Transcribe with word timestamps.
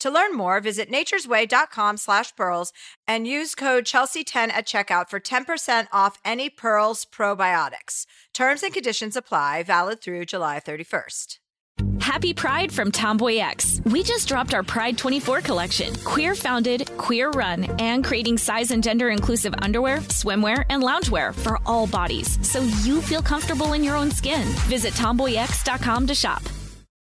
To 0.00 0.10
learn 0.10 0.34
more, 0.34 0.60
visit 0.60 0.90
naturesway.com 0.90 1.98
slash 1.98 2.34
pearls 2.34 2.72
and 3.06 3.26
use 3.26 3.54
code 3.54 3.84
Chelsea10 3.84 4.50
at 4.50 4.66
checkout 4.66 5.08
for 5.08 5.20
10% 5.20 5.88
off 5.92 6.18
any 6.24 6.50
Pearls 6.50 7.04
probiotics. 7.04 8.06
Terms 8.34 8.62
and 8.62 8.72
conditions 8.72 9.16
apply, 9.16 9.62
valid 9.62 10.00
through 10.00 10.24
July 10.24 10.60
31st. 10.60 11.38
Happy 12.00 12.34
Pride 12.34 12.72
from 12.72 12.90
Tomboy 12.90 13.36
X. 13.36 13.80
We 13.86 14.02
just 14.02 14.26
dropped 14.26 14.54
our 14.54 14.62
Pride 14.62 14.98
24 14.98 15.42
collection. 15.42 15.94
Queer 15.96 16.34
founded, 16.34 16.90
queer 16.96 17.30
run, 17.30 17.64
and 17.78 18.04
creating 18.04 18.38
size 18.38 18.70
and 18.70 18.82
gender 18.82 19.10
inclusive 19.10 19.54
underwear, 19.62 19.98
swimwear, 20.08 20.64
and 20.70 20.82
loungewear 20.82 21.34
for 21.34 21.58
all 21.66 21.86
bodies 21.86 22.38
so 22.46 22.60
you 22.82 23.00
feel 23.00 23.22
comfortable 23.22 23.74
in 23.74 23.84
your 23.84 23.96
own 23.96 24.10
skin. 24.10 24.46
Visit 24.68 24.94
tomboyx.com 24.94 26.06
to 26.06 26.14
shop. 26.14 26.42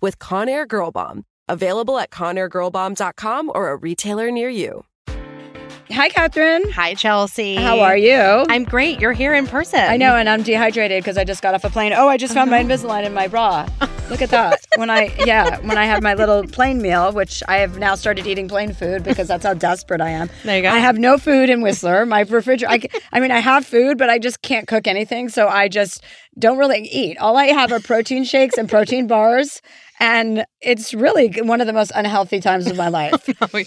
with 0.00 0.18
Conair 0.18 0.66
Girl 0.66 0.90
Bomb. 0.90 1.24
Available 1.48 1.98
at 1.98 2.10
ConairGirlBomb.com 2.10 3.52
or 3.54 3.70
a 3.70 3.76
retailer 3.76 4.30
near 4.30 4.48
you. 4.48 4.84
Hi, 5.90 6.08
Catherine. 6.08 6.68
Hi, 6.72 6.94
Chelsea. 6.94 7.54
How 7.54 7.78
are 7.78 7.96
you? 7.96 8.16
I'm 8.16 8.64
great. 8.64 9.00
You're 9.00 9.12
here 9.12 9.34
in 9.34 9.46
person. 9.46 9.80
I 9.80 9.96
know, 9.96 10.16
and 10.16 10.28
I'm 10.28 10.42
dehydrated 10.42 11.02
because 11.02 11.16
I 11.16 11.22
just 11.22 11.42
got 11.42 11.54
off 11.54 11.62
a 11.62 11.70
plane. 11.70 11.92
Oh, 11.92 12.08
I 12.08 12.16
just 12.16 12.34
found 12.34 12.50
my 12.50 12.60
uh-huh. 12.60 12.68
Invisalign 12.68 13.06
in 13.06 13.14
my 13.14 13.28
bra. 13.28 13.68
Look 14.10 14.20
at 14.20 14.30
that. 14.30 14.60
when 14.76 14.90
I 14.90 15.14
yeah, 15.24 15.60
when 15.60 15.78
I 15.78 15.84
had 15.84 16.02
my 16.02 16.14
little 16.14 16.42
plane 16.44 16.82
meal, 16.82 17.12
which 17.12 17.42
I 17.46 17.58
have 17.58 17.78
now 17.78 17.94
started 17.94 18.26
eating 18.26 18.48
plain 18.48 18.72
food 18.72 19.04
because 19.04 19.28
that's 19.28 19.44
how 19.44 19.54
desperate 19.54 20.00
I 20.00 20.10
am. 20.10 20.28
There 20.44 20.56
you 20.56 20.62
go. 20.62 20.70
I 20.70 20.78
have 20.78 20.98
no 20.98 21.18
food 21.18 21.50
in 21.50 21.62
Whistler. 21.62 22.04
My 22.04 22.20
refrigerator. 22.20 22.88
I 23.12 23.20
mean, 23.20 23.30
I 23.30 23.38
have 23.38 23.64
food, 23.64 23.96
but 23.96 24.10
I 24.10 24.18
just 24.18 24.42
can't 24.42 24.66
cook 24.66 24.88
anything, 24.88 25.28
so 25.28 25.46
I 25.46 25.68
just 25.68 26.02
don't 26.38 26.58
really 26.58 26.80
eat. 26.80 27.16
All 27.18 27.36
I 27.36 27.46
have 27.46 27.70
are 27.72 27.80
protein 27.80 28.24
shakes 28.24 28.58
and 28.58 28.68
protein 28.68 29.06
bars. 29.06 29.62
And 29.98 30.44
it's 30.60 30.92
really 30.92 31.28
one 31.42 31.60
of 31.60 31.66
the 31.66 31.72
most 31.72 31.92
unhealthy 31.94 32.40
times 32.40 32.66
of 32.66 32.76
my 32.76 32.88
life. 33.00 33.12
and 33.28 33.36
Just, 33.38 33.52
like, 33.54 33.66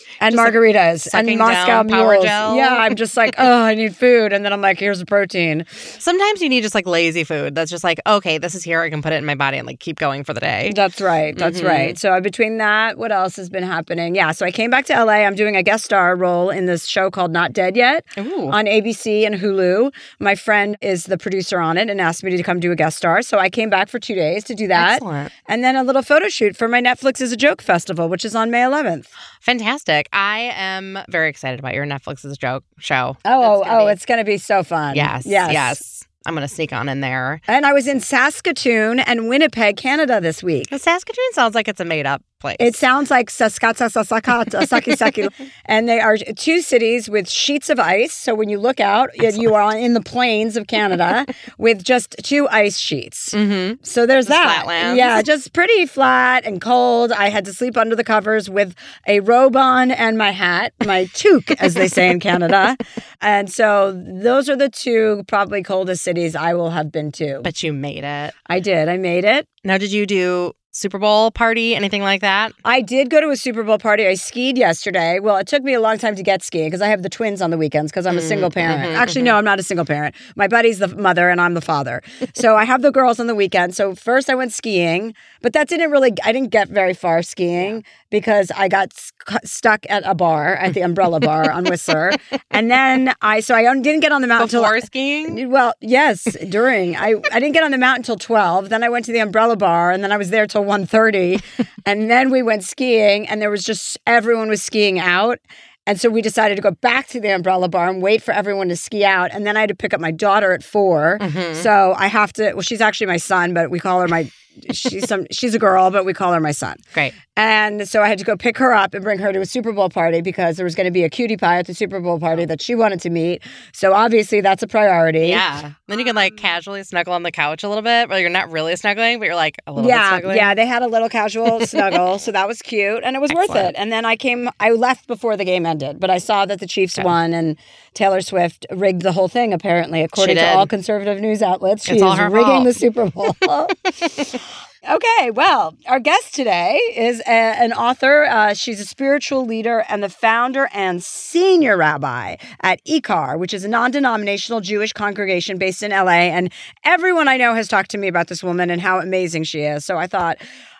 margaritas 0.53 1.09
and 1.13 1.38
Moscow 1.38 1.84
mules. 1.84 2.23
Gel. 2.23 2.56
Yeah, 2.56 2.75
I'm 2.78 2.95
just 2.95 3.17
like, 3.17 3.35
oh, 3.40 3.63
I 3.63 3.73
need 3.75 3.95
food, 3.95 4.31
and 4.34 4.45
then 4.45 4.53
I'm 4.53 4.62
like, 4.62 4.79
here's 4.79 5.01
a 5.01 5.06
protein. 5.06 5.66
Sometimes 5.72 6.41
you 6.41 6.50
need 6.50 6.62
just 6.62 6.75
like 6.75 6.85
lazy 6.88 7.23
food. 7.23 7.56
That's 7.56 7.72
just 7.72 7.84
like, 7.84 8.00
okay, 8.06 8.38
this 8.38 8.53
is 8.56 8.63
here. 8.63 8.81
I 8.81 8.89
can 8.89 9.01
put 9.01 9.13
it 9.13 9.18
in 9.18 9.25
my 9.25 9.35
body 9.35 9.57
and 9.57 9.66
like 9.68 9.79
keep 9.79 9.97
going 9.97 10.23
for 10.23 10.34
the 10.34 10.39
day. 10.39 10.72
That's 10.75 11.01
right. 11.01 11.35
That's 11.35 11.62
Mhm. 11.62 11.68
right. 11.68 11.97
So 11.97 12.12
uh, 12.13 12.19
between 12.19 12.57
that, 12.57 12.97
what 12.97 13.12
else 13.12 13.35
has 13.38 13.50
been 13.50 13.63
happening? 13.63 14.16
Yeah. 14.16 14.31
So 14.31 14.45
I 14.45 14.51
came 14.51 14.69
back 14.69 14.85
to 14.88 14.94
LA. 14.94 15.25
I'm 15.25 15.35
doing 15.35 15.56
a 15.56 15.63
guest 15.63 15.85
star 15.85 16.16
role 16.16 16.50
in 16.50 16.66
this 16.66 16.85
show 16.85 17.09
called 17.09 17.31
Not 17.31 17.53
Dead 17.53 17.75
Yet 17.75 18.06
Ooh. 18.18 18.50
on 18.51 18.66
ABC 18.66 19.25
and 19.25 19.35
Hulu. 19.35 19.91
My 20.19 20.35
friend 20.35 20.78
is 20.81 21.06
the 21.06 21.18
producer 21.18 21.59
on 21.59 21.78
it 21.78 21.89
and 21.89 22.00
asked 22.00 22.23
me 22.23 22.35
to 22.35 22.44
come 22.44 22.59
do 22.59 22.72
a 22.72 22.75
guest 22.75 22.97
star. 22.97 23.22
So 23.22 23.39
I 23.39 23.50
came 23.50 23.69
back 23.69 23.89
for 23.89 24.00
two 24.00 24.16
days 24.16 24.44
to 24.45 24.56
do 24.56 24.68
that. 24.68 24.95
Excellent. 24.95 25.31
And 25.47 25.63
then 25.63 25.75
a 25.75 25.84
little 25.84 26.01
photo 26.01 26.19
shoot 26.28 26.57
for 26.57 26.68
my 26.68 26.81
Netflix 26.81 27.22
is 27.22 27.31
a 27.31 27.38
Joke 27.38 27.62
Festival, 27.62 28.09
which 28.09 28.25
is 28.25 28.35
on 28.35 28.52
May 28.52 28.59
11th. 28.62 29.07
Fantastic. 29.40 30.09
I 30.12 30.52
am 30.56 31.00
very 31.09 31.30
excited 31.30 31.59
about 31.59 31.74
your 31.74 31.85
Netflix 31.85 32.25
is 32.25 32.34
a 32.34 32.35
joke 32.35 32.66
show. 32.80 33.16
Oh, 33.24 33.31
oh, 33.31 33.62
It's 33.62 33.66
gonna 33.69 33.81
oh, 33.81 33.85
be- 33.85 33.91
it's 33.94 34.06
going 34.06 34.18
to 34.18 34.24
be 34.25 34.38
so 34.38 34.63
fun. 34.63 34.96
yes, 34.96 35.25
Yes. 35.25 35.53
yes. 35.53 36.03
I'm 36.25 36.34
gonna 36.34 36.50
sneak 36.50 36.74
on 36.74 36.90
in 36.90 37.00
there. 37.00 37.40
And 37.47 37.66
I 37.66 37.72
was 37.72 37.88
in 37.88 38.02
Saskatoon 38.02 39.00
and 39.00 39.30
Winnipeg, 39.30 39.78
Canada 39.78 40.19
this 40.19 40.44
week. 40.44 40.68
Saskatoon 40.69 41.31
sounds 41.31 41.56
like 41.56 41.69
it's 41.69 41.80
a 41.80 41.85
made 41.85 42.06
up 42.06 42.22
place. 42.39 42.57
It 42.59 42.75
sounds 42.75 43.11
like 43.11 43.29
Saskatchewan, 43.29 44.50
Saki 44.67 44.95
Saki, 44.95 45.27
and 45.66 45.88
they 45.88 46.00
are 46.00 46.17
two 46.17 46.61
cities 46.61 47.09
with 47.09 47.29
sheets 47.29 47.69
of 47.69 47.79
ice. 47.79 48.13
So 48.13 48.33
when 48.35 48.50
you 48.50 48.59
look 48.59 48.79
out, 48.79 49.09
y- 49.19 49.31
you 49.35 49.53
are 49.55 49.75
in 49.77 49.94
the 49.94 50.01
plains 50.01 50.55
of 50.57 50.67
Canada 50.67 51.25
with 51.57 51.83
just 51.83 52.16
two 52.23 52.47
ice 52.50 52.77
sheets. 52.77 53.29
mm-hmm. 53.29 53.75
So 53.83 54.05
there's 54.05 54.25
Just 54.27 54.29
that. 54.41 54.63
flatlands. 54.63 54.97
Yeah, 54.97 55.22
just 55.22 55.53
pretty 55.53 55.85
flat 55.85 56.45
and 56.45 56.61
cold. 56.61 57.11
I 57.11 57.29
had 57.29 57.45
to 57.45 57.53
sleep 57.53 57.77
under 57.77 57.95
the 57.95 58.03
covers 58.03 58.50
with 58.50 58.73
a 59.07 59.19
robe 59.19 59.56
on 59.56 59.91
and 59.91 60.17
my 60.17 60.31
hat, 60.31 60.73
my 60.85 61.06
toque, 61.13 61.51
as 61.59 61.73
they 61.73 61.88
say 61.88 62.09
in 62.09 62.19
Canada. 62.19 62.77
And 63.21 63.51
so 63.51 63.91
those 63.91 64.50
are 64.50 64.56
the 64.56 64.69
two 64.69 65.23
probably 65.27 65.61
coldest 65.63 66.03
cities 66.03 66.35
I 66.35 66.53
will 66.53 66.69
have 66.71 66.91
been 66.91 67.11
to. 67.13 67.41
But 67.44 67.61
you 67.63 67.73
made 67.73 68.03
it. 68.03 68.33
I 68.47 68.59
did. 68.59 68.88
I 68.89 68.97
made 68.97 69.25
it. 69.25 69.47
Now, 69.63 69.77
did 69.77 69.91
you 69.91 70.06
do 70.06 70.53
Super 70.72 71.00
Bowl 71.00 71.31
party, 71.31 71.74
anything 71.75 72.03
like 72.03 72.22
that? 72.22 72.53
I 72.63 72.81
did 72.81 73.09
go 73.09 73.19
to 73.19 73.30
a 73.31 73.35
Super 73.35 73.63
Bowl 73.63 73.80
party. 73.80 74.06
I 74.06 74.13
skied 74.13 74.56
yesterday. 74.56 75.19
Well, 75.19 75.38
it 75.38 75.47
took 75.47 75.63
me 75.63 75.74
a 75.74 75.81
long 75.81 75.97
time 75.97 76.16
to 76.16 76.22
get 76.22 76.44
skiing 76.44 76.68
because 76.68 76.81
I 76.81 76.88
have 76.90 77.02
the 77.02 77.09
twins 77.09 77.41
on 77.41 77.50
the 77.50 77.57
weekends 77.57 77.91
because 77.91 78.06
I'm 78.06 78.19
a 78.19 78.22
single 78.22 78.52
parent. 78.52 78.84
mhm, 78.84 78.96
Actually, 78.96 79.24
no, 79.24 79.35
I'm 79.35 79.44
not 79.44 79.59
a 79.59 79.63
single 79.63 79.84
parent. 79.85 80.13
My 80.35 80.47
buddy's 80.47 80.78
the 80.78 80.88
mother 80.90 81.30
and 81.31 81.41
I'm 81.41 81.56
the 81.56 81.62
father. 81.62 82.03
so 82.35 82.56
I 82.56 82.66
have 82.66 82.84
the 82.84 82.91
girls 82.91 83.19
on 83.19 83.25
the 83.25 83.34
weekend. 83.34 83.75
So 83.75 83.96
first 83.96 84.30
I 84.30 84.35
went 84.35 84.53
skiing, 84.53 85.16
but 85.41 85.53
that 85.53 85.67
didn't 85.67 85.91
really, 85.91 86.13
I 86.23 86.31
didn't 86.31 86.50
get 86.51 86.69
very 86.69 86.94
far 86.94 87.22
skiing 87.23 87.83
because 88.09 88.51
I 88.55 88.67
got 88.67 88.94
sc- 88.94 89.13
stuck 89.45 89.85
at 89.89 90.03
a 90.05 90.13
bar, 90.16 90.55
at 90.55 90.73
the 90.73 90.81
umbrella 90.81 91.19
bar 91.19 91.50
on 91.51 91.63
Whistler. 91.66 92.11
And 92.51 92.69
then 92.69 93.13
I, 93.22 93.39
so 93.39 93.55
I 93.55 93.61
didn't 93.63 94.01
get 94.01 94.11
on 94.11 94.22
the 94.22 94.27
mountain 94.27 94.44
until 94.45 94.63
Before 94.63 94.81
skiing? 94.81 95.50
well, 95.50 95.73
yes, 95.79 96.23
during. 96.50 96.95
I, 96.97 97.16
I 97.31 97.39
didn't 97.39 97.53
get 97.53 97.63
on 97.63 97.72
the 97.72 97.77
mountain 97.77 98.01
until 98.01 98.17
12. 98.17 98.69
Then 98.69 98.83
I 98.83 98.89
went 98.89 99.05
to 99.05 99.13
the 99.13 99.19
umbrella 99.19 99.55
bar 99.55 99.91
and 99.91 100.03
then 100.03 100.11
I 100.11 100.17
was 100.17 100.29
there 100.29 100.45
till 100.45 100.63
1.30. 100.66 101.41
and 101.85 102.09
then 102.09 102.31
we 102.31 102.41
went 102.41 102.63
skiing 102.63 103.27
and 103.29 103.41
there 103.41 103.50
was 103.50 103.63
just 103.63 103.97
everyone 104.06 104.50
was 104.50 104.61
skiing 104.61 105.00
out. 105.00 105.39
And 105.88 106.00
so 106.00 106.09
we 106.09 106.21
decided 106.21 106.56
to 106.56 106.61
go 106.61 106.71
back 106.71 107.07
to 107.07 107.19
the 107.21 107.29
umbrella 107.33 107.69
bar 107.69 107.89
and 107.89 108.01
wait 108.01 108.21
for 108.21 108.31
everyone 108.31 108.67
to 108.69 108.75
ski 108.75 109.06
out. 109.06 109.31
And 109.31 109.47
then 109.47 109.56
I 109.57 109.61
had 109.61 109.69
to 109.69 109.75
pick 109.75 109.94
up 109.94 110.01
my 110.01 110.11
daughter 110.11 110.51
at 110.51 110.63
4 110.63 111.17
Mhm. 111.21 111.56
So 111.56 111.94
I 111.97 112.07
have 112.07 112.33
to 112.33 112.53
well, 112.53 112.61
she's 112.61 112.81
actually 112.81 113.07
my 113.07 113.17
son, 113.17 113.53
but 113.53 113.71
we 113.71 113.79
call 113.79 114.01
her 114.01 114.07
my 114.07 114.29
she's 114.71 115.07
some 115.07 115.25
she's 115.31 115.53
a 115.53 115.59
girl, 115.59 115.91
but 115.91 116.06
we 116.06 116.13
call 116.13 116.33
her 116.33 116.39
my 116.39 116.51
son. 116.51 116.77
Great. 116.94 117.13
And 117.39 117.88
so 117.88 118.01
I 118.01 118.09
had 118.09 118.17
to 118.19 118.25
go 118.25 118.35
pick 118.35 118.57
her 118.57 118.73
up 118.73 118.94
and 118.94 119.01
bring 119.01 119.17
her 119.19 119.31
to 119.31 119.39
a 119.39 119.45
Super 119.45 119.71
Bowl 119.71 119.89
party 119.89 120.19
because 120.19 120.57
there 120.57 120.65
was 120.65 120.75
going 120.75 120.85
to 120.85 120.91
be 120.91 121.03
a 121.03 121.09
cutie 121.09 121.38
pie 121.38 121.59
at 121.59 121.67
the 121.67 121.73
Super 121.73 122.01
Bowl 122.01 122.19
party 122.19 122.44
that 122.44 122.61
she 122.61 122.75
wanted 122.75 123.00
to 123.01 123.09
meet. 123.09 123.41
So 123.71 123.94
obviously 123.94 124.41
that's 124.41 124.61
a 124.61 124.67
priority. 124.67 125.27
Yeah. 125.27 125.71
Then 125.88 126.00
you 126.00 126.06
can 126.06 126.17
like 126.17 126.35
casually 126.35 126.83
snuggle 126.83 127.13
on 127.13 127.23
the 127.23 127.31
couch 127.31 127.63
a 127.63 127.69
little 127.69 127.81
bit, 127.81 128.09
where 128.09 128.19
you're 128.19 128.29
not 128.29 128.51
really 128.51 128.75
snuggling, 128.75 129.19
but 129.19 129.25
you're 129.25 129.35
like 129.35 129.57
a 129.67 129.71
little 129.71 129.88
bit 129.88 129.95
yeah, 129.95 130.09
snuggling. 130.09 130.35
yeah, 130.35 130.53
they 130.53 130.65
had 130.65 130.81
a 130.81 130.88
little 130.88 131.07
casual 131.07 131.62
snuggle, 131.65 132.19
so 132.19 132.33
that 132.33 132.45
was 132.45 132.62
cute, 132.62 133.03
and 133.05 133.15
it 133.15 133.19
was 133.19 133.31
worth 133.33 133.55
it. 133.55 133.73
And 133.77 133.89
then 133.89 134.03
I 134.03 134.17
came, 134.17 134.50
I 134.59 134.71
left 134.71 135.07
before 135.07 135.38
the 135.38 135.45
game 135.45 135.65
ended, 135.65 136.00
but 136.00 136.09
I 136.09 136.17
saw 136.17 136.45
that 136.45 136.59
the 136.59 136.67
Chiefs 136.67 136.95
Good. 136.95 137.05
won, 137.05 137.33
and 137.33 137.57
Taylor 137.94 138.21
Swift 138.21 138.65
rigged 138.71 139.01
the 139.01 139.12
whole 139.12 139.27
thing. 139.27 139.53
Apparently, 139.53 140.01
according 140.01 140.36
to 140.36 140.53
all 140.53 140.68
conservative 140.68 141.19
news 141.19 141.41
outlets, 141.41 141.86
she 141.86 141.94
It's 141.94 142.01
all 142.01 142.13
is 142.13 142.19
her 142.19 142.30
rigging 142.30 142.63
fault. 142.63 142.65
the 142.65 142.74
Super 142.74 143.09
Bowl. 143.09 143.36
Okay, 144.88 145.30
well, 145.31 145.75
our 145.88 146.00
guest 146.00 146.33
today 146.33 146.77
is 146.95 147.19
a, 147.27 147.30
an 147.30 147.74
author. 147.74 148.24
Uh, 148.24 148.53
she's 148.53 148.80
a 148.80 148.86
spiritual 148.86 149.45
leader 149.45 149.83
and 149.89 150.01
the 150.01 150.07
founder 150.07 150.69
and 150.74 151.03
senior 151.03 151.75
rabbi 151.75 152.38
at 152.62 152.83
IKAR, 152.86 153.38
which 153.38 153.53
is 153.53 153.65
a 153.65 153.68
non 153.68 153.91
denominational 153.91 154.62
Jewish 154.62 154.94
congregation 154.94 155.57
based 155.57 155.83
in 155.83 155.91
LA. 155.91 156.30
And 156.31 156.50
everyone 156.86 157.27
I 157.27 157.36
know 157.36 157.53
has 157.56 157.68
talked 157.68 157.91
to 157.91 157.97
me 157.97 158.07
about 158.07 158.30
this 158.30 158.41
woman 158.41 158.69
and 158.69 158.80
how 158.80 159.00
amazing 159.00 159.44
she 159.44 159.63
is. 159.63 159.83
So 159.83 159.97
I 159.97 160.07
thought, 160.07 160.38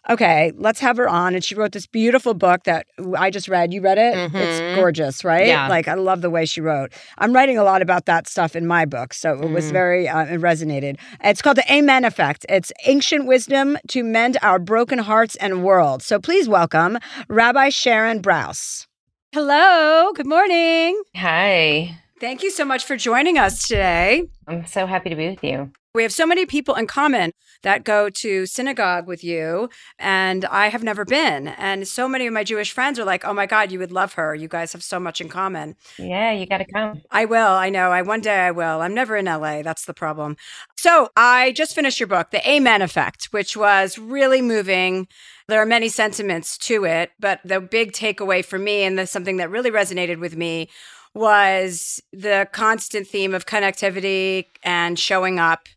okay, 0.09 0.51
let's 0.57 0.79
have 0.79 0.97
her 0.97 1.07
on. 1.07 1.35
And 1.35 1.44
she 1.44 1.56
wrote 1.56 1.71
this 1.71 1.85
beautiful 1.88 2.33
book 2.33 2.63
that 2.63 2.88
I 3.17 3.29
just 3.29 3.47
read. 3.47 3.73
You 3.73 3.81
read 3.81 3.97
it? 3.97 4.15
Mhm. 4.15 4.35
It's 4.35 4.75
gorgeous, 4.79 5.23
right? 5.23 5.47
Yeah. 5.47 5.67
Like, 5.67 5.88
I 5.88 5.94
love 5.94 6.21
the 6.21 6.29
way 6.29 6.45
she 6.45 6.61
wrote. 6.61 6.91
I'm 7.17 7.33
writing 7.33 7.57
a 7.57 7.63
lot 7.63 7.81
about 7.81 8.06
that 8.06 8.27
stuff 8.27 8.56
in 8.56 8.65
my 8.65 8.85
book. 8.85 9.13
So 9.13 9.33
it 9.41 9.50
was 9.50 9.69
Mm. 9.69 9.71
very, 9.71 10.07
uh, 10.09 10.25
it 10.25 10.41
resonated. 10.41 10.97
It's 11.23 11.41
called 11.41 11.57
the 11.57 11.71
Amen 11.73 12.03
Effect. 12.06 12.45
It's 12.50 12.71
ancient 12.85 13.25
wisdom 13.25 13.77
to 13.89 14.03
mend 14.03 14.38
our 14.41 14.59
broken 14.59 15.00
hearts 15.00 15.35
and 15.38 15.63
world. 15.63 16.01
So 16.03 16.19
please 16.19 16.50
welcome 16.50 16.97
Rabbi 17.27 17.69
Sharon 17.69 18.21
Brous. 18.21 18.88
Hello. 19.33 20.11
Good 20.13 20.25
morning. 20.27 21.00
Hi. 21.15 21.95
Thank 22.19 22.44
you 22.44 22.51
so 22.51 22.65
much 22.65 22.83
for 22.83 22.97
joining 22.97 23.38
us 23.38 23.67
today. 23.67 24.23
I'm 24.47 24.65
so 24.65 24.85
happy 24.88 25.09
to 25.09 25.15
be 25.15 25.29
with 25.29 25.44
you. 25.44 25.71
We 25.95 26.03
have 26.03 26.13
so 26.13 26.27
many 26.27 26.45
people 26.45 26.75
in 26.75 26.86
common 26.86 27.31
that 27.63 27.83
go 27.83 28.12
to 28.12 28.45
synagogue 28.45 29.07
with 29.07 29.24
you, 29.24 29.69
and 29.97 30.45
I 30.45 30.68
have 30.68 30.83
never 30.83 31.03
been. 31.03 31.47
And 31.47 31.88
so 31.88 32.07
many 32.07 32.27
of 32.27 32.33
my 32.33 32.44
Jewish 32.44 32.71
friends 32.71 33.00
are 33.00 33.06
like, 33.06 33.25
oh 33.25 33.33
my 33.33 33.47
God, 33.47 33.71
you 33.71 33.80
would 33.80 33.91
love 33.91 34.13
her. 34.13 34.36
You 34.36 34.47
guys 34.47 34.71
have 34.74 34.83
so 34.83 35.00
much 35.00 35.19
in 35.19 35.30
common. 35.30 35.75
Yeah, 35.97 36.31
you 36.31 36.45
got 36.45 36.59
to 36.59 36.71
come. 36.71 37.01
I 37.09 37.25
will. 37.25 37.53
I 37.53 37.71
know. 37.71 37.91
I 37.91 38.03
one 38.03 38.21
day 38.21 38.38
I 38.39 38.51
will. 38.51 38.81
I'm 38.81 38.94
never 38.94 39.18
in 39.18 39.25
LA. 39.25 39.63
That's 39.63 39.86
the 39.86 39.95
problem. 39.95 40.38
So 40.77 41.09
I 41.18 41.53
just 41.53 41.74
finished 41.74 42.00
your 42.00 42.06
book, 42.06 42.30
The 42.30 42.47
Amen 42.47 42.83
Effect, 42.83 43.30
which 43.31 43.57
was 43.57 43.97
really 43.97 44.44
moving. 44.44 45.07
There 45.47 45.59
are 45.59 45.65
many 45.65 45.89
sentiments 45.89 46.56
to 46.59 46.85
it, 46.85 47.12
but 47.19 47.39
the 47.44 47.59
big 47.59 47.94
takeaway 47.94 48.45
for 48.45 48.59
me, 48.59 48.83
and 48.83 49.00
the, 49.00 49.07
something 49.07 49.38
that 49.38 49.50
really 49.50 49.71
resonated 49.71 50.19
with 50.19 50.38
me, 50.38 50.69
was 51.15 52.00
the 52.13 52.47
constant 52.51 53.07
theme 53.07 53.33
of 53.33 53.47
connectivity 53.47 54.45
and 54.63 55.00
showing 55.00 55.39
up. 55.39 55.68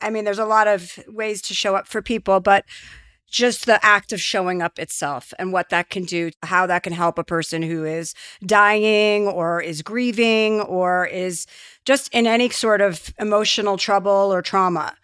I 0.00 0.10
mean, 0.10 0.24
there's 0.24 0.38
a 0.38 0.44
lot 0.44 0.68
of 0.68 0.98
ways 1.08 1.42
to 1.42 1.54
show 1.54 1.74
up 1.74 1.86
for 1.86 2.02
people, 2.02 2.40
but 2.40 2.64
just 3.30 3.66
the 3.66 3.84
act 3.84 4.12
of 4.12 4.20
showing 4.20 4.62
up 4.62 4.78
itself 4.78 5.34
and 5.38 5.52
what 5.52 5.68
that 5.68 5.90
can 5.90 6.04
do, 6.04 6.30
how 6.42 6.66
that 6.66 6.82
can 6.82 6.92
help 6.92 7.18
a 7.18 7.24
person 7.24 7.62
who 7.62 7.84
is 7.84 8.14
dying 8.44 9.26
or 9.26 9.60
is 9.60 9.82
grieving 9.82 10.60
or 10.62 11.06
is 11.06 11.46
just 11.84 12.12
in 12.14 12.26
any 12.26 12.48
sort 12.48 12.80
of 12.80 13.12
emotional 13.18 13.76
trouble 13.76 14.10
or 14.10 14.40
trauma. 14.40 14.94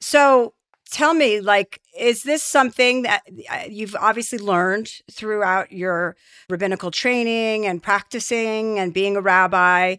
So 0.00 0.54
tell 0.90 1.12
me, 1.12 1.40
like, 1.40 1.80
is 1.98 2.22
this 2.22 2.42
something 2.42 3.02
that 3.02 3.22
uh, 3.50 3.64
you've 3.68 3.96
obviously 3.96 4.38
learned 4.38 4.90
throughout 5.10 5.72
your 5.72 6.16
rabbinical 6.48 6.90
training 6.90 7.66
and 7.66 7.82
practicing 7.82 8.78
and 8.78 8.94
being 8.94 9.16
a 9.16 9.20
rabbi? 9.20 9.96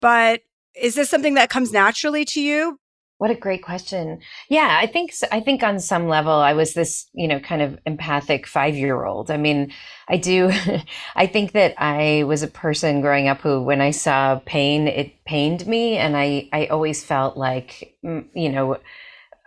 But 0.00 0.42
is 0.74 0.94
this 0.94 1.10
something 1.10 1.34
that 1.34 1.50
comes 1.50 1.72
naturally 1.72 2.24
to 2.26 2.40
you? 2.40 2.78
What 3.18 3.32
a 3.32 3.34
great 3.34 3.64
question. 3.64 4.20
Yeah, 4.48 4.78
I 4.80 4.86
think. 4.86 5.12
I 5.32 5.40
think 5.40 5.64
on 5.64 5.80
some 5.80 6.06
level 6.08 6.32
I 6.32 6.52
was 6.52 6.74
this, 6.74 7.08
you 7.14 7.26
know, 7.26 7.40
kind 7.40 7.62
of 7.62 7.78
empathic 7.84 8.46
5-year-old. 8.46 9.30
I 9.30 9.36
mean, 9.36 9.72
I 10.08 10.16
do 10.18 10.52
I 11.16 11.26
think 11.26 11.52
that 11.52 11.74
I 11.78 12.22
was 12.24 12.44
a 12.44 12.48
person 12.48 13.00
growing 13.00 13.26
up 13.26 13.40
who 13.40 13.60
when 13.62 13.80
I 13.80 13.90
saw 13.90 14.40
pain, 14.46 14.86
it 14.86 15.24
pained 15.24 15.66
me 15.66 15.96
and 15.96 16.16
I 16.16 16.48
I 16.52 16.66
always 16.66 17.04
felt 17.04 17.36
like 17.36 17.96
mm, 18.04 18.24
you 18.34 18.50
know, 18.50 18.78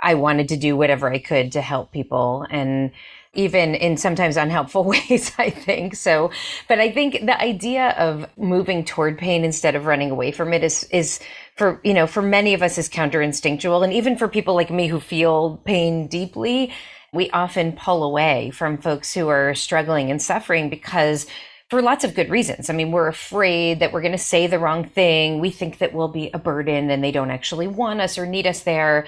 I 0.02 0.16
wanted 0.16 0.50
to 0.50 0.58
do 0.58 0.76
whatever 0.76 1.12
I 1.12 1.20
could 1.20 1.54
to 1.54 1.62
help 1.62 1.92
people 1.92 2.46
and 2.50 2.92
even 3.34 3.76
in 3.76 3.96
sometimes 3.98 4.38
unhelpful 4.38 4.84
ways, 5.10 5.32
I 5.38 5.50
think. 5.50 5.96
So, 5.96 6.32
but 6.68 6.80
I 6.80 6.92
think 6.92 7.26
the 7.26 7.40
idea 7.40 7.90
of 7.98 8.28
moving 8.38 8.84
toward 8.84 9.18
pain 9.18 9.44
instead 9.44 9.76
of 9.76 9.86
running 9.86 10.12
away 10.12 10.32
from 10.32 10.54
it 10.54 10.64
is, 10.64 10.84
is 10.92 11.20
for, 11.56 11.80
you 11.84 11.94
know, 11.94 12.08
for 12.08 12.22
many 12.22 12.54
of 12.54 12.62
us 12.62 12.78
is 12.78 12.90
counterinstinctual. 12.90 13.84
And 13.84 13.94
even 13.94 14.18
for 14.18 14.28
people 14.28 14.56
like 14.56 14.70
me 14.70 14.88
who 14.88 15.00
feel 15.00 15.62
pain 15.66 16.08
deeply, 16.08 16.74
we 17.14 17.30
often 17.32 17.74
pull 17.74 18.04
away 18.04 18.52
from 18.52 18.78
folks 18.78 19.14
who 19.14 19.28
are 19.28 19.54
struggling 19.54 20.12
and 20.12 20.22
suffering 20.22 20.70
because 20.70 21.28
for 21.70 21.82
lots 21.82 22.04
of 22.04 22.14
good 22.14 22.30
reasons. 22.30 22.70
I 22.70 22.74
mean, 22.74 22.92
we're 22.92 23.08
afraid 23.08 23.80
that 23.80 23.94
we're 23.94 24.02
going 24.02 24.12
to 24.12 24.18
say 24.18 24.48
the 24.48 24.60
wrong 24.60 24.84
thing. 24.84 25.40
We 25.40 25.52
think 25.52 25.78
that 25.78 25.94
we'll 25.94 26.10
be 26.10 26.30
a 26.34 26.40
burden 26.40 26.90
and 26.90 27.02
they 27.02 27.12
don't 27.12 27.32
actually 27.32 27.68
want 27.68 28.02
us 28.02 28.18
or 28.18 28.26
need 28.26 28.46
us 28.46 28.64
there. 28.64 29.06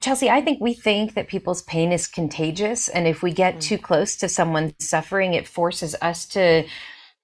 Chelsea, 0.00 0.30
I 0.30 0.40
think 0.40 0.60
we 0.60 0.74
think 0.74 1.14
that 1.14 1.28
people's 1.28 1.62
pain 1.62 1.90
is 1.92 2.06
contagious. 2.06 2.88
And 2.88 3.06
if 3.06 3.22
we 3.22 3.32
get 3.32 3.56
mm. 3.56 3.60
too 3.60 3.78
close 3.78 4.16
to 4.16 4.28
someone 4.28 4.74
suffering, 4.78 5.34
it 5.34 5.48
forces 5.48 5.96
us 6.00 6.26
to 6.26 6.64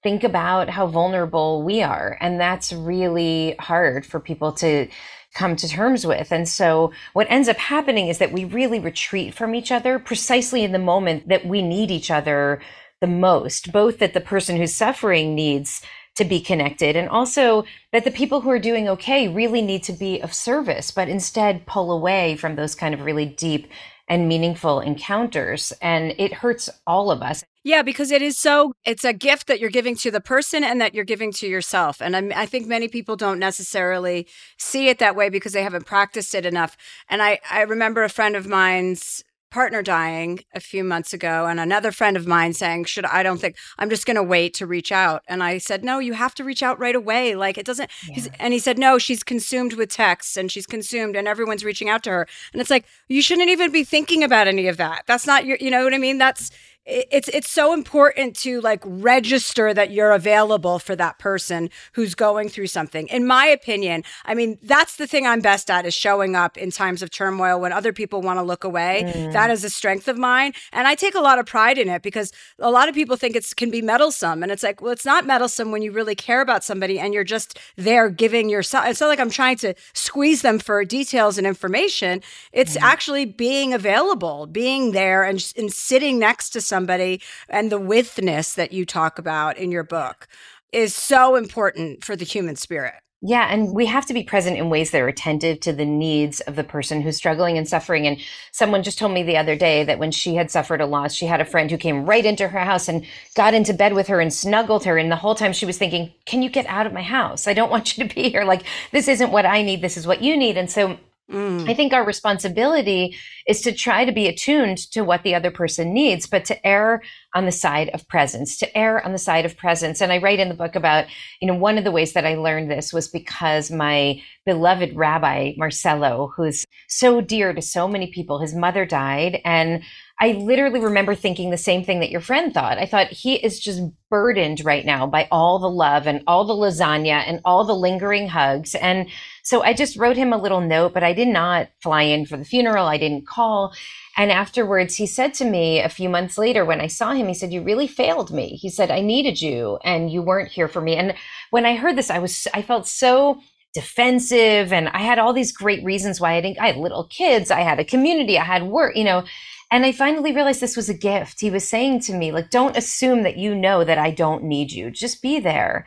think 0.01 0.23
about 0.23 0.69
how 0.69 0.87
vulnerable 0.87 1.63
we 1.63 1.81
are. 1.81 2.17
And 2.19 2.39
that's 2.39 2.73
really 2.73 3.55
hard 3.59 4.05
for 4.05 4.19
people 4.19 4.51
to 4.53 4.87
come 5.33 5.55
to 5.55 5.67
terms 5.67 6.05
with. 6.05 6.31
And 6.31 6.47
so 6.47 6.91
what 7.13 7.27
ends 7.29 7.47
up 7.47 7.57
happening 7.57 8.07
is 8.07 8.19
that 8.19 8.33
we 8.33 8.45
really 8.45 8.79
retreat 8.79 9.33
from 9.33 9.55
each 9.55 9.71
other 9.71 9.97
precisely 9.97 10.63
in 10.63 10.73
the 10.73 10.79
moment 10.79 11.29
that 11.29 11.45
we 11.45 11.61
need 11.61 11.89
each 11.89 12.11
other 12.11 12.61
the 13.01 13.07
most, 13.07 13.71
both 13.71 13.99
that 13.99 14.13
the 14.13 14.21
person 14.21 14.57
who's 14.57 14.73
suffering 14.73 15.35
needs 15.35 15.81
to 16.15 16.25
be 16.25 16.39
connected 16.39 16.95
and 16.95 17.09
also 17.09 17.65
that 17.91 18.03
the 18.03 18.11
people 18.11 18.41
who 18.41 18.49
are 18.49 18.59
doing 18.59 18.87
okay 18.87 19.27
really 19.27 19.61
need 19.61 19.83
to 19.83 19.93
be 19.93 20.19
of 20.21 20.33
service, 20.33 20.91
but 20.91 21.09
instead 21.09 21.65
pull 21.65 21.91
away 21.91 22.35
from 22.35 22.55
those 22.55 22.75
kind 22.75 22.93
of 22.93 23.01
really 23.01 23.25
deep 23.25 23.67
and 24.07 24.27
meaningful 24.27 24.79
encounters. 24.79 25.71
And 25.81 26.13
it 26.17 26.33
hurts 26.33 26.69
all 26.85 27.09
of 27.09 27.21
us. 27.21 27.43
Yeah, 27.63 27.81
because 27.81 28.11
it 28.11 28.21
is 28.21 28.37
so, 28.37 28.73
it's 28.85 29.05
a 29.05 29.13
gift 29.13 29.47
that 29.47 29.59
you're 29.59 29.69
giving 29.69 29.95
to 29.97 30.11
the 30.11 30.19
person 30.19 30.63
and 30.63 30.81
that 30.81 30.93
you're 30.93 31.05
giving 31.05 31.31
to 31.33 31.47
yourself. 31.47 32.01
And 32.01 32.15
I, 32.15 32.41
I 32.41 32.45
think 32.45 32.67
many 32.67 32.89
people 32.89 33.15
don't 33.15 33.39
necessarily 33.39 34.27
see 34.57 34.89
it 34.89 34.99
that 34.99 35.15
way 35.15 35.29
because 35.29 35.53
they 35.53 35.63
haven't 35.63 35.85
practiced 35.85 36.35
it 36.35 36.45
enough. 36.45 36.75
And 37.09 37.23
I, 37.23 37.39
I 37.49 37.61
remember 37.61 38.03
a 38.03 38.09
friend 38.09 38.35
of 38.35 38.47
mine's 38.47 39.23
partner 39.53 39.83
dying 39.83 40.39
a 40.55 40.59
few 40.59 40.83
months 40.83 41.13
ago 41.13 41.45
and 41.45 41.59
another 41.59 41.91
friend 41.91 42.17
of 42.17 42.25
mine 42.25 42.53
saying 42.53 42.83
should 42.85 43.05
i 43.05 43.21
don't 43.21 43.39
think 43.39 43.55
i'm 43.77 43.87
just 43.87 44.07
going 44.07 44.15
to 44.15 44.23
wait 44.23 44.51
to 44.55 44.65
reach 44.65 44.91
out. 44.91 45.21
And 45.27 45.43
i 45.43 45.59
said 45.59 45.83
no 45.83 45.99
you 45.99 46.13
have 46.13 46.33
to 46.35 46.43
reach 46.43 46.63
out 46.63 46.79
right 46.79 46.95
away. 46.95 47.35
Like 47.35 47.59
it 47.59 47.65
doesn't 47.65 47.91
he's- 48.01 48.29
and 48.39 48.51
he 48.51 48.57
said 48.57 48.79
no 48.79 48.97
she's 48.97 49.23
consumed 49.23 49.73
with 49.73 49.89
texts 49.89 50.35
and 50.37 50.51
she's 50.51 50.65
consumed 50.65 51.15
and 51.15 51.27
everyone's 51.27 51.63
reaching 51.63 51.87
out 51.87 52.01
to 52.05 52.09
her. 52.09 52.27
And 52.51 52.61
it's 52.61 52.71
like 52.71 52.85
you 53.07 53.21
shouldn't 53.21 53.49
even 53.51 53.71
be 53.71 53.83
thinking 53.83 54.23
about 54.23 54.47
any 54.47 54.67
of 54.67 54.77
that. 54.77 55.03
That's 55.05 55.27
not 55.27 55.45
your 55.45 55.57
you 55.61 55.69
know 55.69 55.83
what 55.83 55.93
i 55.93 55.99
mean? 55.99 56.17
That's 56.17 56.49
it's 56.85 57.27
it's 57.29 57.49
so 57.49 57.73
important 57.73 58.35
to 58.35 58.61
like 58.61 58.81
register 58.85 59.73
that 59.73 59.91
you're 59.91 60.11
available 60.11 60.79
for 60.79 60.95
that 60.95 61.19
person 61.19 61.69
who's 61.93 62.15
going 62.15 62.49
through 62.49 62.67
something. 62.67 63.07
In 63.07 63.25
my 63.27 63.45
opinion 63.45 64.03
i 64.25 64.33
mean 64.33 64.57
that's 64.61 64.95
the 64.95 65.07
thing 65.07 65.25
i'm 65.27 65.41
best 65.41 65.69
at 65.69 65.85
is 65.85 65.93
showing 65.93 66.35
up 66.35 66.57
in 66.57 66.71
times 66.71 67.01
of 67.01 67.09
turmoil 67.09 67.59
when 67.59 67.71
other 67.71 67.93
people 67.93 68.21
want 68.21 68.39
to 68.39 68.43
look 68.43 68.63
away. 68.63 69.03
Mm. 69.05 69.33
That 69.33 69.49
is 69.49 69.63
a 69.63 69.69
strength 69.69 70.07
of 70.07 70.17
mine 70.17 70.53
and 70.71 70.87
i 70.87 70.95
take 70.95 71.15
a 71.15 71.21
lot 71.21 71.39
of 71.39 71.45
pride 71.45 71.77
in 71.77 71.89
it 71.89 72.01
because 72.01 72.31
a 72.59 72.71
lot 72.71 72.89
of 72.89 72.95
people 72.95 73.15
think 73.15 73.35
it 73.35 73.45
can 73.55 73.71
be 73.71 73.81
meddlesome 73.81 74.43
and 74.43 74.51
it's 74.51 74.63
like 74.63 74.81
well 74.81 74.91
it's 74.91 75.05
not 75.05 75.25
meddlesome 75.25 75.71
when 75.71 75.81
you 75.81 75.91
really 75.91 76.15
care 76.15 76.41
about 76.41 76.63
somebody 76.63 76.99
and 76.99 77.13
you're 77.13 77.23
just 77.23 77.59
there 77.77 78.09
giving 78.09 78.49
yourself 78.49 78.85
it's 78.87 79.01
not 79.01 79.07
like 79.07 79.19
i'm 79.19 79.29
trying 79.29 79.57
to 79.57 79.73
squeeze 79.93 80.41
them 80.41 80.59
for 80.59 80.83
details 80.85 81.37
and 81.37 81.47
information. 81.47 82.21
It's 82.51 82.75
mm-hmm. 82.75 82.85
actually 82.85 83.25
being 83.25 83.73
available 83.73 84.45
being 84.45 84.91
there 84.91 85.23
and, 85.23 85.43
and 85.57 85.71
sitting 85.71 86.19
next 86.19 86.49
to 86.51 86.61
somebody 86.73 87.21
and 87.49 87.71
the 87.71 87.79
withness 87.79 88.55
that 88.55 88.73
you 88.73 88.85
talk 88.85 89.19
about 89.19 89.57
in 89.57 89.71
your 89.71 89.83
book 89.83 90.27
is 90.71 90.95
so 90.95 91.35
important 91.35 92.03
for 92.03 92.15
the 92.15 92.25
human 92.25 92.55
spirit 92.55 92.95
Yeah, 93.21 93.47
and 93.51 93.73
we 93.75 93.85
have 93.87 94.05
to 94.07 94.13
be 94.13 94.23
present 94.23 94.57
in 94.57 94.69
ways 94.69 94.91
that 94.91 95.01
are 95.01 95.09
attentive 95.09 95.59
to 95.61 95.73
the 95.73 95.85
needs 95.85 96.41
of 96.41 96.55
the 96.55 96.63
person 96.63 97.01
who's 97.01 97.17
struggling 97.17 97.57
and 97.57 97.67
suffering. 97.67 98.07
And 98.07 98.19
someone 98.51 98.83
just 98.83 98.99
told 98.99 99.13
me 99.13 99.23
the 99.23 99.37
other 99.37 99.55
day 99.57 99.83
that 99.85 99.99
when 99.99 100.11
she 100.11 100.35
had 100.35 100.51
suffered 100.51 100.81
a 100.81 100.87
loss, 100.87 101.13
she 101.13 101.25
had 101.27 101.41
a 101.41 101.45
friend 101.45 101.71
who 101.71 101.77
came 101.77 102.05
right 102.05 102.25
into 102.25 102.49
her 102.49 102.59
house 102.59 102.89
and 102.89 103.05
got 103.35 103.53
into 103.53 103.73
bed 103.73 103.93
with 103.93 104.07
her 104.07 104.21
and 104.21 104.33
snuggled 104.33 104.85
her. 104.85 104.97
And 104.97 105.11
the 105.11 105.17
whole 105.17 105.35
time 105.35 105.53
she 105.53 105.65
was 105.67 105.77
thinking, 105.77 106.13
Can 106.25 106.43
you 106.43 106.49
get 106.49 106.67
out 106.67 106.87
of 106.87 106.93
my 106.93 107.03
house? 107.03 107.47
I 107.47 107.53
don't 107.55 107.71
want 107.71 107.97
you 107.97 108.07
to 108.07 108.15
be 108.15 108.29
here. 108.31 108.45
Like, 108.45 108.63
this 108.93 109.09
isn't 109.09 109.31
what 109.31 109.45
I 109.45 109.63
need. 109.63 109.81
This 109.81 109.97
is 109.97 110.07
what 110.07 110.23
you 110.23 110.37
need. 110.37 110.57
And 110.57 110.71
so 110.71 110.97
Mm. 111.31 111.69
I 111.69 111.73
think 111.73 111.93
our 111.93 112.05
responsibility 112.05 113.15
is 113.47 113.61
to 113.61 113.71
try 113.71 114.03
to 114.03 114.11
be 114.11 114.27
attuned 114.27 114.77
to 114.91 115.03
what 115.03 115.23
the 115.23 115.35
other 115.35 115.51
person 115.51 115.93
needs, 115.93 116.27
but 116.27 116.43
to 116.45 116.67
err 116.67 117.01
on 117.33 117.45
the 117.45 117.51
side 117.51 117.89
of 117.93 118.07
presence, 118.09 118.57
to 118.57 118.77
err 118.77 119.03
on 119.03 119.13
the 119.13 119.17
side 119.17 119.45
of 119.45 119.55
presence. 119.55 120.01
And 120.01 120.11
I 120.11 120.17
write 120.17 120.39
in 120.39 120.49
the 120.49 120.55
book 120.55 120.75
about, 120.75 121.05
you 121.39 121.47
know, 121.47 121.55
one 121.55 121.77
of 121.77 121.85
the 121.85 121.91
ways 121.91 122.13
that 122.13 122.25
I 122.25 122.35
learned 122.35 122.69
this 122.69 122.91
was 122.91 123.07
because 123.07 123.71
my 123.71 124.21
beloved 124.45 124.95
rabbi, 124.95 125.53
Marcelo, 125.55 126.31
who's 126.35 126.65
so 126.89 127.21
dear 127.21 127.53
to 127.53 127.61
so 127.61 127.87
many 127.87 128.11
people, 128.11 128.39
his 128.39 128.53
mother 128.53 128.85
died. 128.85 129.39
And 129.45 129.81
I 130.19 130.33
literally 130.33 130.79
remember 130.79 131.15
thinking 131.15 131.49
the 131.49 131.57
same 131.57 131.83
thing 131.83 131.99
that 132.01 132.11
your 132.11 132.21
friend 132.21 132.53
thought. 132.53 132.77
I 132.77 132.85
thought 132.85 133.07
he 133.07 133.35
is 133.35 133.59
just 133.59 133.81
burdened 134.09 134.63
right 134.63 134.85
now 134.85 135.07
by 135.07 135.27
all 135.31 135.57
the 135.57 135.69
love 135.69 136.05
and 136.05 136.21
all 136.27 136.45
the 136.45 136.53
lasagna 136.53 137.23
and 137.27 137.39
all 137.45 137.65
the 137.65 137.75
lingering 137.75 138.27
hugs. 138.27 138.75
And 138.75 139.09
so 139.43 139.61
I 139.61 139.73
just 139.73 139.97
wrote 139.97 140.15
him 140.15 140.31
a 140.31 140.37
little 140.37 140.61
note, 140.61 140.93
but 140.93 141.03
I 141.03 141.11
did 141.11 141.27
not 141.27 141.67
fly 141.81 142.03
in 142.03 142.25
for 142.25 142.37
the 142.37 142.45
funeral. 142.45 142.87
I 142.87 142.97
didn't 142.97 143.27
call. 143.27 143.73
And 144.15 144.31
afterwards, 144.31 144.95
he 144.95 145.05
said 145.05 145.33
to 145.35 145.45
me 145.45 145.81
a 145.81 145.89
few 145.89 146.07
months 146.07 146.37
later 146.37 146.63
when 146.63 146.79
I 146.79 146.87
saw 146.87 147.11
him, 147.11 147.27
he 147.27 147.33
said, 147.33 147.51
You 147.51 147.61
really 147.61 147.87
failed 147.87 148.31
me. 148.31 148.55
He 148.55 148.69
said, 148.69 148.89
I 148.89 149.01
needed 149.01 149.41
you 149.41 149.79
and 149.83 150.09
you 150.09 150.21
weren't 150.21 150.51
here 150.51 150.69
for 150.69 150.79
me. 150.79 150.95
And 150.95 151.13
when 151.51 151.65
I 151.65 151.75
heard 151.75 151.97
this, 151.97 152.09
I 152.09 152.19
was, 152.19 152.47
I 152.53 152.61
felt 152.61 152.87
so 152.87 153.41
defensive 153.73 154.71
and 154.71 154.87
I 154.89 154.99
had 154.99 155.19
all 155.19 155.33
these 155.33 155.51
great 155.51 155.83
reasons 155.83 156.21
why 156.21 156.35
I 156.35 156.41
didn't, 156.41 156.61
I 156.61 156.67
had 156.67 156.77
little 156.77 157.05
kids, 157.07 157.51
I 157.51 157.61
had 157.61 157.79
a 157.79 157.85
community, 157.85 158.39
I 158.39 158.45
had 158.45 158.63
work, 158.63 158.95
you 158.95 159.03
know. 159.03 159.25
And 159.71 159.85
I 159.85 159.91
finally 159.91 160.31
realized 160.31 160.61
this 160.61 160.77
was 160.77 160.87
a 160.87 160.93
gift. 160.93 161.41
He 161.41 161.49
was 161.49 161.67
saying 161.67 162.01
to 162.01 162.13
me, 162.13 162.31
like, 162.31 162.51
don't 162.51 162.77
assume 162.77 163.23
that 163.23 163.37
you 163.37 163.55
know 163.55 163.83
that 163.83 163.97
I 163.97 164.11
don't 164.11 164.43
need 164.43 164.71
you. 164.71 164.91
Just 164.91 165.21
be 165.21 165.39
there. 165.39 165.85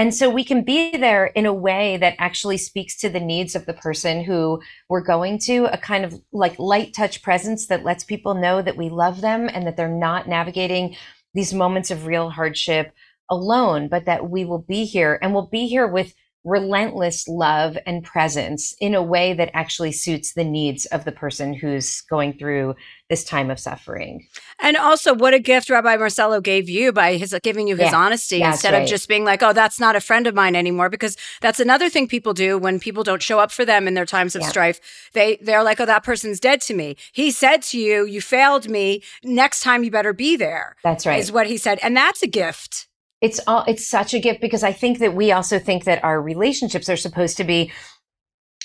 And 0.00 0.14
so 0.14 0.30
we 0.30 0.44
can 0.44 0.62
be 0.62 0.96
there 0.96 1.26
in 1.26 1.44
a 1.44 1.52
way 1.52 1.98
that 1.98 2.14
actually 2.18 2.56
speaks 2.56 2.96
to 3.00 3.10
the 3.10 3.20
needs 3.20 3.54
of 3.54 3.66
the 3.66 3.74
person 3.74 4.24
who 4.24 4.62
we're 4.88 5.02
going 5.02 5.38
to, 5.40 5.66
a 5.66 5.76
kind 5.76 6.06
of 6.06 6.18
like 6.32 6.58
light 6.58 6.94
touch 6.94 7.20
presence 7.20 7.66
that 7.66 7.84
lets 7.84 8.02
people 8.02 8.32
know 8.32 8.62
that 8.62 8.78
we 8.78 8.88
love 8.88 9.20
them 9.20 9.50
and 9.52 9.66
that 9.66 9.76
they're 9.76 9.88
not 9.88 10.26
navigating 10.26 10.96
these 11.34 11.52
moments 11.52 11.90
of 11.90 12.06
real 12.06 12.30
hardship 12.30 12.94
alone, 13.28 13.88
but 13.88 14.06
that 14.06 14.30
we 14.30 14.46
will 14.46 14.62
be 14.62 14.86
here 14.86 15.18
and 15.20 15.34
we'll 15.34 15.48
be 15.48 15.66
here 15.66 15.86
with 15.86 16.14
relentless 16.44 17.28
love 17.28 17.76
and 17.86 18.02
presence 18.02 18.74
in 18.80 18.94
a 18.94 19.02
way 19.02 19.34
that 19.34 19.50
actually 19.52 19.92
suits 19.92 20.32
the 20.32 20.44
needs 20.44 20.86
of 20.86 21.04
the 21.04 21.12
person 21.12 21.52
who's 21.52 22.00
going 22.02 22.32
through 22.32 22.74
this 23.10 23.24
time 23.24 23.50
of 23.50 23.58
suffering. 23.58 24.26
And 24.60 24.76
also, 24.76 25.14
what 25.14 25.34
a 25.34 25.38
gift 25.38 25.68
Rabbi 25.68 25.96
Marcelo 25.96 26.40
gave 26.40 26.68
you 26.68 26.92
by 26.92 27.16
his 27.16 27.36
giving 27.42 27.68
you 27.68 27.76
his 27.76 27.90
yeah, 27.90 27.98
honesty 27.98 28.40
instead 28.42 28.72
right. 28.72 28.82
of 28.82 28.88
just 28.88 29.08
being 29.08 29.24
like, 29.24 29.42
"Oh, 29.42 29.52
that's 29.52 29.78
not 29.78 29.96
a 29.96 30.00
friend 30.00 30.26
of 30.26 30.34
mine 30.34 30.56
anymore." 30.56 30.88
Because 30.88 31.16
that's 31.40 31.60
another 31.60 31.88
thing 31.90 32.08
people 32.08 32.32
do 32.32 32.56
when 32.56 32.80
people 32.80 33.02
don't 33.02 33.22
show 33.22 33.38
up 33.38 33.50
for 33.50 33.64
them 33.64 33.86
in 33.86 33.94
their 33.94 34.06
times 34.06 34.34
of 34.34 34.42
yeah. 34.42 34.48
strife. 34.48 34.80
They 35.12 35.36
they're 35.42 35.64
like, 35.64 35.80
"Oh, 35.80 35.86
that 35.86 36.04
person's 36.04 36.40
dead 36.40 36.60
to 36.62 36.74
me." 36.74 36.96
He 37.12 37.30
said 37.30 37.62
to 37.62 37.78
you, 37.78 38.06
"You 38.06 38.20
failed 38.20 38.68
me. 38.68 39.02
Next 39.22 39.60
time, 39.60 39.84
you 39.84 39.90
better 39.90 40.12
be 40.12 40.36
there." 40.36 40.76
That's 40.84 41.04
right. 41.04 41.20
Is 41.20 41.32
what 41.32 41.48
he 41.48 41.58
said, 41.58 41.78
and 41.82 41.96
that's 41.96 42.22
a 42.22 42.28
gift 42.28 42.86
it's 43.20 43.40
all 43.46 43.64
it's 43.66 43.86
such 43.86 44.14
a 44.14 44.18
gift 44.18 44.40
because 44.40 44.62
I 44.62 44.72
think 44.72 44.98
that 44.98 45.14
we 45.14 45.32
also 45.32 45.58
think 45.58 45.84
that 45.84 46.02
our 46.04 46.20
relationships 46.20 46.88
are 46.88 46.96
supposed 46.96 47.36
to 47.36 47.44
be 47.44 47.70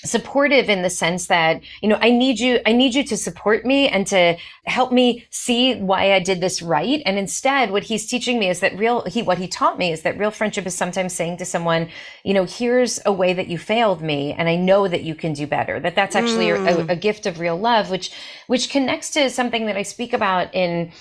supportive 0.06 0.70
in 0.70 0.82
the 0.82 0.90
sense 0.90 1.28
that 1.28 1.62
you 1.82 1.90
know 1.90 1.98
i 2.02 2.12
need 2.12 2.40
you 2.40 2.60
i 2.66 2.72
need 2.72 2.94
you 2.94 3.04
to 3.04 3.18
support 3.18 3.66
me 3.66 3.88
and 3.88 4.06
to 4.06 4.38
help 4.66 4.92
me 4.92 5.26
see 5.32 5.76
why 5.76 6.14
i 6.14 6.20
did 6.20 6.42
this 6.42 6.62
right 6.62 7.02
and 7.06 7.18
instead 7.18 7.72
what 7.72 7.84
he's 7.84 8.06
teaching 8.06 8.38
me 8.38 8.48
is 8.50 8.60
that 8.60 8.78
real 8.78 9.04
he 9.06 9.22
what 9.24 9.38
he 9.38 9.48
taught 9.48 9.78
me 9.78 9.92
is 9.92 10.04
that 10.04 10.18
real 10.18 10.32
friendship 10.32 10.66
is 10.66 10.76
sometimes 10.76 11.14
saying 11.14 11.38
to 11.38 11.46
someone 11.46 11.90
you 12.24 12.34
know 12.34 12.46
here's 12.46 13.00
a 13.06 13.12
way 13.12 13.34
that 13.34 13.48
you 13.48 13.58
failed 13.58 14.02
me 14.02 14.34
and 14.34 14.48
i 14.48 14.56
know 14.56 14.88
that 14.88 15.04
you 15.04 15.16
can 15.16 15.34
do 15.34 15.48
better 15.48 15.80
that 15.80 15.96
that's 15.96 16.16
actually 16.16 16.48
mm. 16.48 16.88
a, 16.88 16.92
a 16.92 16.96
gift 16.96 17.26
of 17.26 17.40
real 17.40 17.58
love 17.58 17.90
which 17.90 18.12
which 18.48 18.70
connects 18.70 19.10
to 19.10 19.30
something 19.30 19.66
that 19.66 19.78
i 19.78 19.82
speak 19.82 20.14
about 20.14 20.54
in 20.54 20.92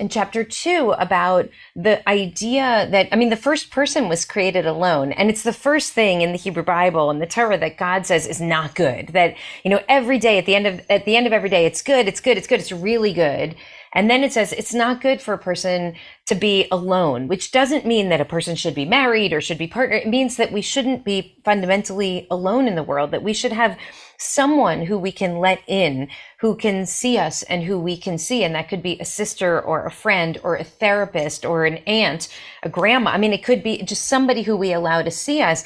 in 0.00 0.08
chapter 0.08 0.42
two 0.42 0.94
about 0.98 1.48
the 1.76 2.08
idea 2.08 2.88
that, 2.90 3.08
I 3.12 3.16
mean, 3.16 3.28
the 3.28 3.36
first 3.36 3.70
person 3.70 4.08
was 4.08 4.24
created 4.24 4.66
alone. 4.66 5.12
And 5.12 5.28
it's 5.28 5.42
the 5.42 5.52
first 5.52 5.92
thing 5.92 6.22
in 6.22 6.32
the 6.32 6.38
Hebrew 6.38 6.64
Bible 6.64 7.10
and 7.10 7.20
the 7.20 7.26
Torah 7.26 7.58
that 7.58 7.76
God 7.76 8.06
says 8.06 8.26
is 8.26 8.40
not 8.40 8.74
good. 8.74 9.08
That, 9.08 9.36
you 9.62 9.70
know, 9.70 9.82
every 9.88 10.18
day 10.18 10.38
at 10.38 10.46
the 10.46 10.54
end 10.54 10.66
of, 10.66 10.80
at 10.88 11.04
the 11.04 11.16
end 11.16 11.26
of 11.26 11.32
every 11.32 11.50
day, 11.50 11.66
it's 11.66 11.82
good, 11.82 12.08
it's 12.08 12.20
good, 12.20 12.38
it's 12.38 12.46
good, 12.46 12.60
it's 12.60 12.72
really 12.72 13.12
good. 13.12 13.54
And 13.92 14.08
then 14.08 14.22
it 14.24 14.32
says 14.32 14.52
it's 14.52 14.72
not 14.72 15.02
good 15.02 15.20
for 15.20 15.34
a 15.34 15.38
person 15.38 15.96
to 16.26 16.34
be 16.34 16.66
alone, 16.70 17.28
which 17.28 17.50
doesn't 17.50 17.84
mean 17.84 18.08
that 18.08 18.20
a 18.20 18.24
person 18.24 18.54
should 18.56 18.74
be 18.74 18.84
married 18.84 19.32
or 19.32 19.40
should 19.40 19.58
be 19.58 19.66
partnered. 19.66 20.02
It 20.02 20.08
means 20.08 20.36
that 20.36 20.52
we 20.52 20.62
shouldn't 20.62 21.04
be 21.04 21.36
fundamentally 21.44 22.26
alone 22.30 22.68
in 22.68 22.76
the 22.76 22.84
world, 22.84 23.10
that 23.10 23.24
we 23.24 23.34
should 23.34 23.52
have 23.52 23.76
someone 24.20 24.84
who 24.84 24.98
we 24.98 25.10
can 25.10 25.38
let 25.38 25.62
in, 25.66 26.08
who 26.40 26.54
can 26.54 26.84
see 26.84 27.16
us 27.16 27.42
and 27.44 27.64
who 27.64 27.80
we 27.80 27.96
can 27.96 28.18
see. 28.18 28.44
And 28.44 28.54
that 28.54 28.68
could 28.68 28.82
be 28.82 28.98
a 29.00 29.04
sister 29.04 29.60
or 29.60 29.84
a 29.84 29.90
friend 29.90 30.38
or 30.42 30.56
a 30.56 30.64
therapist 30.64 31.44
or 31.44 31.64
an 31.64 31.78
aunt, 31.78 32.28
a 32.62 32.68
grandma. 32.68 33.12
I 33.12 33.18
mean, 33.18 33.32
it 33.32 33.44
could 33.44 33.62
be 33.62 33.82
just 33.82 34.06
somebody 34.06 34.42
who 34.42 34.56
we 34.56 34.72
allow 34.72 35.02
to 35.02 35.10
see 35.10 35.40
us. 35.40 35.64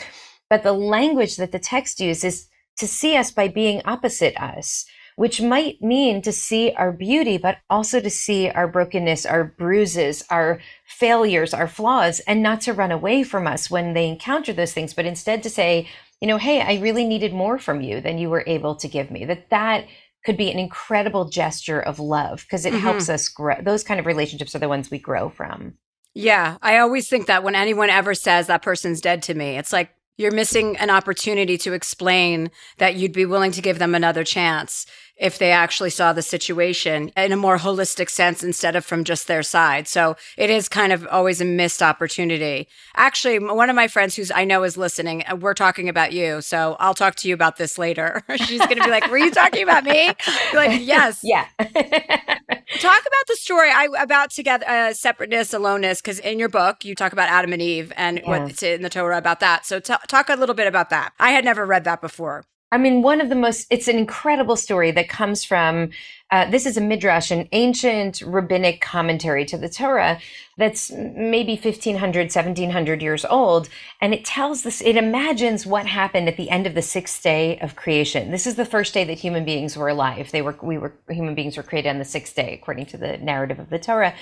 But 0.49 0.63
the 0.63 0.73
language 0.73 1.37
that 1.37 1.53
the 1.53 1.59
text 1.59 2.01
uses 2.01 2.49
to 2.79 2.87
see 2.87 3.17
us 3.17 3.31
by 3.31 3.49
being 3.49 3.83
opposite 3.85 4.41
us 4.41 4.87
which 5.17 5.41
might 5.41 5.81
mean 5.81 6.21
to 6.23 6.33
see 6.33 6.73
our 6.73 6.93
beauty, 6.93 7.39
but 7.39 7.59
also 7.71 8.01
to 8.01 8.11
see 8.11 8.51
our 8.51 8.67
brokenness, 8.67 9.25
our 9.25 9.45
bruises, 9.45 10.25
our 10.29 10.61
failures, 10.87 11.55
our 11.55 11.69
flaws, 11.69 12.21
and 12.21 12.43
not 12.43 12.61
to 12.61 12.73
run 12.73 12.91
away 12.91 13.23
from 13.23 13.47
us 13.47 13.71
when 13.71 13.95
they 13.95 14.09
encounter 14.09 14.53
those 14.53 14.73
things, 14.73 14.93
but 14.93 15.07
instead 15.07 15.43
to 15.43 15.51
say, 15.51 15.89
you 16.25 16.29
know, 16.29 16.39
hey, 16.39 16.63
I 16.63 16.81
really 16.81 17.05
needed 17.05 17.35
more 17.35 17.59
from 17.59 17.83
you 17.83 18.01
than 18.01 18.17
you 18.17 18.31
were 18.31 18.45
able 18.47 18.77
to 18.77 18.89
give 18.89 19.11
me. 19.11 19.27
That 19.27 19.51
that 19.51 19.85
could 20.25 20.39
be 20.39 20.51
an 20.51 20.59
incredible 20.59 21.29
gesture 21.29 21.79
of 21.79 21.99
love 21.99 22.47
because 22.47 22.65
it 22.65 22.73
mm-hmm. 22.73 22.81
helps 22.81 23.11
us 23.11 23.29
grow. 23.29 23.57
Those 23.61 23.85
kind 23.85 24.01
of 24.01 24.07
relationships 24.07 24.55
are 24.55 24.59
the 24.59 24.71
ones 24.71 24.91
we 24.91 24.99
grow 24.99 25.29
from. 25.29 25.75
Yeah, 26.15 26.57
I 26.63 26.79
always 26.79 27.11
think 27.11 27.27
that 27.27 27.43
when 27.43 27.55
anyone 27.55 27.91
ever 27.91 28.15
says 28.15 28.47
that 28.47 28.63
person's 28.63 29.03
dead 29.03 29.23
to 29.25 29.35
me, 29.35 29.59
it's 29.59 29.71
like 29.71 29.91
you're 30.17 30.33
missing 30.33 30.79
an 30.79 30.89
opportunity 30.89 31.59
to 31.59 31.75
explain 31.75 32.51
that 32.79 32.95
you'd 32.95 33.13
be 33.13 33.27
willing 33.27 33.53
to 33.53 33.61
give 33.61 33.79
them 33.79 33.95
another 33.95 34.25
chance 34.25 34.87
if 35.17 35.39
they 35.39 35.53
actually 35.53 35.91
saw 35.91 36.13
the 36.13 36.23
situation 36.23 37.11
in 37.17 37.33
a 37.33 37.37
more 37.37 37.59
holistic 37.59 38.11
sense 38.11 38.43
instead 38.43 38.75
of 38.75 38.85
from 38.85 39.05
just 39.05 39.27
their 39.27 39.43
side. 39.43 39.87
So 39.87 40.17
it 40.37 40.51
is 40.51 40.69
kind 40.69 40.93
of 40.93 41.07
always 41.11 41.41
a 41.41 41.45
missed 41.45 41.83
opportunity. 41.83 42.69
Actually, 42.97 43.39
one 43.39 43.71
of 43.71 43.77
my 43.77 43.89
friends 43.89 44.17
who's 44.17 44.33
I 44.33 44.45
know 44.45 44.65
is 44.65 44.77
listening, 44.77 45.25
uh, 45.31 45.37
we're 45.37 45.55
talking 45.55 45.89
about 45.89 46.13
you. 46.13 46.41
So 46.41 46.77
I'll 46.81 46.95
talk 46.95 47.15
to 47.17 47.29
you 47.29 47.35
about 47.35 47.57
this 47.57 47.79
later. 47.79 48.23
She's 48.37 48.59
going 48.61 48.77
to 48.77 48.85
be 48.85 48.91
like, 48.91 49.09
"Were 49.11 49.19
you 49.19 49.31
talking 49.31 49.63
about 49.63 49.85
me?" 49.85 50.07
You're 50.53 50.67
like, 50.67 50.81
"Yes." 50.83 51.21
Yeah. 51.35 51.47
talk 51.59 51.71
about 51.71 53.27
the 53.27 53.37
story 53.37 53.71
I 53.71 53.89
about 53.99 54.31
together 54.31 54.65
uh, 54.69 54.93
separateness, 54.93 55.53
aloneness 55.53 56.01
because 56.01 56.19
in 56.19 56.39
your 56.39 56.49
book 56.49 56.85
you 56.85 56.95
talk 56.95 57.13
about 57.13 57.29
Adam 57.29 57.53
and 57.53 57.63
Eve 57.63 57.93
and 57.97 58.19
yeah. 58.19 58.29
what's 58.29 58.63
in 58.63 58.83
the 58.83 58.91
Torah 58.91 59.19
about 59.19 59.41
that. 59.41 59.65
So 59.67 59.81
t- 59.81 59.95
talk 60.07 60.29
a 60.29 60.37
little 60.37 60.55
bit 60.55 60.67
about 60.67 60.91
that. 60.91 61.13
I 61.19 61.31
had 61.31 61.45
never 61.45 61.65
read 61.67 61.85
that 61.85 62.01
before. 62.01 62.45
I 62.75 62.77
mean, 62.77 63.03
one 63.03 63.21
of 63.21 63.29
the 63.29 63.37
most, 63.37 63.69
it's 63.71 63.87
an 63.87 63.99
incredible 63.99 64.57
story 64.57 64.91
that 64.91 65.09
comes 65.09 65.45
from, 65.45 65.91
uh, 66.33 66.51
this 66.51 66.67
is 66.67 66.77
a 66.77 66.81
midrash, 66.81 67.31
an 67.31 67.49
ancient 67.53 68.21
rabbinic 68.21 68.81
commentary 68.81 69.45
to 69.45 69.57
the 69.57 69.69
Torah 69.69 70.19
that's 70.59 70.91
maybe 70.91 71.53
1500, 71.53 72.35
1700 72.35 73.01
years 73.01 73.25
old. 73.25 73.69
And 74.01 74.13
it 74.13 74.25
tells 74.25 74.65
this, 74.65 74.83
it 74.83 74.97
imagines 74.97 75.65
what 75.65 75.87
happened 75.87 76.27
at 76.27 76.37
the 76.37 76.51
end 76.51 76.67
of 76.67 76.75
the 76.75 76.83
sixth 76.83 77.23
day 77.23 77.61
of 77.61 77.77
creation. 77.77 78.33
This 78.33 78.45
is 78.45 78.57
the 78.57 78.65
first 78.65 78.93
day 78.93 79.05
that 79.05 79.21
human 79.21 79.45
beings 79.45 79.77
were 79.77 79.89
alive. 79.89 80.33
They 80.33 80.43
were, 80.43 80.59
we 80.61 80.77
were, 80.77 80.99
human 81.09 81.37
beings 81.37 81.57
were 81.57 81.63
created 81.63 81.91
on 81.91 82.01
the 82.01 82.05
sixth 82.05 82.35
day, 82.35 82.59
according 82.61 82.87
to 82.87 82.97
the 82.97 83.19
narrative 83.19 83.61
of 83.61 83.71
the 83.71 83.79
Torah. 83.79 84.17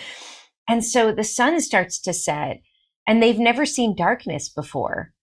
And 0.68 0.84
so 0.84 1.10
the 1.10 1.24
sun 1.24 1.58
starts 1.62 1.98
to 2.02 2.12
set 2.12 2.60
and 3.06 3.22
they've 3.22 3.38
never 3.38 3.64
seen 3.64 3.96
darkness 3.96 4.50
before. 4.50 5.14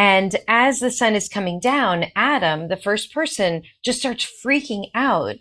And 0.00 0.36
as 0.48 0.80
the 0.80 0.90
sun 0.90 1.14
is 1.14 1.28
coming 1.28 1.60
down, 1.60 2.06
Adam, 2.16 2.68
the 2.68 2.78
first 2.78 3.12
person, 3.12 3.64
just 3.84 3.98
starts 3.98 4.26
freaking 4.42 4.86
out. 4.94 5.36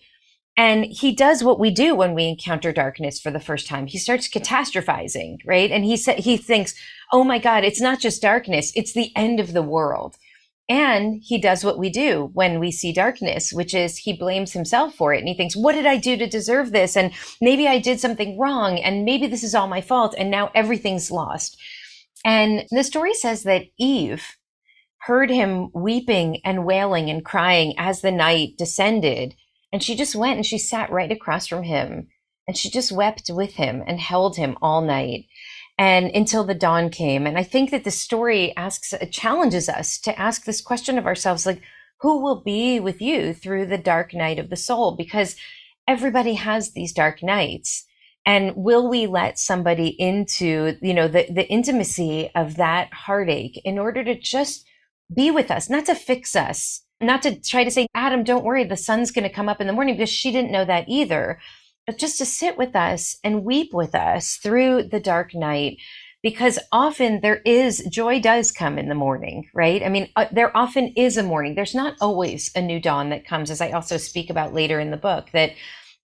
And 0.57 0.83
he 0.83 1.15
does 1.15 1.45
what 1.45 1.61
we 1.61 1.71
do 1.71 1.95
when 1.95 2.13
we 2.13 2.27
encounter 2.27 2.73
darkness 2.73 3.21
for 3.21 3.31
the 3.31 3.39
first 3.39 3.67
time. 3.67 3.87
He 3.87 3.97
starts 3.97 4.27
catastrophizing, 4.27 5.37
right? 5.45 5.71
And 5.71 5.85
he 5.85 5.95
he 5.95 6.35
thinks, 6.35 6.75
Oh 7.13 7.23
my 7.23 7.39
God, 7.39 7.63
it's 7.63 7.79
not 7.79 8.01
just 8.01 8.21
darkness. 8.21 8.73
It's 8.75 8.91
the 8.91 9.15
end 9.15 9.39
of 9.39 9.53
the 9.53 9.61
world. 9.61 10.17
And 10.67 11.21
he 11.23 11.37
does 11.37 11.63
what 11.63 11.79
we 11.79 11.89
do 11.89 12.29
when 12.33 12.59
we 12.59 12.69
see 12.69 12.91
darkness, 12.91 13.53
which 13.53 13.73
is 13.73 13.95
he 13.95 14.11
blames 14.11 14.51
himself 14.51 14.93
for 14.93 15.13
it. 15.13 15.19
And 15.19 15.27
he 15.29 15.35
thinks, 15.35 15.55
what 15.55 15.73
did 15.73 15.85
I 15.85 15.95
do 15.95 16.17
to 16.17 16.27
deserve 16.27 16.71
this? 16.71 16.95
And 16.97 17.11
maybe 17.41 17.67
I 17.67 17.79
did 17.79 17.99
something 17.99 18.37
wrong. 18.37 18.77
And 18.77 19.05
maybe 19.05 19.25
this 19.25 19.43
is 19.43 19.55
all 19.55 19.67
my 19.67 19.81
fault. 19.81 20.13
And 20.15 20.29
now 20.29 20.51
everything's 20.53 21.09
lost. 21.09 21.57
And 22.23 22.65
the 22.69 22.83
story 22.83 23.15
says 23.15 23.43
that 23.43 23.63
Eve, 23.79 24.23
heard 25.01 25.29
him 25.29 25.69
weeping 25.73 26.41
and 26.43 26.65
wailing 26.65 27.09
and 27.09 27.23
crying 27.23 27.73
as 27.77 28.01
the 28.01 28.11
night 28.11 28.57
descended. 28.57 29.35
And 29.71 29.83
she 29.83 29.95
just 29.95 30.15
went 30.15 30.37
and 30.37 30.45
she 30.45 30.57
sat 30.57 30.91
right 30.91 31.11
across 31.11 31.47
from 31.47 31.63
him 31.63 32.07
and 32.47 32.57
she 32.57 32.69
just 32.69 32.91
wept 32.91 33.29
with 33.29 33.53
him 33.53 33.83
and 33.85 33.99
held 33.99 34.35
him 34.35 34.57
all 34.61 34.81
night 34.81 35.25
and 35.79 36.11
until 36.13 36.43
the 36.43 36.53
dawn 36.53 36.89
came. 36.89 37.25
And 37.25 37.37
I 37.37 37.43
think 37.43 37.71
that 37.71 37.85
the 37.85 37.91
story 37.91 38.53
asks, 38.57 38.93
challenges 39.11 39.69
us 39.69 39.97
to 39.99 40.19
ask 40.19 40.43
this 40.43 40.59
question 40.59 40.97
of 40.97 41.05
ourselves, 41.05 41.45
like, 41.45 41.61
who 42.01 42.21
will 42.21 42.41
be 42.43 42.81
with 42.81 43.01
you 43.01 43.33
through 43.33 43.65
the 43.65 43.77
dark 43.77 44.13
night 44.13 44.39
of 44.39 44.49
the 44.49 44.57
soul? 44.57 44.95
Because 44.97 45.37
everybody 45.87 46.33
has 46.33 46.71
these 46.71 46.91
dark 46.91 47.23
nights. 47.23 47.85
And 48.25 48.53
will 48.57 48.89
we 48.89 49.07
let 49.07 49.39
somebody 49.39 49.87
into, 49.87 50.75
you 50.81 50.93
know, 50.93 51.07
the, 51.07 51.25
the 51.31 51.47
intimacy 51.47 52.29
of 52.35 52.57
that 52.57 52.93
heartache 52.93 53.59
in 53.63 53.79
order 53.79 54.03
to 54.03 54.19
just 54.19 54.65
be 55.13 55.31
with 55.31 55.51
us, 55.51 55.69
not 55.69 55.85
to 55.85 55.95
fix 55.95 56.35
us, 56.35 56.81
not 57.01 57.21
to 57.23 57.39
try 57.39 57.63
to 57.63 57.71
say, 57.71 57.87
Adam, 57.93 58.23
don't 58.23 58.45
worry, 58.45 58.63
the 58.63 58.77
sun's 58.77 59.11
going 59.11 59.27
to 59.27 59.33
come 59.33 59.49
up 59.49 59.61
in 59.61 59.67
the 59.67 59.73
morning 59.73 59.95
because 59.95 60.09
she 60.09 60.31
didn't 60.31 60.51
know 60.51 60.65
that 60.65 60.87
either, 60.87 61.39
but 61.85 61.97
just 61.97 62.17
to 62.17 62.25
sit 62.25 62.57
with 62.57 62.75
us 62.75 63.17
and 63.23 63.43
weep 63.43 63.73
with 63.73 63.95
us 63.95 64.35
through 64.35 64.83
the 64.83 64.99
dark 64.99 65.33
night. 65.33 65.77
Because 66.21 66.59
often 66.73 67.21
there 67.21 67.41
is 67.45 67.81
joy 67.89 68.19
does 68.19 68.51
come 68.51 68.77
in 68.77 68.89
the 68.89 68.93
morning, 68.95 69.49
right? 69.53 69.81
I 69.81 69.87
mean, 69.87 70.09
uh, 70.17 70.25
there 70.33 70.55
often 70.55 70.89
is 70.97 71.15
a 71.15 71.23
morning. 71.23 71.55
There's 71.55 71.73
not 71.73 71.95
always 72.01 72.51
a 72.55 72.61
new 72.61 72.81
dawn 72.81 73.09
that 73.11 73.25
comes, 73.25 73.49
as 73.49 73.61
I 73.61 73.71
also 73.71 73.95
speak 73.95 74.29
about 74.29 74.53
later 74.53 74.81
in 74.81 74.91
the 74.91 74.97
book, 74.97 75.29
that 75.31 75.53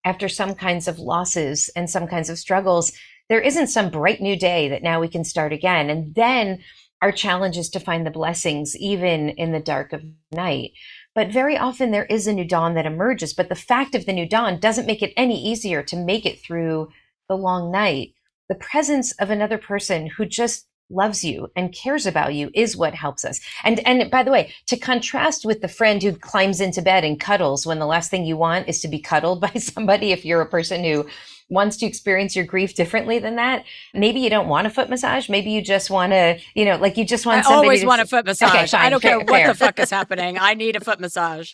after 0.05 0.29
some 0.29 0.55
kinds 0.55 0.87
of 0.87 0.99
losses 0.99 1.69
and 1.75 1.89
some 1.89 2.07
kinds 2.07 2.29
of 2.29 2.39
struggles, 2.39 2.93
there 3.27 3.41
isn't 3.41 3.67
some 3.67 3.89
bright 3.89 4.21
new 4.21 4.37
day 4.37 4.69
that 4.69 4.83
now 4.83 5.01
we 5.01 5.09
can 5.09 5.25
start 5.25 5.51
again. 5.51 5.89
And 5.89 6.15
then 6.15 6.59
our 7.01 7.11
challenge 7.11 7.57
is 7.57 7.69
to 7.69 7.79
find 7.79 8.05
the 8.05 8.11
blessings 8.11 8.75
even 8.77 9.29
in 9.29 9.51
the 9.51 9.59
dark 9.59 9.93
of 9.93 10.03
night. 10.31 10.71
But 11.13 11.31
very 11.31 11.57
often 11.57 11.91
there 11.91 12.05
is 12.05 12.27
a 12.27 12.33
new 12.33 12.45
dawn 12.45 12.73
that 12.75 12.85
emerges. 12.85 13.33
But 13.33 13.49
the 13.49 13.55
fact 13.55 13.95
of 13.95 14.05
the 14.05 14.13
new 14.13 14.27
dawn 14.27 14.59
doesn't 14.59 14.87
make 14.87 15.01
it 15.01 15.13
any 15.15 15.41
easier 15.41 15.83
to 15.83 15.95
make 15.95 16.25
it 16.25 16.41
through 16.41 16.89
the 17.29 17.37
long 17.37 17.71
night. 17.71 18.13
The 18.49 18.55
presence 18.55 19.11
of 19.13 19.29
another 19.29 19.57
person 19.57 20.07
who 20.07 20.25
just 20.25 20.67
loves 20.89 21.23
you 21.23 21.51
and 21.55 21.73
cares 21.73 22.05
about 22.05 22.35
you 22.35 22.51
is 22.53 22.77
what 22.77 22.93
helps 22.93 23.25
us. 23.25 23.39
And 23.63 23.79
and 23.87 24.09
by 24.11 24.23
the 24.23 24.31
way, 24.31 24.53
to 24.67 24.77
contrast 24.77 25.45
with 25.45 25.61
the 25.61 25.67
friend 25.67 26.01
who 26.01 26.15
climbs 26.15 26.61
into 26.61 26.81
bed 26.81 27.03
and 27.03 27.19
cuddles 27.19 27.65
when 27.65 27.79
the 27.79 27.87
last 27.87 28.11
thing 28.11 28.25
you 28.25 28.37
want 28.37 28.67
is 28.67 28.81
to 28.81 28.87
be 28.87 28.99
cuddled 28.99 29.41
by 29.53 29.53
somebody 29.53 30.11
if 30.11 30.25
you're 30.25 30.41
a 30.41 30.49
person 30.49 30.83
who 30.83 31.07
wants 31.49 31.77
to 31.77 31.85
experience 31.85 32.35
your 32.35 32.45
grief 32.45 32.73
differently 32.73 33.19
than 33.19 33.35
that. 33.35 33.63
Maybe 33.93 34.19
you 34.19 34.29
don't 34.29 34.47
want 34.47 34.65
a 34.65 34.69
foot 34.69 34.89
massage. 34.89 35.29
Maybe 35.29 35.51
you 35.51 35.61
just 35.61 35.89
want 35.89 36.11
to, 36.11 36.39
you 36.55 36.65
know, 36.65 36.77
like 36.77 36.97
you 36.97 37.05
just 37.05 37.25
want. 37.25 37.45
I 37.45 37.53
always 37.53 37.85
want 37.85 38.01
a 38.01 38.05
foot 38.05 38.25
massage. 38.25 38.49
Okay, 38.49 38.65
fine, 38.67 38.81
I 38.81 38.89
don't 38.89 39.01
fair, 39.01 39.19
care 39.19 39.27
fair. 39.27 39.47
what 39.47 39.53
the 39.53 39.65
fuck 39.65 39.79
is 39.79 39.89
happening. 39.89 40.37
I 40.39 40.55
need 40.55 40.75
a 40.75 40.79
foot 40.79 40.99
massage, 40.99 41.51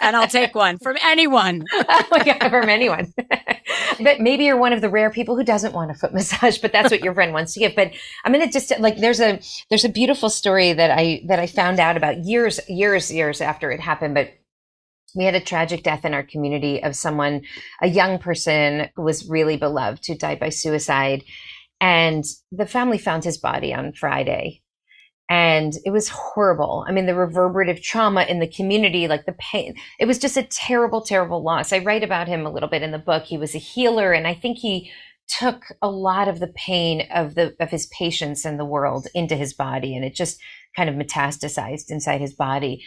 and 0.00 0.16
I'll 0.16 0.28
take 0.28 0.54
one 0.54 0.78
from 0.78 0.96
anyone. 1.02 1.64
oh 1.72 2.04
my 2.10 2.24
god, 2.24 2.50
from 2.50 2.68
anyone. 2.68 3.12
but 4.00 4.20
maybe 4.20 4.44
you're 4.44 4.56
one 4.56 4.72
of 4.72 4.80
the 4.80 4.88
rare 4.88 5.10
people 5.10 5.36
who 5.36 5.44
doesn't 5.44 5.74
want 5.74 5.90
a 5.90 5.94
foot 5.94 6.14
massage, 6.14 6.58
but 6.58 6.72
that's 6.72 6.90
what 6.90 7.02
your 7.02 7.14
friend 7.14 7.32
wants 7.32 7.54
to 7.54 7.60
give. 7.60 7.74
But 7.76 7.92
I'm 8.24 8.32
gonna 8.32 8.50
just 8.50 8.72
like 8.78 8.98
there's 8.98 9.20
a 9.20 9.40
there's 9.68 9.84
a 9.84 9.90
beautiful 9.90 10.30
story 10.30 10.72
that 10.72 10.90
I 10.90 11.22
that 11.26 11.38
I 11.38 11.46
found 11.46 11.80
out 11.80 11.96
about 11.96 12.24
years 12.24 12.60
years 12.68 13.12
years 13.12 13.40
after 13.40 13.70
it 13.70 13.80
happened, 13.80 14.14
but 14.14 14.30
we 15.14 15.24
had 15.24 15.34
a 15.34 15.40
tragic 15.40 15.82
death 15.82 16.04
in 16.04 16.14
our 16.14 16.22
community 16.22 16.82
of 16.82 16.96
someone, 16.96 17.42
a 17.80 17.88
young 17.88 18.18
person 18.18 18.88
who 18.96 19.02
was 19.02 19.28
really 19.28 19.56
beloved 19.56 20.04
who 20.06 20.14
died 20.16 20.40
by 20.40 20.48
suicide. 20.48 21.24
And 21.80 22.24
the 22.50 22.66
family 22.66 22.98
found 22.98 23.24
his 23.24 23.38
body 23.38 23.72
on 23.74 23.92
Friday. 23.92 24.62
And 25.30 25.72
it 25.84 25.90
was 25.90 26.08
horrible. 26.08 26.84
I 26.86 26.92
mean, 26.92 27.06
the 27.06 27.14
reverberative 27.14 27.82
trauma 27.82 28.24
in 28.24 28.40
the 28.40 28.46
community, 28.46 29.08
like 29.08 29.24
the 29.24 29.32
pain, 29.32 29.74
it 29.98 30.06
was 30.06 30.18
just 30.18 30.36
a 30.36 30.42
terrible, 30.42 31.00
terrible 31.00 31.42
loss. 31.42 31.72
I 31.72 31.78
write 31.78 32.04
about 32.04 32.28
him 32.28 32.44
a 32.44 32.52
little 32.52 32.68
bit 32.68 32.82
in 32.82 32.90
the 32.90 32.98
book. 32.98 33.24
He 33.24 33.38
was 33.38 33.54
a 33.54 33.58
healer, 33.58 34.12
and 34.12 34.26
I 34.26 34.34
think 34.34 34.58
he 34.58 34.90
took 35.26 35.64
a 35.80 35.88
lot 35.88 36.28
of 36.28 36.40
the 36.40 36.52
pain 36.54 37.06
of 37.12 37.34
the 37.34 37.56
of 37.60 37.70
his 37.70 37.86
patients 37.86 38.44
in 38.44 38.58
the 38.58 38.64
world 38.64 39.06
into 39.14 39.36
his 39.36 39.54
body 39.54 39.96
and 39.96 40.04
it 40.04 40.14
just 40.14 40.38
kind 40.76 40.90
of 40.90 40.94
metastasized 40.96 41.90
inside 41.90 42.20
his 42.20 42.34
body 42.34 42.84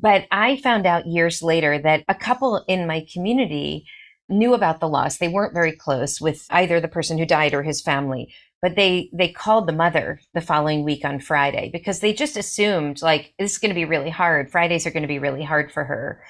but 0.00 0.26
I 0.32 0.56
found 0.56 0.86
out 0.86 1.06
years 1.06 1.40
later 1.40 1.78
that 1.78 2.02
a 2.08 2.16
couple 2.16 2.64
in 2.66 2.86
my 2.86 3.06
community 3.12 3.86
knew 4.28 4.52
about 4.54 4.80
the 4.80 4.88
loss. 4.88 5.18
They 5.18 5.28
weren't 5.28 5.54
very 5.54 5.72
close 5.72 6.20
with 6.20 6.46
either 6.50 6.80
the 6.80 6.88
person 6.88 7.16
who 7.16 7.26
died 7.26 7.54
or 7.54 7.62
his 7.62 7.80
family, 7.80 8.34
but 8.60 8.74
they 8.74 9.08
they 9.12 9.28
called 9.28 9.68
the 9.68 9.72
mother 9.72 10.20
the 10.32 10.40
following 10.40 10.82
week 10.82 11.04
on 11.04 11.20
Friday 11.20 11.70
because 11.72 12.00
they 12.00 12.12
just 12.12 12.36
assumed 12.36 13.02
like 13.02 13.34
this 13.38 13.52
is 13.52 13.58
going 13.58 13.68
to 13.68 13.74
be 13.74 13.84
really 13.84 14.10
hard. 14.10 14.50
Fridays 14.50 14.84
are 14.84 14.90
going 14.90 15.02
to 15.02 15.08
be 15.08 15.20
really 15.20 15.44
hard 15.44 15.70
for 15.70 15.84
her. 15.84 16.24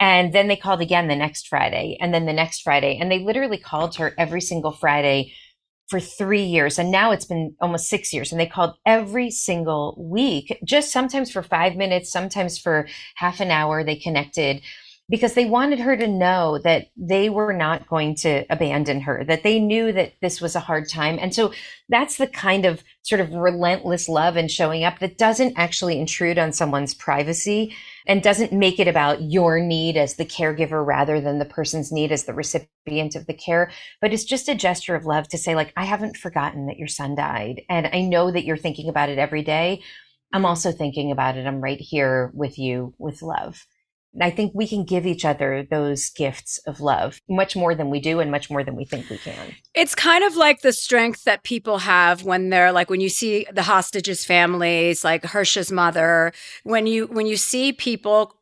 And 0.00 0.32
then 0.32 0.48
they 0.48 0.56
called 0.56 0.80
again 0.80 1.08
the 1.08 1.16
next 1.16 1.48
Friday 1.48 1.98
and 2.00 2.14
then 2.14 2.24
the 2.24 2.32
next 2.32 2.62
Friday 2.62 2.98
and 2.98 3.10
they 3.10 3.18
literally 3.18 3.58
called 3.58 3.96
her 3.96 4.14
every 4.16 4.40
single 4.40 4.72
Friday 4.72 5.34
for 5.94 6.00
three 6.00 6.42
years. 6.42 6.76
And 6.76 6.90
now 6.90 7.12
it's 7.12 7.24
been 7.24 7.54
almost 7.60 7.88
six 7.88 8.12
years. 8.12 8.32
And 8.32 8.40
they 8.40 8.46
called 8.46 8.74
every 8.84 9.30
single 9.30 9.94
week, 9.96 10.58
just 10.64 10.90
sometimes 10.90 11.30
for 11.30 11.40
five 11.40 11.76
minutes, 11.76 12.10
sometimes 12.10 12.58
for 12.58 12.88
half 13.14 13.38
an 13.38 13.52
hour. 13.52 13.84
They 13.84 13.94
connected 13.94 14.60
because 15.10 15.34
they 15.34 15.44
wanted 15.44 15.78
her 15.80 15.96
to 15.96 16.06
know 16.06 16.58
that 16.64 16.86
they 16.96 17.28
were 17.28 17.52
not 17.52 17.86
going 17.86 18.14
to 18.14 18.44
abandon 18.48 19.02
her, 19.02 19.22
that 19.24 19.42
they 19.42 19.60
knew 19.60 19.92
that 19.92 20.14
this 20.22 20.40
was 20.40 20.56
a 20.56 20.60
hard 20.60 20.88
time. 20.88 21.18
And 21.20 21.34
so 21.34 21.52
that's 21.90 22.16
the 22.16 22.26
kind 22.26 22.64
of 22.64 22.82
sort 23.02 23.20
of 23.20 23.30
relentless 23.32 24.08
love 24.08 24.36
and 24.36 24.50
showing 24.50 24.82
up 24.82 25.00
that 25.00 25.18
doesn't 25.18 25.58
actually 25.58 25.98
intrude 26.00 26.38
on 26.38 26.54
someone's 26.54 26.94
privacy 26.94 27.74
and 28.06 28.22
doesn't 28.22 28.52
make 28.52 28.80
it 28.80 28.88
about 28.88 29.20
your 29.20 29.60
need 29.60 29.98
as 29.98 30.14
the 30.14 30.24
caregiver 30.24 30.84
rather 30.84 31.20
than 31.20 31.38
the 31.38 31.44
person's 31.44 31.92
need 31.92 32.10
as 32.10 32.24
the 32.24 32.32
recipient 32.32 33.14
of 33.14 33.26
the 33.26 33.34
care. 33.34 33.70
But 34.00 34.14
it's 34.14 34.24
just 34.24 34.48
a 34.48 34.54
gesture 34.54 34.94
of 34.94 35.04
love 35.04 35.28
to 35.28 35.38
say, 35.38 35.54
like, 35.54 35.74
I 35.76 35.84
haven't 35.84 36.16
forgotten 36.16 36.66
that 36.66 36.78
your 36.78 36.88
son 36.88 37.14
died. 37.14 37.60
And 37.68 37.88
I 37.92 38.00
know 38.00 38.30
that 38.30 38.44
you're 38.44 38.56
thinking 38.56 38.88
about 38.88 39.10
it 39.10 39.18
every 39.18 39.42
day. 39.42 39.82
I'm 40.32 40.46
also 40.46 40.72
thinking 40.72 41.12
about 41.12 41.36
it. 41.36 41.46
I'm 41.46 41.60
right 41.60 41.80
here 41.80 42.30
with 42.34 42.58
you 42.58 42.94
with 42.98 43.20
love. 43.20 43.66
I 44.20 44.30
think 44.30 44.52
we 44.54 44.68
can 44.68 44.84
give 44.84 45.06
each 45.06 45.24
other 45.24 45.66
those 45.68 46.10
gifts 46.10 46.58
of 46.66 46.80
love 46.80 47.20
much 47.28 47.56
more 47.56 47.74
than 47.74 47.90
we 47.90 48.00
do 48.00 48.20
and 48.20 48.30
much 48.30 48.50
more 48.50 48.62
than 48.62 48.76
we 48.76 48.84
think 48.84 49.10
we 49.10 49.18
can. 49.18 49.54
It's 49.74 49.94
kind 49.94 50.22
of 50.22 50.36
like 50.36 50.60
the 50.60 50.72
strength 50.72 51.24
that 51.24 51.42
people 51.42 51.78
have 51.78 52.22
when 52.22 52.50
they're 52.50 52.72
like 52.72 52.90
when 52.90 53.00
you 53.00 53.08
see 53.08 53.46
the 53.52 53.62
hostages 53.62 54.24
families 54.24 55.04
like 55.04 55.24
Hersh's 55.24 55.72
mother 55.72 56.32
when 56.62 56.86
you 56.86 57.06
when 57.06 57.26
you 57.26 57.36
see 57.36 57.72
people 57.72 58.34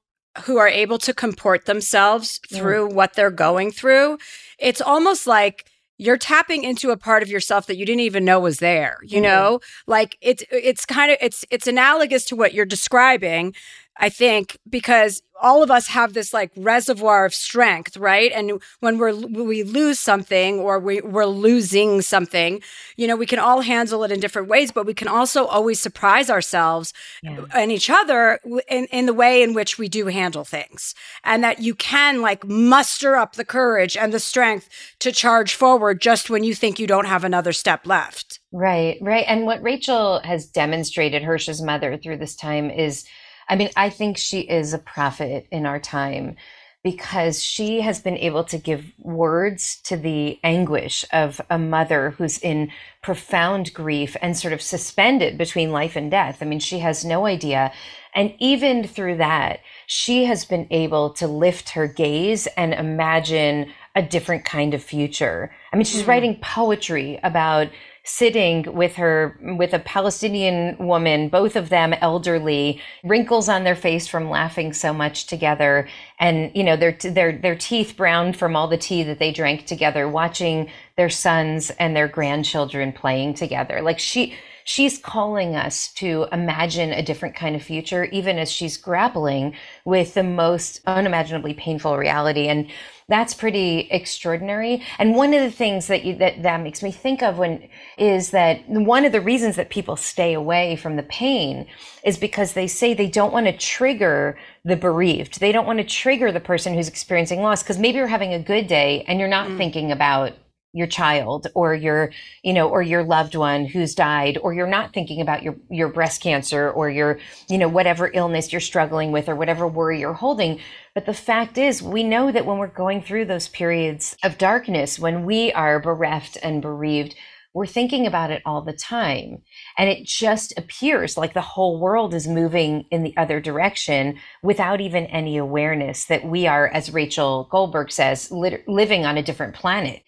who 0.44 0.58
are 0.58 0.68
able 0.68 0.98
to 0.98 1.12
comport 1.12 1.66
themselves 1.66 2.40
through 2.50 2.88
mm. 2.88 2.94
what 2.94 3.14
they're 3.14 3.30
going 3.30 3.70
through 3.70 4.18
it's 4.58 4.80
almost 4.80 5.26
like 5.26 5.66
you're 5.98 6.16
tapping 6.16 6.64
into 6.64 6.90
a 6.90 6.96
part 6.96 7.22
of 7.22 7.28
yourself 7.28 7.66
that 7.66 7.76
you 7.76 7.84
didn't 7.84 8.00
even 8.00 8.24
know 8.24 8.40
was 8.40 8.58
there 8.58 8.96
you 9.02 9.18
mm. 9.18 9.24
know 9.24 9.60
like 9.86 10.16
it's 10.20 10.42
it's 10.50 10.86
kind 10.86 11.12
of 11.12 11.18
it's 11.20 11.44
it's 11.50 11.66
analogous 11.66 12.24
to 12.24 12.36
what 12.36 12.54
you're 12.54 12.64
describing 12.64 13.54
I 13.96 14.08
think, 14.08 14.58
because 14.68 15.22
all 15.42 15.62
of 15.62 15.70
us 15.70 15.88
have 15.88 16.14
this 16.14 16.32
like 16.32 16.50
reservoir 16.56 17.26
of 17.26 17.34
strength, 17.34 17.96
right? 17.96 18.30
And 18.32 18.62
when 18.80 18.96
we're 18.96 19.12
we 19.12 19.64
lose 19.64 19.98
something 19.98 20.60
or 20.60 20.78
we, 20.78 21.00
we're 21.00 21.26
losing 21.26 22.00
something, 22.00 22.62
you 22.96 23.06
know, 23.06 23.16
we 23.16 23.26
can 23.26 23.40
all 23.40 23.60
handle 23.60 24.04
it 24.04 24.12
in 24.12 24.20
different 24.20 24.48
ways, 24.48 24.70
but 24.70 24.86
we 24.86 24.94
can 24.94 25.08
also 25.08 25.44
always 25.46 25.80
surprise 25.80 26.30
ourselves 26.30 26.94
yeah. 27.22 27.44
and 27.52 27.72
each 27.72 27.90
other 27.90 28.38
in, 28.68 28.86
in 28.86 29.06
the 29.06 29.12
way 29.12 29.42
in 29.42 29.52
which 29.52 29.78
we 29.78 29.88
do 29.88 30.06
handle 30.06 30.44
things. 30.44 30.94
And 31.24 31.42
that 31.42 31.60
you 31.60 31.74
can 31.74 32.22
like 32.22 32.46
muster 32.46 33.16
up 33.16 33.34
the 33.34 33.44
courage 33.44 33.96
and 33.96 34.14
the 34.14 34.20
strength 34.20 34.68
to 35.00 35.10
charge 35.10 35.54
forward 35.54 36.00
just 36.00 36.30
when 36.30 36.44
you 36.44 36.54
think 36.54 36.78
you 36.78 36.86
don't 36.86 37.06
have 37.06 37.24
another 37.24 37.52
step 37.52 37.86
left. 37.86 38.38
Right, 38.52 38.98
right. 39.00 39.24
And 39.26 39.44
what 39.44 39.62
Rachel 39.62 40.20
has 40.20 40.46
demonstrated, 40.46 41.22
Hersh's 41.22 41.60
mother, 41.60 41.96
through 41.96 42.18
this 42.18 42.36
time 42.36 42.70
is 42.70 43.04
I 43.52 43.54
mean, 43.54 43.68
I 43.76 43.90
think 43.90 44.16
she 44.16 44.40
is 44.40 44.72
a 44.72 44.78
prophet 44.78 45.46
in 45.50 45.66
our 45.66 45.78
time 45.78 46.36
because 46.82 47.44
she 47.44 47.82
has 47.82 48.00
been 48.00 48.16
able 48.16 48.44
to 48.44 48.56
give 48.56 48.94
words 48.98 49.78
to 49.84 49.96
the 49.98 50.40
anguish 50.42 51.04
of 51.12 51.38
a 51.50 51.58
mother 51.58 52.12
who's 52.12 52.38
in 52.38 52.72
profound 53.02 53.74
grief 53.74 54.16
and 54.22 54.38
sort 54.38 54.54
of 54.54 54.62
suspended 54.62 55.36
between 55.36 55.70
life 55.70 55.96
and 55.96 56.10
death. 56.10 56.38
I 56.40 56.46
mean, 56.46 56.60
she 56.60 56.78
has 56.78 57.04
no 57.04 57.26
idea. 57.26 57.74
And 58.14 58.34
even 58.38 58.88
through 58.88 59.18
that, 59.18 59.60
she 59.86 60.24
has 60.24 60.46
been 60.46 60.66
able 60.70 61.10
to 61.10 61.26
lift 61.26 61.68
her 61.70 61.86
gaze 61.86 62.46
and 62.56 62.72
imagine 62.72 63.70
a 63.94 64.00
different 64.00 64.46
kind 64.46 64.72
of 64.72 64.82
future. 64.82 65.54
I 65.74 65.76
mean, 65.76 65.84
she's 65.84 66.04
mm. 66.04 66.08
writing 66.08 66.38
poetry 66.40 67.20
about 67.22 67.68
sitting 68.04 68.64
with 68.74 68.96
her 68.96 69.38
with 69.56 69.72
a 69.72 69.78
Palestinian 69.78 70.76
woman, 70.78 71.28
both 71.28 71.54
of 71.54 71.68
them 71.68 71.92
elderly, 71.94 72.80
wrinkles 73.04 73.48
on 73.48 73.64
their 73.64 73.76
face 73.76 74.08
from 74.08 74.28
laughing 74.28 74.72
so 74.72 74.92
much 74.92 75.26
together, 75.26 75.88
and 76.18 76.50
you 76.54 76.64
know 76.64 76.76
their 76.76 76.92
their 76.92 77.32
their 77.32 77.56
teeth 77.56 77.94
browned 77.96 78.36
from 78.36 78.56
all 78.56 78.68
the 78.68 78.76
tea 78.76 79.02
that 79.04 79.18
they 79.18 79.32
drank 79.32 79.66
together, 79.66 80.08
watching 80.08 80.68
their 80.96 81.10
sons 81.10 81.70
and 81.78 81.94
their 81.94 82.08
grandchildren 82.08 82.92
playing 82.92 83.34
together. 83.34 83.80
Like 83.80 83.98
she 83.98 84.34
she's 84.64 84.98
calling 84.98 85.56
us 85.56 85.92
to 85.94 86.26
imagine 86.32 86.92
a 86.92 87.02
different 87.02 87.34
kind 87.34 87.56
of 87.56 87.62
future, 87.62 88.04
even 88.06 88.38
as 88.38 88.50
she's 88.50 88.76
grappling 88.76 89.54
with 89.84 90.14
the 90.14 90.22
most 90.22 90.80
unimaginably 90.86 91.54
painful 91.54 91.96
reality. 91.96 92.48
And 92.48 92.68
that's 93.08 93.34
pretty 93.34 93.88
extraordinary. 93.90 94.82
And 94.98 95.14
one 95.14 95.34
of 95.34 95.42
the 95.42 95.50
things 95.50 95.86
that 95.88 96.04
you, 96.04 96.16
that 96.16 96.42
that 96.42 96.60
makes 96.60 96.82
me 96.82 96.92
think 96.92 97.22
of 97.22 97.38
when 97.38 97.68
is 97.98 98.30
that 98.30 98.68
one 98.68 99.04
of 99.04 99.12
the 99.12 99.20
reasons 99.20 99.56
that 99.56 99.70
people 99.70 99.96
stay 99.96 100.34
away 100.34 100.76
from 100.76 100.96
the 100.96 101.02
pain 101.02 101.66
is 102.04 102.16
because 102.16 102.52
they 102.52 102.66
say 102.66 102.94
they 102.94 103.08
don't 103.08 103.32
want 103.32 103.46
to 103.46 103.56
trigger 103.56 104.38
the 104.64 104.76
bereaved. 104.76 105.40
They 105.40 105.52
don't 105.52 105.66
want 105.66 105.78
to 105.78 105.84
trigger 105.84 106.32
the 106.32 106.40
person 106.40 106.74
who's 106.74 106.88
experiencing 106.88 107.40
loss 107.40 107.62
because 107.62 107.78
maybe 107.78 107.98
you're 107.98 108.06
having 108.06 108.34
a 108.34 108.38
good 108.38 108.66
day 108.66 109.04
and 109.08 109.18
you're 109.18 109.28
not 109.28 109.48
mm. 109.48 109.56
thinking 109.56 109.92
about 109.92 110.32
your 110.72 110.86
child 110.86 111.46
or 111.54 111.74
your 111.74 112.10
you 112.42 112.52
know 112.52 112.68
or 112.68 112.82
your 112.82 113.04
loved 113.04 113.34
one 113.34 113.66
who's 113.66 113.94
died 113.94 114.38
or 114.42 114.52
you're 114.52 114.66
not 114.66 114.92
thinking 114.92 115.20
about 115.20 115.42
your 115.42 115.54
your 115.70 115.88
breast 115.88 116.22
cancer 116.22 116.70
or 116.70 116.88
your 116.88 117.18
you 117.48 117.58
know 117.58 117.68
whatever 117.68 118.10
illness 118.14 118.52
you're 118.52 118.60
struggling 118.60 119.12
with 119.12 119.28
or 119.28 119.36
whatever 119.36 119.66
worry 119.66 120.00
you're 120.00 120.14
holding 120.14 120.58
but 120.94 121.06
the 121.06 121.14
fact 121.14 121.58
is 121.58 121.82
we 121.82 122.02
know 122.02 122.32
that 122.32 122.46
when 122.46 122.58
we're 122.58 122.66
going 122.66 123.02
through 123.02 123.24
those 123.24 123.48
periods 123.48 124.16
of 124.22 124.38
darkness 124.38 124.98
when 124.98 125.24
we 125.24 125.52
are 125.52 125.78
bereft 125.78 126.38
and 126.42 126.62
bereaved 126.62 127.14
we're 127.54 127.66
thinking 127.66 128.06
about 128.06 128.30
it 128.30 128.42
all 128.46 128.62
the 128.62 128.72
time. 128.72 129.42
And 129.76 129.90
it 129.90 130.06
just 130.06 130.54
appears 130.56 131.16
like 131.16 131.34
the 131.34 131.40
whole 131.42 131.78
world 131.78 132.14
is 132.14 132.26
moving 132.26 132.86
in 132.90 133.02
the 133.02 133.14
other 133.16 133.40
direction 133.40 134.18
without 134.42 134.80
even 134.80 135.04
any 135.06 135.36
awareness 135.36 136.06
that 136.06 136.24
we 136.24 136.46
are, 136.46 136.68
as 136.68 136.92
Rachel 136.92 137.48
Goldberg 137.50 137.92
says, 137.92 138.30
lit- 138.30 138.66
living 138.66 139.04
on 139.04 139.18
a 139.18 139.22
different 139.22 139.54
planet. 139.54 140.02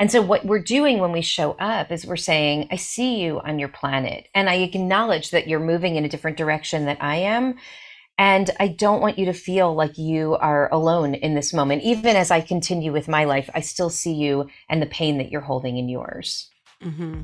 And 0.00 0.10
so 0.10 0.22
what 0.22 0.46
we're 0.46 0.62
doing 0.62 0.98
when 0.98 1.12
we 1.12 1.20
show 1.20 1.52
up 1.60 1.92
is 1.92 2.06
we're 2.06 2.16
saying, 2.16 2.68
I 2.70 2.76
see 2.76 3.20
you 3.20 3.38
on 3.40 3.58
your 3.58 3.68
planet 3.68 4.28
and 4.34 4.48
I 4.48 4.54
acknowledge 4.54 5.30
that 5.30 5.46
you're 5.46 5.60
moving 5.60 5.96
in 5.96 6.06
a 6.06 6.08
different 6.08 6.38
direction 6.38 6.86
that 6.86 6.96
I 7.02 7.16
am. 7.16 7.56
And 8.16 8.50
I 8.58 8.68
don't 8.68 9.02
want 9.02 9.18
you 9.18 9.26
to 9.26 9.34
feel 9.34 9.74
like 9.74 9.98
you 9.98 10.36
are 10.36 10.72
alone 10.72 11.14
in 11.14 11.34
this 11.34 11.52
moment. 11.52 11.82
Even 11.82 12.16
as 12.16 12.30
I 12.30 12.40
continue 12.40 12.92
with 12.92 13.08
my 13.08 13.24
life, 13.24 13.50
I 13.54 13.60
still 13.60 13.90
see 13.90 14.14
you 14.14 14.48
and 14.70 14.80
the 14.80 14.86
pain 14.86 15.18
that 15.18 15.30
you're 15.30 15.42
holding 15.42 15.76
in 15.76 15.90
yours. 15.90 16.48
Mm-hmm. 16.82 17.22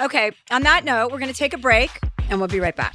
Okay, 0.00 0.30
on 0.50 0.62
that 0.62 0.86
note, 0.86 1.12
we're 1.12 1.18
going 1.18 1.32
to 1.32 1.38
take 1.38 1.52
a 1.52 1.58
break 1.58 1.90
and 2.30 2.40
we'll 2.40 2.48
be 2.48 2.60
right 2.60 2.76
back. 2.76 2.94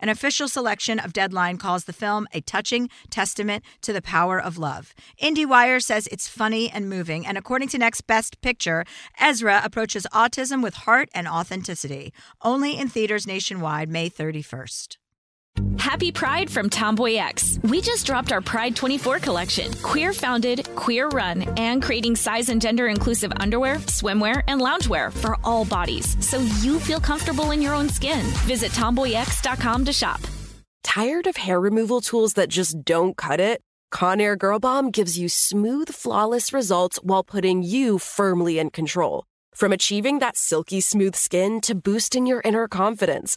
An 0.00 0.08
official 0.08 0.48
selection 0.48 0.98
of 0.98 1.12
Deadline 1.12 1.56
calls 1.56 1.84
the 1.84 1.92
film 1.92 2.26
a 2.32 2.40
touching 2.40 2.88
testament 3.10 3.64
to 3.82 3.92
the 3.92 4.02
power 4.02 4.40
of 4.40 4.58
love. 4.58 4.94
IndieWire 5.22 5.82
says 5.82 6.06
it's 6.08 6.28
funny 6.28 6.70
and 6.70 6.88
moving, 6.88 7.26
and 7.26 7.38
according 7.38 7.68
to 7.68 7.78
Next 7.78 8.02
Best 8.02 8.40
Picture, 8.40 8.84
Ezra 9.20 9.60
approaches 9.64 10.06
autism 10.12 10.62
with 10.62 10.74
heart 10.74 11.08
and 11.14 11.26
authenticity. 11.26 12.12
Only 12.42 12.78
in 12.78 12.88
theaters 12.88 13.26
nationwide 13.26 13.88
May 13.88 14.08
31st. 14.10 14.96
Happy 15.78 16.12
Pride 16.12 16.50
from 16.50 16.68
Tomboy 16.68 17.14
X. 17.14 17.58
We 17.64 17.80
just 17.80 18.04
dropped 18.06 18.32
our 18.32 18.40
Pride 18.40 18.76
24 18.76 19.18
collection. 19.20 19.72
Queer 19.82 20.12
founded, 20.12 20.68
queer 20.74 21.08
run, 21.08 21.42
and 21.56 21.82
creating 21.82 22.16
size 22.16 22.48
and 22.50 22.60
gender 22.60 22.88
inclusive 22.88 23.32
underwear, 23.40 23.76
swimwear, 23.86 24.42
and 24.46 24.60
loungewear 24.60 25.12
for 25.12 25.36
all 25.44 25.64
bodies 25.64 26.16
so 26.24 26.38
you 26.60 26.78
feel 26.78 27.00
comfortable 27.00 27.50
in 27.52 27.62
your 27.62 27.74
own 27.74 27.88
skin. 27.88 28.24
Visit 28.46 28.72
tomboyx.com 28.72 29.84
to 29.84 29.92
shop. 29.92 30.20
Tired 30.84 31.26
of 31.26 31.36
hair 31.36 31.60
removal 31.60 32.00
tools 32.00 32.34
that 32.34 32.48
just 32.48 32.84
don't 32.84 33.16
cut 33.16 33.40
it? 33.40 33.60
Conair 33.92 34.36
Girl 34.36 34.58
Bomb 34.58 34.90
gives 34.90 35.18
you 35.18 35.28
smooth, 35.28 35.88
flawless 35.88 36.52
results 36.52 36.98
while 37.02 37.24
putting 37.24 37.62
you 37.62 37.98
firmly 37.98 38.58
in 38.58 38.70
control. 38.70 39.24
From 39.54 39.72
achieving 39.72 40.18
that 40.18 40.36
silky 40.36 40.80
smooth 40.80 41.16
skin 41.16 41.60
to 41.62 41.74
boosting 41.74 42.26
your 42.26 42.40
inner 42.44 42.68
confidence. 42.68 43.36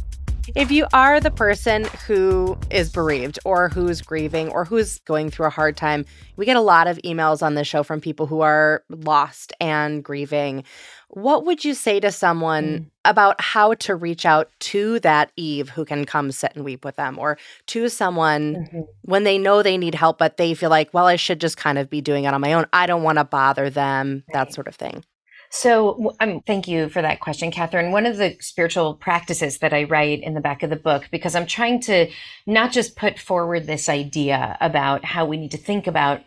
If 0.55 0.71
you 0.71 0.87
are 0.91 1.19
the 1.19 1.31
person 1.31 1.85
who 2.07 2.57
is 2.69 2.91
bereaved 2.91 3.39
or 3.45 3.69
who's 3.69 4.01
grieving 4.01 4.49
or 4.49 4.65
who's 4.65 4.99
going 4.99 5.29
through 5.29 5.45
a 5.45 5.51
hard 5.51 5.77
time, 5.77 6.05
we 6.35 6.45
get 6.45 6.57
a 6.57 6.61
lot 6.61 6.87
of 6.87 6.97
emails 7.05 7.43
on 7.43 7.55
this 7.55 7.67
show 7.67 7.83
from 7.83 8.01
people 8.01 8.25
who 8.25 8.41
are 8.41 8.83
lost 8.89 9.53
and 9.61 10.03
grieving. 10.03 10.63
What 11.09 11.45
would 11.45 11.63
you 11.63 11.73
say 11.73 11.99
to 11.99 12.11
someone 12.11 12.65
mm. 12.65 12.85
about 13.05 13.39
how 13.39 13.75
to 13.75 13.95
reach 13.95 14.25
out 14.25 14.49
to 14.59 14.99
that 15.01 15.31
Eve 15.35 15.69
who 15.69 15.85
can 15.85 16.05
come 16.05 16.31
sit 16.31 16.53
and 16.55 16.65
weep 16.65 16.83
with 16.83 16.95
them 16.95 17.19
or 17.19 17.37
to 17.67 17.87
someone 17.89 18.55
mm-hmm. 18.55 18.81
when 19.03 19.23
they 19.23 19.37
know 19.37 19.61
they 19.61 19.77
need 19.77 19.95
help, 19.95 20.17
but 20.17 20.37
they 20.37 20.53
feel 20.53 20.69
like, 20.69 20.93
well, 20.93 21.05
I 21.05 21.17
should 21.17 21.39
just 21.39 21.57
kind 21.57 21.77
of 21.77 21.89
be 21.89 22.01
doing 22.01 22.23
it 22.23 22.33
on 22.33 22.41
my 22.41 22.53
own? 22.53 22.65
I 22.73 22.87
don't 22.87 23.03
want 23.03 23.19
to 23.19 23.25
bother 23.25 23.69
them, 23.69 24.23
right. 24.27 24.33
that 24.33 24.53
sort 24.53 24.67
of 24.67 24.75
thing. 24.75 25.03
So, 25.53 26.13
um, 26.21 26.41
thank 26.47 26.69
you 26.69 26.87
for 26.87 27.01
that 27.01 27.19
question, 27.19 27.51
Catherine. 27.51 27.91
One 27.91 28.05
of 28.05 28.15
the 28.15 28.37
spiritual 28.39 28.93
practices 28.93 29.59
that 29.59 29.73
I 29.73 29.83
write 29.83 30.23
in 30.23 30.33
the 30.33 30.39
back 30.39 30.63
of 30.63 30.69
the 30.69 30.77
book, 30.77 31.09
because 31.11 31.35
I'm 31.35 31.45
trying 31.45 31.81
to 31.81 32.09
not 32.47 32.71
just 32.71 32.95
put 32.95 33.19
forward 33.19 33.67
this 33.67 33.89
idea 33.89 34.57
about 34.61 35.03
how 35.03 35.25
we 35.25 35.35
need 35.35 35.51
to 35.51 35.57
think 35.57 35.87
about 35.87 36.21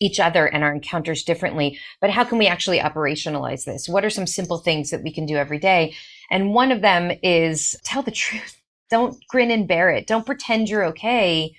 each 0.00 0.20
other 0.20 0.46
and 0.46 0.62
our 0.62 0.72
encounters 0.72 1.24
differently, 1.24 1.78
but 2.00 2.10
how 2.10 2.22
can 2.22 2.38
we 2.38 2.46
actually 2.46 2.78
operationalize 2.78 3.64
this? 3.64 3.88
What 3.88 4.04
are 4.04 4.10
some 4.10 4.28
simple 4.28 4.58
things 4.58 4.90
that 4.90 5.02
we 5.02 5.12
can 5.12 5.26
do 5.26 5.36
every 5.36 5.58
day? 5.58 5.94
And 6.30 6.54
one 6.54 6.70
of 6.70 6.82
them 6.82 7.10
is 7.24 7.74
tell 7.82 8.02
the 8.02 8.10
truth. 8.12 8.60
Don't 8.90 9.16
grin 9.28 9.50
and 9.50 9.66
bear 9.66 9.90
it. 9.90 10.06
Don't 10.06 10.26
pretend 10.26 10.68
you're 10.68 10.84
okay 10.84 11.56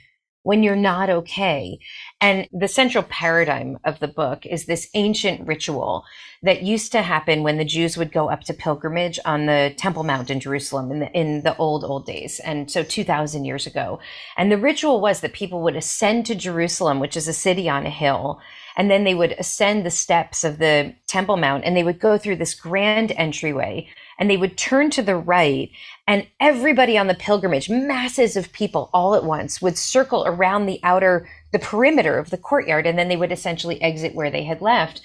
when 0.47 0.63
you're 0.63 0.77
not 0.77 1.09
okay. 1.09 1.77
And 2.21 2.47
the 2.53 2.69
central 2.69 3.03
paradigm 3.03 3.77
of 3.83 3.99
the 3.99 4.07
book 4.07 4.45
is 4.45 4.65
this 4.65 4.89
ancient 4.93 5.45
ritual 5.45 6.05
that 6.41 6.63
used 6.63 6.93
to 6.93 7.01
happen 7.01 7.43
when 7.43 7.57
the 7.57 7.65
Jews 7.65 7.97
would 7.97 8.13
go 8.13 8.29
up 8.29 8.43
to 8.43 8.53
pilgrimage 8.53 9.19
on 9.25 9.45
the 9.45 9.73
Temple 9.75 10.05
Mount 10.05 10.29
in 10.29 10.39
Jerusalem 10.39 10.89
in 10.89 10.99
the, 10.99 11.11
in 11.11 11.41
the 11.43 11.57
old, 11.57 11.83
old 11.83 12.05
days. 12.05 12.39
And 12.39 12.71
so 12.71 12.81
2000 12.81 13.43
years 13.43 13.67
ago. 13.67 13.99
And 14.37 14.49
the 14.49 14.57
ritual 14.57 15.01
was 15.01 15.19
that 15.19 15.33
people 15.33 15.61
would 15.63 15.75
ascend 15.75 16.25
to 16.27 16.35
Jerusalem, 16.35 17.01
which 17.01 17.17
is 17.17 17.27
a 17.27 17.33
city 17.33 17.67
on 17.67 17.85
a 17.85 17.89
hill. 17.89 18.39
And 18.77 18.89
then 18.89 19.03
they 19.03 19.15
would 19.15 19.33
ascend 19.33 19.85
the 19.85 19.91
steps 19.91 20.45
of 20.45 20.59
the 20.59 20.95
Temple 21.07 21.35
Mount 21.35 21.65
and 21.65 21.75
they 21.75 21.83
would 21.83 21.99
go 21.99 22.17
through 22.17 22.37
this 22.37 22.55
grand 22.55 23.11
entryway 23.17 23.89
and 24.17 24.29
they 24.29 24.37
would 24.37 24.57
turn 24.57 24.91
to 24.91 25.01
the 25.01 25.17
right 25.17 25.71
and 26.07 26.25
everybody 26.39 26.97
on 26.97 27.07
the 27.07 27.13
pilgrimage, 27.13 27.69
masses 27.69 28.37
of 28.37 28.53
people 28.53 28.89
all 28.93 29.13
at 29.13 29.25
once 29.25 29.61
would 29.61 29.77
circle 29.77 30.23
around 30.25 30.65
the 30.65 30.79
outer, 30.81 31.27
the 31.51 31.59
perimeter 31.59 32.17
of 32.17 32.29
the 32.29 32.37
courtyard. 32.37 32.87
And 32.87 32.97
then 32.97 33.09
they 33.09 33.17
would 33.17 33.33
essentially 33.33 33.81
exit 33.81 34.15
where 34.15 34.31
they 34.31 34.45
had 34.45 34.61
left, 34.61 35.01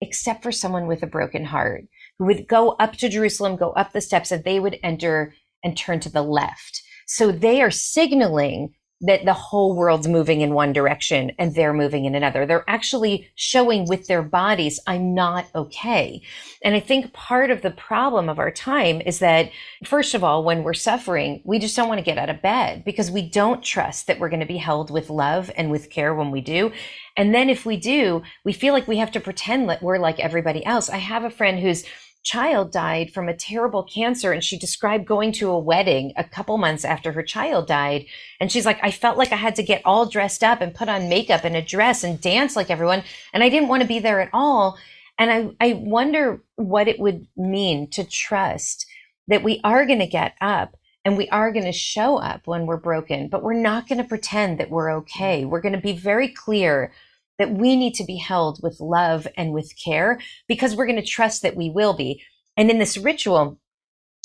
except 0.00 0.44
for 0.44 0.52
someone 0.52 0.86
with 0.86 1.02
a 1.02 1.08
broken 1.08 1.44
heart 1.44 1.86
who 2.18 2.26
would 2.26 2.46
go 2.46 2.70
up 2.78 2.92
to 2.98 3.08
Jerusalem, 3.08 3.56
go 3.56 3.72
up 3.72 3.92
the 3.92 4.00
steps 4.00 4.30
and 4.30 4.44
they 4.44 4.60
would 4.60 4.78
enter 4.84 5.34
and 5.64 5.76
turn 5.76 5.98
to 6.00 6.08
the 6.08 6.22
left. 6.22 6.80
So 7.06 7.32
they 7.32 7.60
are 7.60 7.70
signaling 7.70 8.74
that 9.02 9.26
the 9.26 9.34
whole 9.34 9.76
world's 9.76 10.08
moving 10.08 10.40
in 10.40 10.54
one 10.54 10.72
direction 10.72 11.30
and 11.38 11.54
they're 11.54 11.74
moving 11.74 12.06
in 12.06 12.14
another. 12.14 12.46
They're 12.46 12.68
actually 12.68 13.28
showing 13.34 13.86
with 13.86 14.06
their 14.06 14.22
bodies, 14.22 14.80
I'm 14.86 15.14
not 15.14 15.46
okay. 15.54 16.22
And 16.64 16.74
I 16.74 16.80
think 16.80 17.12
part 17.12 17.50
of 17.50 17.60
the 17.60 17.70
problem 17.70 18.30
of 18.30 18.38
our 18.38 18.50
time 18.50 19.02
is 19.02 19.18
that, 19.18 19.50
first 19.84 20.14
of 20.14 20.24
all, 20.24 20.44
when 20.44 20.62
we're 20.62 20.72
suffering, 20.72 21.42
we 21.44 21.58
just 21.58 21.76
don't 21.76 21.88
want 21.88 21.98
to 21.98 22.04
get 22.04 22.16
out 22.16 22.30
of 22.30 22.40
bed 22.40 22.84
because 22.84 23.10
we 23.10 23.28
don't 23.28 23.62
trust 23.62 24.06
that 24.06 24.18
we're 24.18 24.30
going 24.30 24.40
to 24.40 24.46
be 24.46 24.56
held 24.56 24.90
with 24.90 25.10
love 25.10 25.50
and 25.56 25.70
with 25.70 25.90
care 25.90 26.14
when 26.14 26.30
we 26.30 26.40
do. 26.40 26.72
And 27.18 27.34
then 27.34 27.50
if 27.50 27.66
we 27.66 27.76
do, 27.76 28.22
we 28.44 28.54
feel 28.54 28.72
like 28.72 28.88
we 28.88 28.96
have 28.96 29.12
to 29.12 29.20
pretend 29.20 29.68
that 29.68 29.82
we're 29.82 29.98
like 29.98 30.20
everybody 30.20 30.64
else. 30.64 30.88
I 30.88 30.98
have 30.98 31.24
a 31.24 31.30
friend 31.30 31.58
who's 31.58 31.84
child 32.26 32.72
died 32.72 33.12
from 33.12 33.28
a 33.28 33.36
terrible 33.36 33.84
cancer 33.84 34.32
and 34.32 34.42
she 34.42 34.58
described 34.58 35.06
going 35.06 35.30
to 35.30 35.48
a 35.48 35.58
wedding 35.58 36.12
a 36.16 36.24
couple 36.24 36.58
months 36.58 36.84
after 36.84 37.12
her 37.12 37.22
child 37.22 37.68
died. 37.68 38.04
And 38.40 38.50
she's 38.50 38.66
like 38.66 38.80
i 38.82 38.90
felt 38.90 39.16
like 39.16 39.30
i 39.30 39.36
had 39.36 39.54
to 39.54 39.62
get 39.62 39.80
all 39.84 40.06
dressed 40.06 40.42
up 40.42 40.60
and 40.60 40.74
put 40.74 40.88
on 40.88 41.08
makeup 41.08 41.44
and 41.44 41.54
a 41.54 41.62
dress 41.62 42.02
and 42.02 42.20
dance 42.20 42.56
like 42.56 42.68
everyone 42.68 43.04
and 43.32 43.44
i 43.44 43.48
didn't 43.48 43.68
want 43.68 43.82
to 43.82 43.88
be 43.88 44.00
there 44.00 44.20
at 44.20 44.30
all. 44.32 44.76
And 45.18 45.30
i 45.30 45.68
i 45.68 45.72
wonder 45.74 46.42
what 46.56 46.88
it 46.88 46.98
would 46.98 47.28
mean 47.36 47.88
to 47.90 48.02
trust 48.02 48.86
that 49.28 49.44
we 49.44 49.60
are 49.62 49.86
going 49.86 50.00
to 50.00 50.06
get 50.06 50.34
up 50.40 50.76
and 51.04 51.16
we 51.16 51.28
are 51.28 51.52
going 51.52 51.64
to 51.64 51.72
show 51.72 52.16
up 52.16 52.48
when 52.48 52.66
we're 52.66 52.76
broken 52.76 53.28
but 53.28 53.44
we're 53.44 53.54
not 53.70 53.88
going 53.88 54.02
to 54.02 54.08
pretend 54.08 54.58
that 54.58 54.70
we're 54.70 54.92
okay. 54.94 55.42
Mm-hmm. 55.42 55.50
We're 55.50 55.60
going 55.60 55.80
to 55.80 55.90
be 55.90 55.96
very 55.96 56.28
clear 56.28 56.92
that 57.38 57.52
we 57.52 57.76
need 57.76 57.94
to 57.94 58.04
be 58.04 58.16
held 58.16 58.60
with 58.62 58.80
love 58.80 59.26
and 59.36 59.52
with 59.52 59.72
care 59.82 60.20
because 60.48 60.74
we're 60.74 60.86
going 60.86 61.00
to 61.00 61.06
trust 61.06 61.42
that 61.42 61.56
we 61.56 61.70
will 61.70 61.94
be. 61.94 62.22
And 62.56 62.70
in 62.70 62.78
this 62.78 62.96
ritual, 62.96 63.58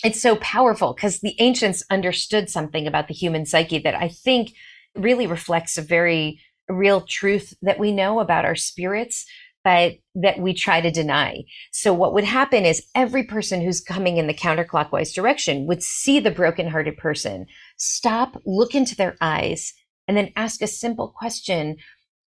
it's 0.03 0.21
so 0.21 0.35
powerful 0.37 0.93
because 0.93 1.19
the 1.19 1.35
ancients 1.39 1.83
understood 1.89 2.49
something 2.49 2.87
about 2.87 3.07
the 3.07 3.13
human 3.13 3.45
psyche 3.45 3.79
that 3.79 3.95
I 3.95 4.07
think 4.07 4.53
really 4.95 5.27
reflects 5.27 5.77
a 5.77 5.81
very 5.81 6.39
real 6.67 7.01
truth 7.01 7.53
that 7.61 7.79
we 7.79 7.91
know 7.91 8.19
about 8.19 8.45
our 8.45 8.55
spirits, 8.55 9.25
but 9.63 9.97
that 10.15 10.39
we 10.39 10.53
try 10.53 10.81
to 10.81 10.89
deny. 10.89 11.43
So 11.71 11.93
what 11.93 12.13
would 12.13 12.23
happen 12.23 12.65
is 12.65 12.87
every 12.95 13.23
person 13.23 13.61
who's 13.61 13.79
coming 13.79 14.17
in 14.17 14.27
the 14.27 14.33
counterclockwise 14.33 15.13
direction 15.13 15.67
would 15.67 15.83
see 15.83 16.19
the 16.19 16.31
brokenhearted 16.31 16.97
person, 16.97 17.45
stop, 17.77 18.41
look 18.45 18.73
into 18.73 18.95
their 18.95 19.15
eyes, 19.21 19.73
and 20.07 20.17
then 20.17 20.31
ask 20.35 20.61
a 20.61 20.67
simple 20.67 21.13
question 21.15 21.77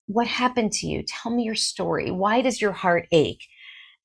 what 0.07 0.27
happened 0.27 0.73
to 0.73 0.87
you? 0.87 1.03
Tell 1.07 1.35
me 1.35 1.45
your 1.45 1.55
story. 1.55 2.11
Why 2.11 2.43
does 2.43 2.61
your 2.61 2.73
heart 2.73 3.07
ache? 3.13 3.47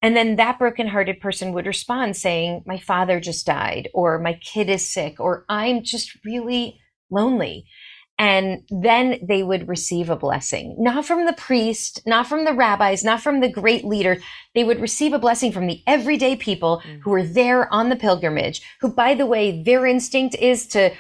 And 0.02 0.16
then 0.16 0.36
that 0.36 0.60
brokenhearted 0.60 1.20
person 1.20 1.54
would 1.54 1.66
respond 1.66 2.16
saying, 2.16 2.64
My 2.66 2.78
father 2.78 3.20
just 3.20 3.46
died, 3.46 3.90
or 3.94 4.20
my 4.20 4.34
kid 4.34 4.70
is 4.70 4.90
sick, 4.90 5.20
or 5.20 5.46
I'm 5.50 5.84
just 5.84 6.24
really 6.24 6.80
lonely. 7.10 7.66
And 8.20 8.64
then 8.70 9.20
they 9.28 9.44
would 9.44 9.68
receive 9.68 10.10
a 10.10 10.16
blessing, 10.16 10.76
not 10.80 11.06
from 11.06 11.26
the 11.28 11.34
priest, 11.34 12.02
not 12.08 12.26
from 12.26 12.46
the 12.46 12.54
rabbis, 12.54 13.04
not 13.04 13.22
from 13.22 13.42
the 13.42 13.50
great 13.50 13.86
leader. 13.86 14.18
They 14.56 14.64
would 14.64 14.80
receive 14.80 15.14
a 15.14 15.20
blessing 15.20 15.52
from 15.52 15.68
the 15.68 15.84
everyday 15.86 16.36
people 16.36 16.82
mm. 16.84 17.00
who 17.04 17.12
were 17.12 17.24
there 17.24 17.72
on 17.72 17.90
the 17.90 17.96
pilgrimage, 17.96 18.64
who, 18.82 18.92
by 18.92 19.14
the 19.14 19.28
way, 19.28 19.62
their 19.62 19.86
instinct 19.86 20.36
is 20.36 20.66
to 20.68 20.92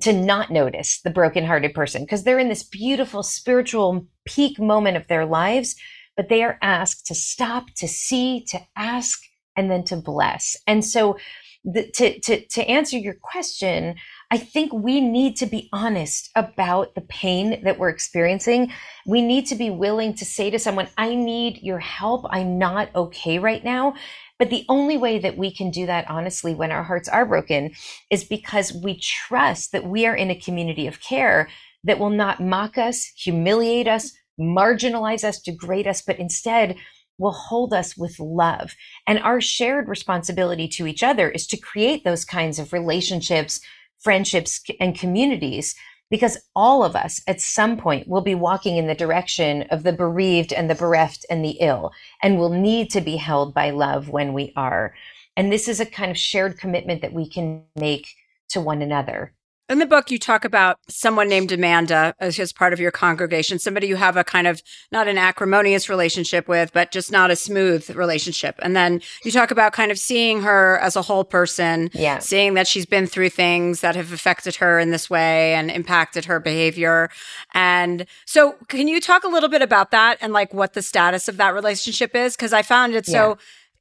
to 0.00 0.12
not 0.12 0.50
notice 0.50 1.00
the 1.02 1.10
brokenhearted 1.10 1.74
person 1.74 2.02
because 2.02 2.24
they're 2.24 2.38
in 2.38 2.48
this 2.48 2.62
beautiful 2.62 3.22
spiritual 3.22 4.06
peak 4.24 4.58
moment 4.58 4.96
of 4.96 5.06
their 5.08 5.24
lives, 5.24 5.74
but 6.16 6.28
they 6.28 6.42
are 6.42 6.58
asked 6.62 7.06
to 7.06 7.14
stop, 7.14 7.66
to 7.76 7.88
see, 7.88 8.44
to 8.48 8.60
ask, 8.76 9.20
and 9.56 9.70
then 9.70 9.84
to 9.84 9.96
bless. 9.96 10.56
And 10.66 10.84
so, 10.84 11.16
the, 11.64 11.90
to, 11.94 12.20
to, 12.20 12.46
to 12.46 12.62
answer 12.68 12.96
your 12.96 13.16
question, 13.20 13.96
I 14.30 14.38
think 14.38 14.72
we 14.72 15.00
need 15.00 15.36
to 15.38 15.46
be 15.46 15.68
honest 15.72 16.30
about 16.36 16.94
the 16.94 17.00
pain 17.00 17.62
that 17.64 17.78
we're 17.78 17.88
experiencing. 17.88 18.72
We 19.04 19.20
need 19.20 19.46
to 19.46 19.56
be 19.56 19.70
willing 19.70 20.14
to 20.14 20.24
say 20.24 20.48
to 20.50 20.60
someone, 20.60 20.88
I 20.96 21.16
need 21.16 21.58
your 21.62 21.80
help. 21.80 22.24
I'm 22.30 22.56
not 22.56 22.94
okay 22.94 23.40
right 23.40 23.64
now. 23.64 23.94
But 24.38 24.50
the 24.50 24.64
only 24.68 24.96
way 24.96 25.18
that 25.18 25.36
we 25.36 25.54
can 25.54 25.70
do 25.70 25.86
that 25.86 26.10
honestly 26.10 26.54
when 26.54 26.70
our 26.70 26.82
hearts 26.82 27.08
are 27.08 27.24
broken 27.24 27.72
is 28.10 28.24
because 28.24 28.72
we 28.72 29.00
trust 29.00 29.72
that 29.72 29.86
we 29.86 30.06
are 30.06 30.14
in 30.14 30.30
a 30.30 30.38
community 30.38 30.86
of 30.86 31.00
care 31.00 31.48
that 31.84 31.98
will 31.98 32.10
not 32.10 32.40
mock 32.40 32.76
us, 32.76 33.12
humiliate 33.16 33.88
us, 33.88 34.12
marginalize 34.38 35.24
us, 35.24 35.40
degrade 35.40 35.86
us, 35.86 36.02
but 36.02 36.18
instead 36.18 36.76
will 37.18 37.32
hold 37.32 37.72
us 37.72 37.96
with 37.96 38.18
love. 38.20 38.74
And 39.06 39.18
our 39.20 39.40
shared 39.40 39.88
responsibility 39.88 40.68
to 40.68 40.86
each 40.86 41.02
other 41.02 41.30
is 41.30 41.46
to 41.46 41.56
create 41.56 42.04
those 42.04 42.24
kinds 42.24 42.58
of 42.58 42.72
relationships, 42.72 43.60
friendships, 44.00 44.60
and 44.80 44.98
communities 44.98 45.74
because 46.10 46.38
all 46.54 46.84
of 46.84 46.94
us 46.94 47.20
at 47.26 47.40
some 47.40 47.76
point 47.76 48.08
will 48.08 48.20
be 48.20 48.34
walking 48.34 48.76
in 48.76 48.86
the 48.86 48.94
direction 48.94 49.62
of 49.70 49.82
the 49.82 49.92
bereaved 49.92 50.52
and 50.52 50.70
the 50.70 50.74
bereft 50.74 51.26
and 51.30 51.44
the 51.44 51.56
ill 51.60 51.92
and 52.22 52.38
will 52.38 52.50
need 52.50 52.90
to 52.90 53.00
be 53.00 53.16
held 53.16 53.54
by 53.54 53.70
love 53.70 54.08
when 54.08 54.32
we 54.32 54.52
are. 54.56 54.94
And 55.36 55.52
this 55.52 55.68
is 55.68 55.80
a 55.80 55.86
kind 55.86 56.10
of 56.10 56.18
shared 56.18 56.58
commitment 56.58 57.02
that 57.02 57.12
we 57.12 57.28
can 57.28 57.64
make 57.74 58.08
to 58.50 58.60
one 58.60 58.82
another. 58.82 59.34
In 59.68 59.80
the 59.80 59.86
book, 59.86 60.12
you 60.12 60.18
talk 60.18 60.44
about 60.44 60.78
someone 60.88 61.28
named 61.28 61.50
Amanda 61.50 62.14
as, 62.20 62.38
as 62.38 62.52
part 62.52 62.72
of 62.72 62.78
your 62.78 62.92
congregation, 62.92 63.58
somebody 63.58 63.88
you 63.88 63.96
have 63.96 64.16
a 64.16 64.22
kind 64.22 64.46
of 64.46 64.62
not 64.92 65.08
an 65.08 65.18
acrimonious 65.18 65.88
relationship 65.88 66.46
with, 66.46 66.72
but 66.72 66.92
just 66.92 67.10
not 67.10 67.32
a 67.32 67.36
smooth 67.36 67.90
relationship. 67.90 68.54
And 68.62 68.76
then 68.76 69.00
you 69.24 69.32
talk 69.32 69.50
about 69.50 69.72
kind 69.72 69.90
of 69.90 69.98
seeing 69.98 70.42
her 70.42 70.78
as 70.78 70.94
a 70.94 71.02
whole 71.02 71.24
person, 71.24 71.90
yeah. 71.94 72.20
seeing 72.20 72.54
that 72.54 72.68
she's 72.68 72.86
been 72.86 73.08
through 73.08 73.30
things 73.30 73.80
that 73.80 73.96
have 73.96 74.12
affected 74.12 74.54
her 74.56 74.78
in 74.78 74.92
this 74.92 75.10
way 75.10 75.54
and 75.54 75.68
impacted 75.68 76.26
her 76.26 76.38
behavior. 76.38 77.10
And 77.52 78.06
so, 78.24 78.52
can 78.68 78.86
you 78.86 79.00
talk 79.00 79.24
a 79.24 79.28
little 79.28 79.48
bit 79.48 79.62
about 79.62 79.90
that 79.90 80.18
and 80.20 80.32
like 80.32 80.54
what 80.54 80.74
the 80.74 80.82
status 80.82 81.26
of 81.26 81.38
that 81.38 81.54
relationship 81.54 82.14
is? 82.14 82.36
Because 82.36 82.52
I 82.52 82.62
found 82.62 82.94
it 82.94 83.08
yeah. 83.08 83.12
so 83.12 83.38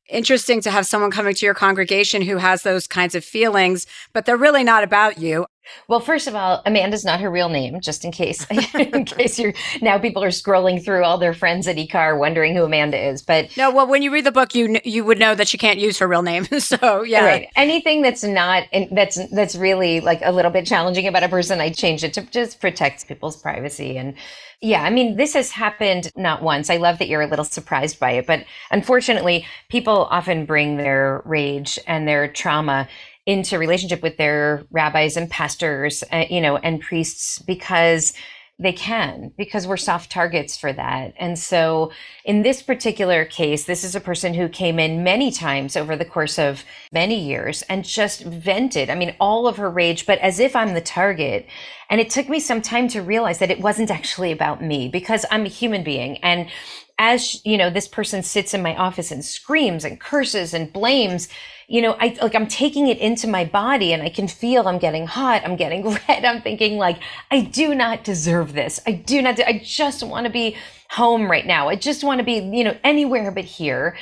interesting 0.10 0.62
to 0.62 0.72
have 0.72 0.86
someone 0.86 1.12
coming 1.12 1.34
to 1.36 1.46
your 1.46 1.56
congregation 1.56 2.22
who 2.24 2.38
has 2.38 2.64
those 2.64 2.88
kinds 2.88 3.16
of 3.16 3.24
feelings, 3.24 3.86
but 4.14 4.26
they're 4.26 4.38
really 4.38 4.64
not 4.64 4.84
about 4.84 5.20
you. 5.20 5.46
Well, 5.88 6.00
first 6.00 6.28
of 6.28 6.36
all, 6.36 6.62
Amanda's 6.66 7.06
not 7.06 7.20
her 7.20 7.30
real 7.30 7.50
name, 7.50 7.80
just 7.82 8.06
in 8.06 8.12
case, 8.12 8.46
in 8.76 9.06
case 9.06 9.40
you're 9.40 9.54
now 9.82 9.98
people 9.98 10.24
are 10.24 10.30
scrolling 10.30 10.84
through 10.84 11.04
all 11.04 11.18
their 11.18 11.34
friends 11.34 11.68
at 11.68 11.76
IKAR 11.76 12.18
wondering 12.18 12.56
who 12.56 12.64
Amanda 12.64 12.98
is. 12.98 13.22
But 13.22 13.56
no, 13.58 13.72
well, 13.72 13.88
when 13.88 14.02
you 14.02 14.12
read 14.12 14.26
the 14.26 14.32
book, 14.32 14.56
you 14.56 14.80
you 14.84 15.04
would 15.04 15.20
know 15.20 15.36
that 15.36 15.48
she 15.48 15.58
can't 15.58 15.80
use 15.80 16.00
her 16.00 16.08
real 16.08 16.22
name. 16.22 16.46
so 16.60 17.04
yeah, 17.04 17.26
right. 17.26 17.50
Anything 17.56 18.02
that's 18.02 18.24
not 18.24 18.64
that's 18.92 19.20
that's 19.30 19.56
really 19.56 20.02
like 20.02 20.22
a 20.24 20.32
little 20.32 20.52
bit 20.52 20.66
challenging 20.66 21.08
about 21.08 21.24
a 21.24 21.30
person, 21.30 21.60
I 21.60 21.70
change 21.72 22.04
it 22.04 22.14
to 22.14 22.22
just 22.24 22.60
protect 22.60 23.08
people's 23.08 23.38
privacy 23.38 23.98
and 23.98 24.16
yeah, 24.62 24.84
I 24.84 24.90
mean, 24.90 25.18
this 25.18 25.34
has 25.34 25.52
happened 25.52 26.12
not 26.16 26.42
once. 26.42 26.70
I 26.70 26.78
love 26.78 26.98
that 27.00 27.08
you're 27.08 27.22
a 27.22 27.28
little 27.28 27.46
surprised 27.46 28.00
by 28.00 28.12
it, 28.12 28.26
but 28.26 28.46
unfortunately, 28.72 29.46
people 29.70 30.08
often 30.10 30.46
bring 30.46 30.78
their 30.78 31.22
rage 31.26 31.78
and 31.88 32.08
their 32.08 32.28
trauma 32.28 32.88
into 33.26 33.58
relationship 33.58 34.04
with 34.04 34.18
their 34.18 34.64
rabbis 34.72 35.18
and 35.18 35.30
pastors, 35.30 36.04
uh, 36.12 36.26
you 36.30 36.42
know, 36.42 36.58
and 36.58 36.82
priests 36.82 37.40
because 37.40 38.14
they 38.58 38.72
can 38.72 39.34
because 39.38 39.68
we're 39.68 39.76
soft 39.76 40.10
targets 40.10 40.56
for 40.56 40.72
that. 40.72 41.14
And 41.18 41.38
so 41.38 41.92
in 42.24 42.42
this 42.42 42.62
particular 42.62 43.26
case, 43.26 43.66
this 43.66 43.84
is 43.84 43.96
a 43.96 44.00
person 44.00 44.34
who 44.34 44.48
came 44.48 44.80
in 44.80 45.04
many 45.04 45.30
times 45.30 45.76
over 45.76 45.98
the 45.98 46.06
course 46.06 46.40
of 46.40 46.64
many 46.94 47.20
years 47.20 47.64
and 47.64 47.84
just 47.84 48.24
vented. 48.24 48.90
I 48.90 48.96
mean, 48.96 49.14
all 49.20 49.48
of 49.48 49.58
her 49.58 49.70
rage, 49.70 50.06
but 50.06 50.20
as 50.20 50.40
if 50.40 50.56
I'm 50.56 50.74
the 50.74 50.80
target. 50.80 51.48
And 51.90 52.00
it 52.00 52.10
took 52.10 52.30
me 52.30 52.40
some 52.40 52.62
time 52.62 52.88
to 52.90 53.02
realize 53.02 53.40
that 53.40 53.52
it 53.52 53.60
wasn't 53.60 53.92
actually 53.92 54.32
about 54.32 54.64
me 54.64 54.88
because 54.88 55.26
I'm 55.30 55.46
a 55.46 55.50
human 55.50 55.84
being 55.84 56.18
and 56.20 56.50
as 56.98 57.46
you 57.46 57.58
know 57.58 57.70
this 57.70 57.88
person 57.88 58.24
sits 58.24 58.54
in 58.54 58.62
my 58.62 58.76
office 58.76 59.12
and 59.12 59.26
screams 59.26 59.84
and 59.84 60.00
curses 60.00 60.54
and 60.54 60.72
blames 60.72 61.28
you 61.68 61.82
know 61.82 61.96
i 62.00 62.18
like 62.22 62.36
i'm 62.36 62.48
taking 62.48 62.88
it 62.88 62.98
into 63.00 63.28
my 63.28 63.44
body 63.44 63.92
and 63.94 64.02
i 64.02 64.10
can 64.10 64.28
feel 64.28 64.68
i'm 64.68 64.80
getting 64.80 65.06
hot 65.08 65.42
i'm 65.44 65.58
getting 65.58 65.90
red 66.08 66.24
i'm 66.24 66.42
thinking 66.42 66.78
like 66.78 67.00
i 67.32 67.42
do 67.42 67.76
not 67.76 68.04
deserve 68.04 68.54
this. 68.54 68.80
I 68.88 68.94
do 68.94 69.22
not 69.22 69.40
i 69.42 69.62
just 69.64 70.04
want 70.04 70.26
to 70.26 70.32
be 70.32 70.56
home 70.90 71.30
right 71.30 71.46
now. 71.46 71.70
I 71.70 71.76
just 71.76 72.04
want 72.04 72.20
to 72.20 72.24
be 72.26 72.36
you 72.36 72.64
know 72.64 72.78
anywhere 72.84 73.32
but 73.32 73.46
here. 73.46 73.98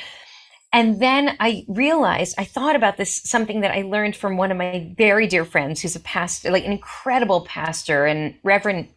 And 0.72 1.00
then 1.00 1.36
I 1.38 1.64
realized, 1.68 2.34
I 2.36 2.44
thought 2.44 2.74
about 2.74 2.96
this, 2.96 3.22
something 3.22 3.60
that 3.60 3.70
I 3.70 3.82
learned 3.82 4.16
from 4.16 4.36
one 4.36 4.50
of 4.50 4.56
my 4.56 4.92
very 4.98 5.28
dear 5.28 5.44
friends 5.44 5.80
who's 5.80 5.94
a 5.94 6.00
pastor, 6.00 6.50
like 6.50 6.64
an 6.64 6.72
incredible 6.72 7.42
pastor, 7.42 8.06
and 8.06 8.34
Reverend 8.42 8.88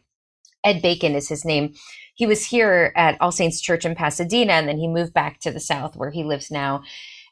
Ed 0.64 0.82
Bacon 0.82 1.14
is 1.16 1.30
his 1.30 1.46
name. 1.46 1.76
He 2.18 2.26
was 2.26 2.44
here 2.44 2.92
at 2.96 3.16
All 3.22 3.32
Saints 3.32 3.62
Church 3.62 3.86
in 3.86 3.94
Pasadena, 3.94 4.54
and 4.54 4.68
then 4.68 4.80
he 4.80 4.88
moved 4.88 5.14
back 5.14 5.40
to 5.42 5.52
the 5.52 5.60
South 5.60 5.96
where 5.96 6.10
he 6.10 6.24
lives 6.24 6.50
now. 6.50 6.82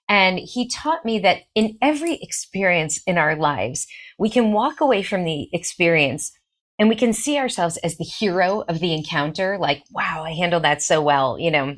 And 0.08 0.38
he 0.38 0.67
taught 0.67 1.04
me 1.04 1.17
that 1.19 1.41
in 1.56 1.80
every 1.82 2.15
experience 2.21 3.02
in 3.08 3.17
our 3.17 3.36
lives, 3.36 3.88
we 4.19 4.30
can 4.30 4.54
walk 4.54 4.80
away 4.80 5.02
from 5.02 5.24
the 5.24 5.50
experience 5.52 6.32
and 6.78 6.88
we 6.88 6.95
can 6.95 7.13
see 7.13 7.39
ourselves 7.39 7.78
as 7.78 7.98
the 7.98 8.04
hero 8.04 8.62
of 8.67 8.80
the 8.80 8.93
encounter. 8.93 9.58
Like, 9.58 9.84
wow, 9.89 10.24
I 10.24 10.34
handled 10.34 10.63
that 10.65 10.84
so 10.84 11.02
well. 11.02 11.39
You 11.39 11.50
know, 11.50 11.76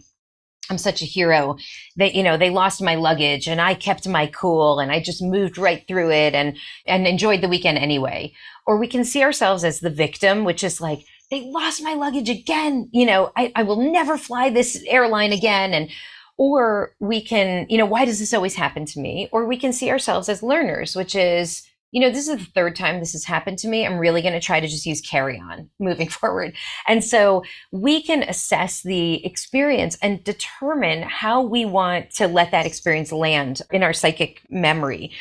I'm 0.69 0.77
such 0.77 1.01
a 1.01 1.05
hero 1.05 1.55
that, 1.95 2.13
you 2.13 2.23
know, 2.23 2.35
they 2.35 2.49
lost 2.49 2.81
my 2.81 2.95
luggage 2.95 3.47
and 3.47 3.61
I 3.61 3.73
kept 3.73 4.05
my 4.05 4.27
cool 4.27 4.79
and 4.79 4.91
I 4.91 4.99
just 4.99 5.21
moved 5.21 5.57
right 5.57 5.87
through 5.87 6.11
it 6.11 6.35
and, 6.35 6.57
and 6.85 7.07
enjoyed 7.07 7.39
the 7.39 7.47
weekend 7.47 7.77
anyway. 7.77 8.33
Or 8.65 8.77
we 8.77 8.87
can 8.87 9.05
see 9.05 9.23
ourselves 9.23 9.63
as 9.63 9.79
the 9.79 9.89
victim, 9.89 10.43
which 10.43 10.65
is 10.65 10.81
like, 10.81 11.05
they 11.29 11.41
lost 11.51 11.83
my 11.83 11.93
luggage 11.93 12.29
again. 12.29 12.89
You 12.91 13.05
know, 13.05 13.31
I, 13.35 13.51
I 13.55 13.63
will 13.63 13.91
never 13.91 14.17
fly 14.17 14.49
this 14.49 14.83
airline 14.87 15.33
again. 15.33 15.73
And, 15.73 15.89
or 16.37 16.95
we 16.99 17.21
can, 17.21 17.65
you 17.69 17.77
know, 17.77 17.85
why 17.85 18.05
does 18.05 18.19
this 18.19 18.33
always 18.33 18.55
happen 18.55 18.85
to 18.85 18.99
me? 18.99 19.27
Or 19.31 19.45
we 19.45 19.57
can 19.57 19.73
see 19.73 19.89
ourselves 19.89 20.29
as 20.29 20.43
learners, 20.43 20.95
which 20.95 21.15
is, 21.15 21.67
you 21.91 22.01
know, 22.01 22.09
this 22.09 22.27
is 22.27 22.37
the 22.37 22.45
third 22.45 22.75
time 22.75 22.99
this 22.99 23.13
has 23.13 23.23
happened 23.23 23.57
to 23.59 23.67
me. 23.67 23.85
I'm 23.85 23.97
really 23.97 24.21
going 24.21 24.33
to 24.33 24.39
try 24.39 24.59
to 24.59 24.67
just 24.67 24.85
use 24.85 25.01
carry 25.01 25.39
on 25.39 25.69
moving 25.79 26.09
forward. 26.09 26.55
And 26.87 27.03
so 27.03 27.43
we 27.71 28.01
can 28.03 28.23
assess 28.23 28.81
the 28.81 29.25
experience 29.25 29.97
and 30.01 30.23
determine 30.23 31.01
how 31.03 31.41
we 31.41 31.65
want 31.65 32.11
to 32.11 32.27
let 32.27 32.51
that 32.51 32.65
experience 32.65 33.11
land 33.11 33.61
in 33.71 33.83
our 33.83 33.93
psychic 33.93 34.41
memory. 34.49 35.11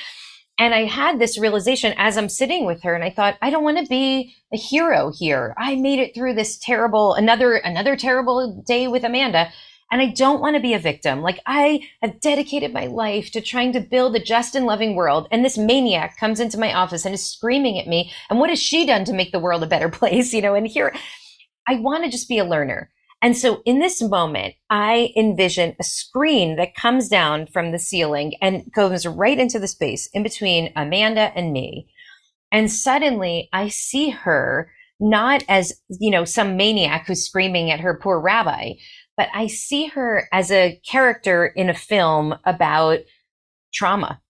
And 0.58 0.74
I 0.74 0.84
had 0.84 1.18
this 1.18 1.38
realization 1.38 1.92
as 1.98 2.16
I'm 2.16 2.30
sitting 2.30 2.64
with 2.64 2.82
her 2.82 2.94
and 2.94 3.04
I 3.04 3.10
thought, 3.10 3.36
I 3.42 3.50
don't 3.50 3.64
want 3.64 3.78
to 3.78 3.86
be 3.86 4.34
a 4.52 4.56
hero 4.56 5.12
here. 5.16 5.54
I 5.58 5.74
made 5.74 5.98
it 5.98 6.14
through 6.14 6.34
this 6.34 6.56
terrible, 6.58 7.12
another, 7.14 7.56
another 7.56 7.94
terrible 7.94 8.62
day 8.66 8.88
with 8.88 9.04
Amanda. 9.04 9.50
And 9.90 10.00
I 10.00 10.06
don't 10.06 10.40
want 10.40 10.56
to 10.56 10.62
be 10.62 10.72
a 10.72 10.78
victim. 10.78 11.20
Like 11.20 11.40
I 11.46 11.86
have 12.02 12.20
dedicated 12.20 12.72
my 12.72 12.86
life 12.86 13.30
to 13.32 13.40
trying 13.40 13.72
to 13.74 13.80
build 13.80 14.16
a 14.16 14.18
just 14.20 14.54
and 14.54 14.66
loving 14.66 14.96
world. 14.96 15.28
And 15.30 15.44
this 15.44 15.58
maniac 15.58 16.16
comes 16.18 16.40
into 16.40 16.58
my 16.58 16.72
office 16.72 17.04
and 17.04 17.14
is 17.14 17.24
screaming 17.24 17.78
at 17.78 17.86
me. 17.86 18.10
And 18.30 18.40
what 18.40 18.50
has 18.50 18.60
she 18.60 18.86
done 18.86 19.04
to 19.04 19.12
make 19.12 19.32
the 19.32 19.38
world 19.38 19.62
a 19.62 19.66
better 19.66 19.88
place? 19.90 20.32
You 20.32 20.42
know, 20.42 20.54
and 20.54 20.66
here 20.66 20.94
I 21.68 21.76
want 21.76 22.04
to 22.04 22.10
just 22.10 22.28
be 22.28 22.38
a 22.38 22.44
learner. 22.44 22.90
And 23.26 23.36
so 23.36 23.60
in 23.64 23.80
this 23.80 24.00
moment, 24.00 24.54
I 24.70 25.12
envision 25.16 25.74
a 25.80 25.82
screen 25.82 26.54
that 26.58 26.76
comes 26.76 27.08
down 27.08 27.48
from 27.48 27.72
the 27.72 27.78
ceiling 27.80 28.34
and 28.40 28.72
goes 28.72 29.04
right 29.04 29.36
into 29.36 29.58
the 29.58 29.66
space 29.66 30.08
in 30.14 30.22
between 30.22 30.72
Amanda 30.76 31.32
and 31.34 31.52
me. 31.52 31.88
And 32.52 32.70
suddenly 32.70 33.48
I 33.52 33.68
see 33.68 34.10
her 34.10 34.70
not 35.00 35.42
as, 35.48 35.72
you 35.88 36.12
know, 36.12 36.24
some 36.24 36.56
maniac 36.56 37.08
who's 37.08 37.26
screaming 37.26 37.72
at 37.72 37.80
her 37.80 37.98
poor 38.00 38.20
rabbi, 38.20 38.74
but 39.16 39.28
I 39.34 39.48
see 39.48 39.86
her 39.86 40.28
as 40.32 40.52
a 40.52 40.80
character 40.88 41.46
in 41.46 41.68
a 41.68 41.74
film 41.74 42.36
about 42.44 43.00
trauma 43.74 44.20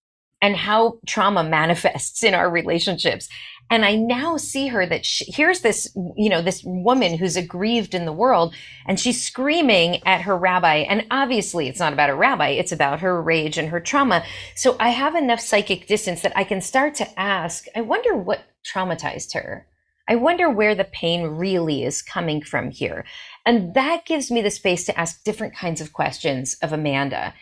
and 0.40 0.56
how 0.56 1.00
trauma 1.06 1.44
manifests 1.44 2.22
in 2.22 2.32
our 2.32 2.50
relationships. 2.50 3.28
And 3.68 3.84
I 3.84 3.96
now 3.96 4.36
see 4.36 4.68
her 4.68 4.86
that 4.86 5.04
she, 5.04 5.24
here's 5.28 5.60
this, 5.60 5.90
you 6.16 6.28
know, 6.28 6.40
this 6.40 6.62
woman 6.64 7.18
who's 7.18 7.36
aggrieved 7.36 7.94
in 7.94 8.04
the 8.04 8.12
world 8.12 8.54
and 8.86 8.98
she's 8.98 9.24
screaming 9.24 10.06
at 10.06 10.22
her 10.22 10.36
rabbi. 10.36 10.76
And 10.76 11.04
obviously 11.10 11.68
it's 11.68 11.80
not 11.80 11.92
about 11.92 12.10
a 12.10 12.14
rabbi. 12.14 12.50
It's 12.50 12.72
about 12.72 13.00
her 13.00 13.20
rage 13.20 13.58
and 13.58 13.68
her 13.68 13.80
trauma. 13.80 14.24
So 14.54 14.76
I 14.78 14.90
have 14.90 15.16
enough 15.16 15.40
psychic 15.40 15.86
distance 15.86 16.22
that 16.22 16.36
I 16.36 16.44
can 16.44 16.60
start 16.60 16.94
to 16.96 17.20
ask, 17.20 17.66
I 17.74 17.80
wonder 17.80 18.16
what 18.16 18.44
traumatized 18.64 19.34
her. 19.34 19.66
I 20.08 20.14
wonder 20.14 20.48
where 20.48 20.76
the 20.76 20.84
pain 20.84 21.24
really 21.24 21.82
is 21.82 22.00
coming 22.00 22.40
from 22.40 22.70
here. 22.70 23.04
And 23.44 23.74
that 23.74 24.04
gives 24.06 24.30
me 24.30 24.40
the 24.40 24.50
space 24.50 24.84
to 24.84 24.98
ask 24.98 25.24
different 25.24 25.56
kinds 25.56 25.80
of 25.80 25.92
questions 25.92 26.56
of 26.62 26.72
Amanda. 26.72 27.34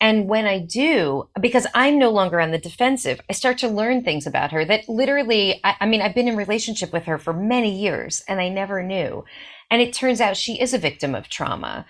And 0.00 0.28
when 0.28 0.44
I 0.44 0.58
do, 0.58 1.28
because 1.40 1.66
I'm 1.74 1.98
no 1.98 2.10
longer 2.10 2.38
on 2.38 2.50
the 2.50 2.58
defensive, 2.58 3.20
I 3.30 3.32
start 3.32 3.58
to 3.58 3.68
learn 3.68 4.02
things 4.02 4.26
about 4.26 4.52
her 4.52 4.64
that 4.64 4.88
literally, 4.88 5.60
I, 5.64 5.76
I, 5.80 5.86
mean, 5.86 6.02
I've 6.02 6.14
been 6.14 6.28
in 6.28 6.36
relationship 6.36 6.92
with 6.92 7.04
her 7.04 7.16
for 7.16 7.32
many 7.32 7.74
years 7.74 8.22
and 8.28 8.40
I 8.40 8.50
never 8.50 8.82
knew. 8.82 9.24
And 9.70 9.80
it 9.80 9.94
turns 9.94 10.20
out 10.20 10.36
she 10.36 10.60
is 10.60 10.74
a 10.74 10.78
victim 10.78 11.14
of 11.14 11.28
trauma 11.28 11.86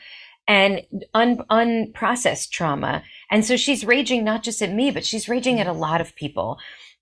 and 0.46 0.82
un, 1.14 1.38
unprocessed 1.50 2.50
trauma. 2.50 3.02
And 3.30 3.44
so 3.44 3.56
she's 3.56 3.84
raging 3.84 4.22
not 4.22 4.44
just 4.44 4.62
at 4.62 4.72
me, 4.72 4.92
but 4.92 5.04
she's 5.04 5.28
raging 5.28 5.58
at 5.58 5.66
a 5.66 5.72
lot 5.72 6.00
of 6.00 6.14
people. 6.14 6.58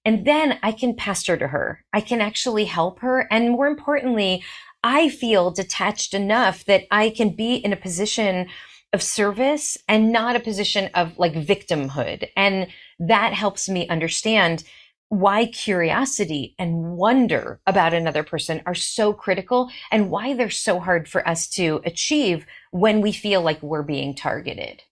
And 0.06 0.26
then 0.26 0.58
I 0.62 0.72
can 0.72 0.96
pastor 0.96 1.36
to 1.36 1.48
her. 1.48 1.84
I 1.92 2.00
can 2.00 2.22
actually 2.22 2.64
help 2.64 3.00
her. 3.00 3.26
And 3.30 3.50
more 3.50 3.66
importantly, 3.66 4.42
I 4.82 5.08
feel 5.08 5.50
detached 5.50 6.14
enough 6.14 6.64
that 6.64 6.84
I 6.90 7.10
can 7.10 7.30
be 7.30 7.56
in 7.56 7.72
a 7.72 7.76
position 7.76 8.48
of 8.94 9.02
service 9.02 9.76
and 9.88 10.12
not 10.12 10.36
a 10.36 10.40
position 10.40 10.88
of 10.94 11.18
like 11.18 11.34
victimhood. 11.34 12.28
And 12.36 12.68
that 12.98 13.34
helps 13.34 13.68
me 13.68 13.86
understand 13.88 14.64
why 15.08 15.46
curiosity 15.46 16.54
and 16.58 16.96
wonder 16.96 17.60
about 17.66 17.92
another 17.92 18.22
person 18.24 18.62
are 18.66 18.74
so 18.74 19.12
critical 19.12 19.70
and 19.90 20.10
why 20.10 20.32
they're 20.32 20.48
so 20.48 20.80
hard 20.80 21.08
for 21.08 21.26
us 21.28 21.48
to 21.48 21.82
achieve 21.84 22.46
when 22.70 23.00
we 23.00 23.12
feel 23.12 23.42
like 23.42 23.62
we're 23.62 23.82
being 23.82 24.14
targeted. 24.14 24.82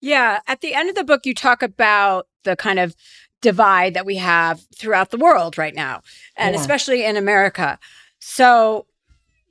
Yeah. 0.00 0.40
At 0.46 0.60
the 0.60 0.74
end 0.74 0.88
of 0.88 0.94
the 0.94 1.04
book, 1.04 1.24
you 1.24 1.34
talk 1.34 1.62
about 1.62 2.26
the 2.44 2.56
kind 2.56 2.78
of 2.78 2.94
divide 3.40 3.94
that 3.94 4.06
we 4.06 4.16
have 4.16 4.60
throughout 4.76 5.10
the 5.10 5.16
world 5.16 5.56
right 5.56 5.74
now, 5.74 6.02
and 6.36 6.54
yeah. 6.54 6.60
especially 6.60 7.04
in 7.04 7.16
America. 7.16 7.78
So, 8.20 8.86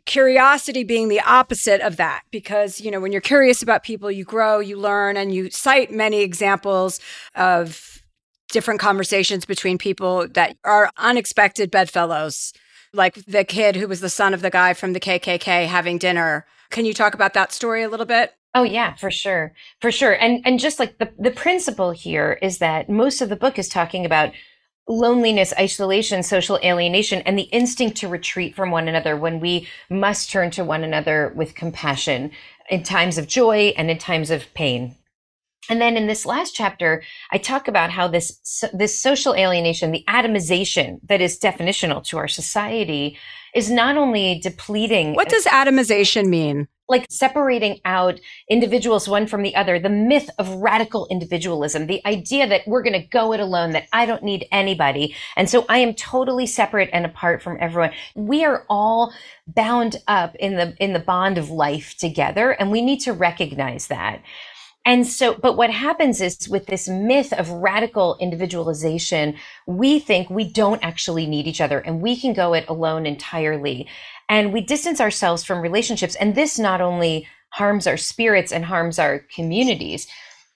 curiosity 0.05 0.83
being 0.83 1.07
the 1.07 1.21
opposite 1.21 1.81
of 1.81 1.97
that 1.97 2.23
because 2.31 2.81
you 2.81 2.89
know 2.89 2.99
when 2.99 3.11
you're 3.11 3.21
curious 3.21 3.61
about 3.61 3.83
people 3.83 4.09
you 4.11 4.23
grow 4.23 4.59
you 4.59 4.77
learn 4.77 5.17
and 5.17 5.33
you 5.33 5.49
cite 5.49 5.91
many 5.91 6.21
examples 6.21 6.99
of 7.35 8.01
different 8.49 8.79
conversations 8.79 9.45
between 9.45 9.77
people 9.77 10.27
that 10.29 10.57
are 10.63 10.89
unexpected 10.97 11.69
bedfellows 11.69 12.53
like 12.93 13.15
the 13.25 13.43
kid 13.43 13.75
who 13.75 13.87
was 13.87 14.01
the 14.01 14.09
son 14.09 14.33
of 14.33 14.41
the 14.41 14.49
guy 14.49 14.73
from 14.73 14.93
the 14.93 14.99
KKK 14.99 15.67
having 15.67 15.97
dinner 15.97 16.45
can 16.69 16.85
you 16.85 16.93
talk 16.93 17.13
about 17.13 17.33
that 17.33 17.51
story 17.51 17.83
a 17.83 17.89
little 17.89 18.05
bit 18.05 18.33
Oh 18.53 18.63
yeah, 18.63 18.95
for 18.95 19.09
sure. 19.09 19.53
For 19.79 19.91
sure. 19.91 20.11
And 20.11 20.41
and 20.45 20.59
just 20.59 20.77
like 20.77 20.97
the 20.97 21.13
the 21.17 21.31
principle 21.31 21.91
here 21.91 22.37
is 22.41 22.57
that 22.57 22.89
most 22.89 23.21
of 23.21 23.29
the 23.29 23.37
book 23.37 23.57
is 23.57 23.69
talking 23.69 24.05
about 24.05 24.33
loneliness, 24.87 25.53
isolation, 25.57 26.23
social 26.23 26.59
alienation, 26.63 27.21
and 27.21 27.37
the 27.37 27.43
instinct 27.43 27.97
to 27.97 28.07
retreat 28.07 28.55
from 28.55 28.71
one 28.71 28.87
another 28.87 29.15
when 29.15 29.39
we 29.39 29.67
must 29.89 30.29
turn 30.29 30.51
to 30.51 30.63
one 30.63 30.83
another 30.83 31.31
with 31.35 31.55
compassion 31.55 32.31
in 32.69 32.83
times 32.83 33.17
of 33.17 33.27
joy 33.27 33.73
and 33.77 33.89
in 33.89 33.97
times 33.97 34.29
of 34.29 34.53
pain. 34.53 34.95
And 35.71 35.79
then 35.79 35.95
in 35.95 36.05
this 36.05 36.25
last 36.25 36.53
chapter, 36.53 37.01
I 37.31 37.37
talk 37.37 37.69
about 37.69 37.91
how 37.91 38.09
this, 38.09 38.61
this 38.73 38.99
social 38.99 39.33
alienation, 39.33 39.93
the 39.93 40.03
atomization 40.09 40.99
that 41.07 41.21
is 41.21 41.39
definitional 41.39 42.03
to 42.07 42.17
our 42.17 42.27
society 42.27 43.17
is 43.55 43.71
not 43.71 43.95
only 43.95 44.41
depleting. 44.43 45.15
What 45.15 45.29
does 45.29 45.45
atomization 45.45 46.27
mean? 46.27 46.67
like 46.89 47.05
separating 47.09 47.79
out 47.85 48.19
individuals 48.49 49.07
one 49.07 49.25
from 49.25 49.43
the 49.43 49.55
other, 49.55 49.79
the 49.79 49.87
myth 49.89 50.29
of 50.37 50.49
radical 50.55 51.07
individualism, 51.09 51.87
the 51.87 52.05
idea 52.05 52.45
that 52.45 52.67
we're 52.67 52.83
going 52.83 53.01
to 53.01 53.07
go 53.07 53.31
it 53.31 53.39
alone, 53.39 53.71
that 53.71 53.87
I 53.93 54.05
don't 54.05 54.23
need 54.23 54.45
anybody. 54.51 55.15
And 55.37 55.49
so 55.49 55.65
I 55.69 55.77
am 55.77 55.93
totally 55.93 56.45
separate 56.45 56.89
and 56.91 57.05
apart 57.05 57.41
from 57.41 57.57
everyone. 57.61 57.93
We 58.13 58.43
are 58.43 58.65
all 58.69 59.13
bound 59.47 59.95
up 60.09 60.35
in 60.35 60.57
the, 60.57 60.75
in 60.83 60.91
the 60.91 60.99
bond 60.99 61.37
of 61.37 61.49
life 61.49 61.95
together. 61.97 62.51
And 62.51 62.71
we 62.71 62.81
need 62.81 62.99
to 63.01 63.13
recognize 63.13 63.87
that. 63.87 64.21
And 64.85 65.07
so, 65.07 65.35
but 65.35 65.57
what 65.57 65.69
happens 65.69 66.21
is 66.21 66.49
with 66.49 66.65
this 66.67 66.89
myth 66.89 67.33
of 67.33 67.49
radical 67.49 68.17
individualization, 68.19 69.35
we 69.67 69.99
think 69.99 70.29
we 70.29 70.51
don't 70.51 70.83
actually 70.83 71.27
need 71.27 71.47
each 71.47 71.61
other 71.61 71.79
and 71.79 72.01
we 72.01 72.17
can 72.19 72.33
go 72.33 72.53
it 72.53 72.65
alone 72.67 73.05
entirely 73.05 73.87
and 74.29 74.53
we 74.53 74.61
distance 74.61 75.01
ourselves 75.01 75.43
from 75.43 75.61
relationships. 75.61 76.15
And 76.15 76.35
this 76.35 76.57
not 76.59 76.81
only 76.81 77.27
harms 77.49 77.87
our 77.87 77.97
spirits 77.97 78.51
and 78.51 78.65
harms 78.65 78.97
our 78.99 79.19
communities, 79.35 80.07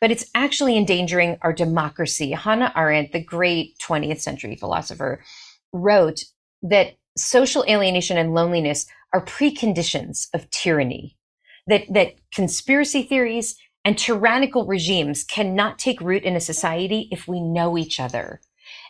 but 0.01 0.11
it's 0.11 0.25
actually 0.35 0.77
endangering 0.77 1.37
our 1.41 1.53
democracy. 1.53 2.31
Hannah 2.31 2.73
Arendt, 2.75 3.11
the 3.11 3.23
great 3.23 3.77
20th 3.79 4.21
century 4.21 4.55
philosopher, 4.55 5.23
wrote 5.73 6.23
that 6.63 6.95
social 7.17 7.65
alienation 7.69 8.17
and 8.17 8.33
loneliness 8.33 8.87
are 9.13 9.23
preconditions 9.25 10.27
of 10.33 10.49
tyranny. 10.51 11.17
that, 11.67 11.83
that 11.91 12.15
conspiracy 12.33 13.03
theories 13.03 13.55
and 13.85 13.97
tyrannical 13.97 14.65
regimes 14.65 15.23
cannot 15.23 15.77
take 15.77 16.01
root 16.01 16.23
in 16.23 16.35
a 16.35 16.41
society 16.41 17.07
if 17.11 17.27
we 17.27 17.39
know 17.39 17.77
each 17.77 17.99
other. 17.99 18.41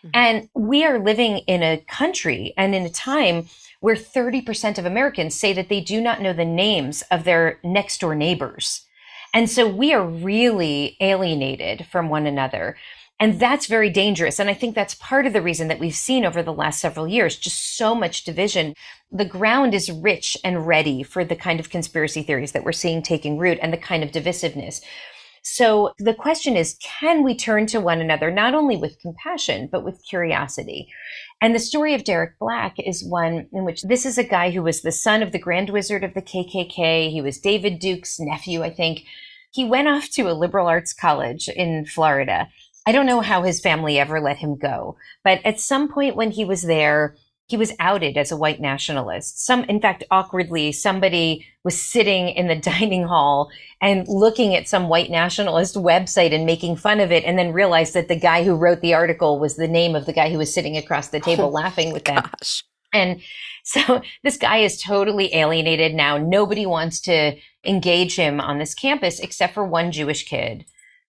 Mm-hmm. 0.04 0.10
And 0.14 0.50
we 0.56 0.86
are 0.86 0.98
living 0.98 1.40
in 1.40 1.62
a 1.62 1.84
country 1.88 2.54
and 2.58 2.74
in 2.74 2.84
a 2.84 2.90
time 2.90 3.48
where 3.82 3.96
30% 3.96 4.78
of 4.78 4.86
Americans 4.86 5.36
say 5.36 5.52
that 5.54 5.68
they 5.68 5.82
do 5.82 6.00
not 6.00 6.22
know 6.22 6.34
the 6.34 6.46
names 6.46 7.04
of 7.12 7.26
their 7.26 7.60
next 7.64 8.00
door 8.00 8.16
neighbors. 8.16 8.86
And 9.34 9.50
so 9.50 9.68
we 9.68 9.94
are 9.94 10.06
really 10.06 10.96
alienated 11.02 11.86
from 11.92 12.08
one 12.08 12.26
another. 12.26 12.78
And 13.20 13.40
that's 13.40 13.68
very 13.68 13.90
dangerous. 13.90 14.40
And 14.40 14.50
I 14.50 14.54
think 14.54 14.76
that's 14.76 14.96
part 14.96 15.26
of 15.26 15.32
the 15.32 15.42
reason 15.42 15.70
that 15.70 15.80
we've 15.80 15.96
seen 15.96 16.26
over 16.26 16.44
the 16.44 16.52
last 16.54 16.82
several 16.82 17.08
years 17.08 17.38
just 17.38 17.78
so 17.78 17.96
much 17.96 18.26
division. 18.26 18.74
The 19.10 19.24
ground 19.26 19.74
is 19.74 19.90
rich 19.90 20.36
and 20.44 20.68
ready 20.68 21.02
for 21.02 21.24
the 21.24 21.36
kind 21.36 21.60
of 21.60 21.70
conspiracy 21.70 22.24
theories 22.24 22.52
that 22.52 22.66
we're 22.66 22.74
seeing 22.74 23.02
taking 23.02 23.38
root 23.38 23.58
and 23.62 23.72
the 23.72 23.78
kind 23.78 24.04
of 24.04 24.12
divisiveness. 24.12 24.82
So 25.48 25.94
the 26.00 26.16
question 26.16 26.58
is, 26.58 26.76
can 26.82 27.24
we 27.24 27.38
turn 27.38 27.68
to 27.68 27.80
one 27.80 28.02
another, 28.02 28.32
not 28.32 28.56
only 28.56 28.76
with 28.76 29.00
compassion, 29.00 29.70
but 29.72 29.86
with 29.86 30.04
curiosity? 30.10 30.90
And 31.40 31.54
the 31.54 31.60
story 31.60 31.94
of 31.94 32.04
Derek 32.04 32.40
Black 32.40 32.76
is 32.80 33.06
one 33.06 33.48
in 33.54 33.64
which 33.64 33.84
this 33.84 34.08
is 34.08 34.18
a 34.18 34.24
guy 34.24 34.50
who 34.50 34.64
was 34.64 34.82
the 34.82 34.92
son 34.92 35.22
of 35.22 35.32
the 35.32 35.40
Grand 35.40 35.70
Wizard 35.70 36.04
of 36.04 36.16
the 36.16 36.22
KKK. 36.22 37.12
He 37.12 37.22
was 37.22 37.40
David 37.40 37.80
Duke's 37.80 38.20
nephew, 38.20 38.64
I 38.64 38.72
think. 38.72 39.04
He 39.52 39.64
went 39.64 39.88
off 39.88 40.10
to 40.14 40.24
a 40.24 40.34
liberal 40.34 40.68
arts 40.68 40.94
college 40.94 41.48
in 41.48 41.86
Florida 41.86 42.50
I 42.86 42.92
don't 42.92 43.06
know 43.06 43.22
how 43.22 43.42
his 43.42 43.60
family 43.60 44.00
ever 44.00 44.22
let 44.22 44.38
him 44.38 44.58
go, 44.58 44.98
but 45.24 45.42
at 45.44 45.60
some 45.60 45.92
point 45.92 46.16
when 46.16 46.32
he 46.32 46.46
was 46.46 46.62
there, 46.62 47.16
he 47.48 47.58
was 47.58 47.74
outed 47.80 48.18
as 48.18 48.32
a 48.32 48.38
white 48.38 48.60
nationalist. 48.60 49.46
Some, 49.46 49.64
in 49.66 49.80
fact, 49.80 50.04
awkwardly, 50.10 50.72
somebody 50.72 51.46
was 51.64 51.80
sitting 51.80 52.30
in 52.30 52.48
the 52.48 52.56
dining 52.80 53.04
hall 53.04 53.52
and 53.82 54.08
looking 54.08 54.56
at 54.56 54.68
some 54.68 54.90
white 54.90 55.12
nationalist 55.12 55.76
website 55.76 56.34
and 56.34 56.46
making 56.46 56.76
fun 56.76 57.00
of 57.00 57.12
it, 57.12 57.24
and 57.24 57.38
then 57.38 57.54
realized 57.54 57.94
that 57.94 58.08
the 58.08 58.20
guy 58.20 58.44
who 58.44 58.56
wrote 58.56 58.82
the 58.82 58.94
article 58.94 59.40
was 59.40 59.56
the 59.56 59.68
name 59.68 59.96
of 59.96 60.06
the 60.06 60.14
guy 60.14 60.32
who 60.32 60.38
was 60.38 60.54
sitting 60.54 60.78
across 60.78 61.10
the 61.10 61.20
table 61.20 61.46
oh, 61.46 61.50
laughing 61.50 61.94
with 61.94 62.06
them. 62.06 62.24
Gosh. 62.24 62.64
And 62.94 63.22
so 63.64 64.02
this 64.24 64.38
guy 64.38 64.58
is 64.58 64.82
totally 64.82 65.34
alienated 65.36 65.94
now. 65.94 66.18
Nobody 66.18 66.66
wants 66.66 67.00
to 67.02 67.36
engage 67.64 68.16
him 68.16 68.40
on 68.40 68.58
this 68.58 68.74
campus 68.74 69.20
except 69.20 69.54
for 69.54 69.66
one 69.66 69.92
Jewish 69.92 70.28
kid 70.28 70.66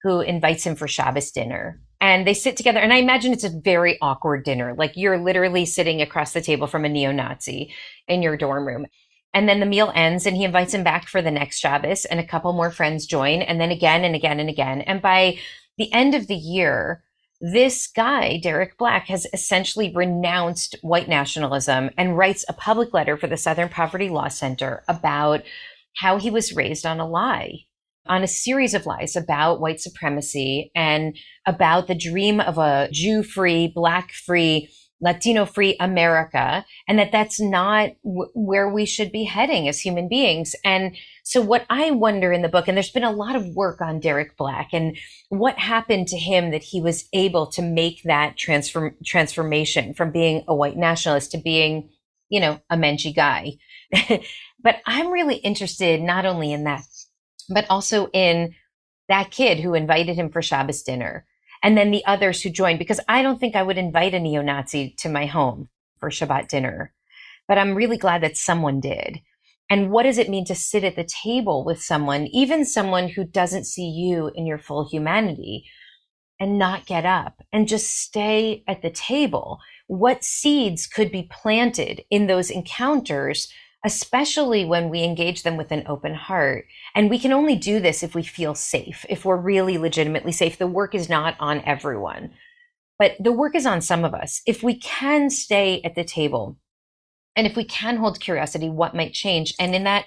who 0.04 0.22
invites 0.22 0.66
him 0.66 0.76
for 0.76 0.88
Shabbos 0.88 1.32
dinner. 1.32 1.82
And 2.00 2.28
they 2.28 2.34
sit 2.34 2.56
together, 2.56 2.80
and 2.80 2.94
I 2.94 2.98
imagine 2.98 3.34
it's 3.34 3.44
a 3.44 3.60
very 3.64 3.98
awkward 4.02 4.46
dinner. 4.46 4.76
Like 4.78 4.94
you're 4.96 5.18
literally 5.18 5.66
sitting 5.66 6.02
across 6.02 6.34
the 6.34 6.42
table 6.42 6.68
from 6.68 6.86
a 6.86 6.90
neo 6.90 7.12
Nazi 7.12 7.74
in 8.08 8.22
your 8.22 8.38
dorm 8.38 8.68
room. 8.68 8.86
And 9.34 9.50
then 9.50 9.60
the 9.60 9.66
meal 9.66 9.92
ends, 9.96 10.26
and 10.26 10.38
he 10.38 10.44
invites 10.44 10.74
him 10.74 10.84
back 10.84 11.08
for 11.08 11.22
the 11.22 11.32
next 11.32 11.60
Shabbos, 11.60 12.06
and 12.06 12.20
a 12.20 12.26
couple 12.26 12.54
more 12.54 12.72
friends 12.72 13.06
join, 13.06 13.42
and 13.42 13.60
then 13.60 13.72
again 13.72 14.04
and 14.04 14.16
again 14.16 14.40
and 14.40 14.50
again. 14.50 14.82
And 14.82 15.02
by 15.02 15.38
the 15.78 15.92
end 15.92 16.16
of 16.16 16.28
the 16.28 16.36
year, 16.36 17.04
this 17.40 17.88
guy, 17.88 18.40
Derek 18.42 18.78
Black, 18.78 19.08
has 19.08 19.28
essentially 19.34 19.94
renounced 19.94 20.76
white 20.82 21.08
nationalism 21.08 21.92
and 21.98 22.18
writes 22.18 22.46
a 22.48 22.54
public 22.54 22.94
letter 22.94 23.16
for 23.16 23.28
the 23.28 23.38
Southern 23.38 23.70
Poverty 23.70 24.10
Law 24.10 24.28
Center 24.28 24.84
about 24.88 25.44
how 25.98 26.18
he 26.18 26.32
was 26.32 26.56
raised 26.56 26.86
on 26.86 27.00
a 27.00 27.08
lie 27.08 27.67
on 28.10 28.24
a 28.24 28.28
series 28.28 28.74
of 28.74 28.86
lies 28.86 29.16
about 29.16 29.62
white 29.62 29.80
supremacy 29.80 30.72
and 30.76 31.18
about 31.46 31.88
the 31.88 31.96
dream 31.96 32.40
of 32.40 32.58
a 32.58 32.90
Jew 32.92 33.24
free, 33.24 33.72
black 33.74 34.12
free, 34.12 34.70
Latino 35.00 35.46
free 35.46 35.76
America, 35.80 36.66
and 36.88 36.98
that 36.98 37.12
that's 37.12 37.40
not 37.40 37.92
w- 38.04 38.32
where 38.34 38.68
we 38.68 38.86
should 38.86 39.12
be 39.12 39.26
heading 39.26 39.68
as 39.68 39.80
human 39.80 40.10
beings. 40.10 40.56
And 40.66 40.96
so, 41.24 41.40
what 41.40 41.66
I 41.70 41.92
wonder 41.92 42.32
in 42.32 42.42
the 42.42 42.50
book, 42.50 42.68
and 42.68 42.76
there's 42.76 42.90
been 42.90 43.04
a 43.04 43.12
lot 43.12 43.36
of 43.36 43.56
work 43.56 43.80
on 43.80 44.00
Derek 44.00 44.36
Black 44.38 44.70
and 44.74 44.98
what 45.30 45.60
happened 45.60 46.08
to 46.08 46.18
him 46.18 46.50
that 46.50 46.64
he 46.64 46.82
was 46.82 47.08
able 47.14 47.46
to 47.52 47.62
make 47.62 48.02
that 48.06 48.38
transform 48.38 48.96
transformation 49.06 49.94
from 49.94 50.12
being 50.12 50.44
a 50.48 50.56
white 50.56 50.78
nationalist 50.78 51.32
to 51.32 51.38
being, 51.38 51.90
you 52.30 52.40
know, 52.40 52.60
a 52.70 52.76
Menji 52.76 53.16
guy. 53.16 53.54
but 54.64 54.78
I'm 54.88 55.12
really 55.12 55.36
interested 55.36 56.02
not 56.02 56.26
only 56.26 56.52
in 56.52 56.64
that 56.64 56.82
but 57.50 57.66
also 57.70 58.10
in 58.14 58.56
that 59.10 59.32
kid 59.32 59.60
who 59.60 59.74
invited 59.74 60.16
him 60.16 60.30
for 60.30 60.42
Shabbos 60.42 60.84
dinner. 60.84 61.26
And 61.64 61.78
then 61.78 61.92
the 61.92 62.06
others 62.06 62.42
who 62.42 62.50
joined, 62.50 62.80
because 62.80 63.00
I 63.08 63.22
don't 63.22 63.40
think 63.40 63.56
I 63.56 63.64
would 63.64 63.78
invite 63.78 64.14
a 64.14 64.20
neo 64.20 64.42
Nazi 64.42 64.94
to 65.00 65.10
my 65.10 65.26
home 65.26 65.70
for 66.00 66.10
Shabbat 66.10 66.50
dinner. 66.50 66.94
But 67.48 67.58
I'm 67.58 67.76
really 67.76 67.98
glad 67.98 68.22
that 68.24 68.38
someone 68.38 68.80
did. 68.80 69.22
And 69.70 69.90
what 69.90 70.04
does 70.04 70.18
it 70.18 70.30
mean 70.30 70.46
to 70.46 70.56
sit 70.56 70.84
at 70.84 70.96
the 70.96 71.04
table 71.04 71.66
with 71.66 71.82
someone, 71.82 72.28
even 72.28 72.64
someone 72.66 73.10
who 73.10 73.26
doesn't 73.26 73.66
see 73.66 73.88
you 73.90 74.32
in 74.36 74.46
your 74.46 74.60
full 74.60 74.88
humanity, 74.88 75.66
and 76.40 76.60
not 76.60 76.86
get 76.86 77.06
up 77.06 77.42
and 77.52 77.68
just 77.68 77.98
stay 77.98 78.64
at 78.68 78.82
the 78.82 78.92
table? 78.92 79.60
What 79.88 80.24
seeds 80.24 80.86
could 80.86 81.12
be 81.12 81.30
planted 81.32 82.04
in 82.10 82.28
those 82.28 82.50
encounters 82.50 83.52
especially 83.86 84.66
when 84.66 84.90
we 84.90 85.04
engage 85.04 85.44
them 85.44 85.58
with 85.58 85.72
an 85.72 85.84
open 85.88 86.14
heart. 86.14 86.66
And 86.96 87.10
we 87.10 87.20
can 87.20 87.32
only 87.32 87.56
do 87.56 87.80
this 87.80 88.04
if 88.04 88.16
we 88.16 88.24
feel 88.24 88.56
safe, 88.56 89.06
if 89.10 89.24
we're 89.24 89.38
really 89.38 89.78
legitimately 89.78 90.32
safe. 90.32 90.58
The 90.58 90.68
work 90.68 90.96
is 90.96 91.10
not 91.10 91.36
on 91.40 91.62
everyone, 91.66 92.32
but 92.98 93.14
the 93.20 93.32
work 93.32 93.56
is 93.56 93.66
on 93.66 93.82
some 93.82 94.04
of 94.04 94.14
us. 94.14 94.42
If 94.46 94.64
we 94.64 94.80
can 94.80 95.30
stay 95.30 95.82
at 95.84 95.96
the 95.96 96.04
table 96.04 96.58
and 97.36 97.46
if 97.46 97.56
we 97.56 97.64
can 97.64 97.98
hold 97.98 98.20
curiosity, 98.20 98.70
what 98.70 98.96
might 98.96 99.14
change? 99.14 99.54
And 99.60 99.76
in 99.76 99.84
that 99.84 100.06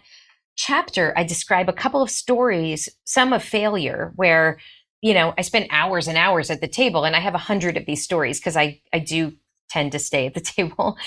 chapter, 0.56 1.14
I 1.16 1.22
describe 1.22 1.68
a 1.68 1.72
couple 1.72 2.02
of 2.02 2.10
stories, 2.10 2.88
some 3.04 3.32
of 3.32 3.42
failure, 3.42 4.12
where 4.16 4.58
you 5.02 5.14
know, 5.14 5.32
I 5.38 5.42
spent 5.42 5.68
hours 5.70 6.08
and 6.08 6.18
hours 6.18 6.50
at 6.50 6.60
the 6.60 6.68
table 6.68 7.04
and 7.04 7.16
I 7.16 7.20
have 7.20 7.34
a 7.34 7.38
hundred 7.38 7.76
of 7.76 7.86
these 7.86 8.04
stories 8.04 8.38
because 8.38 8.56
I, 8.56 8.80
I 8.92 8.98
do 8.98 9.32
tend 9.70 9.92
to 9.92 9.98
stay 9.98 10.26
at 10.26 10.34
the 10.34 10.40
table 10.42 10.98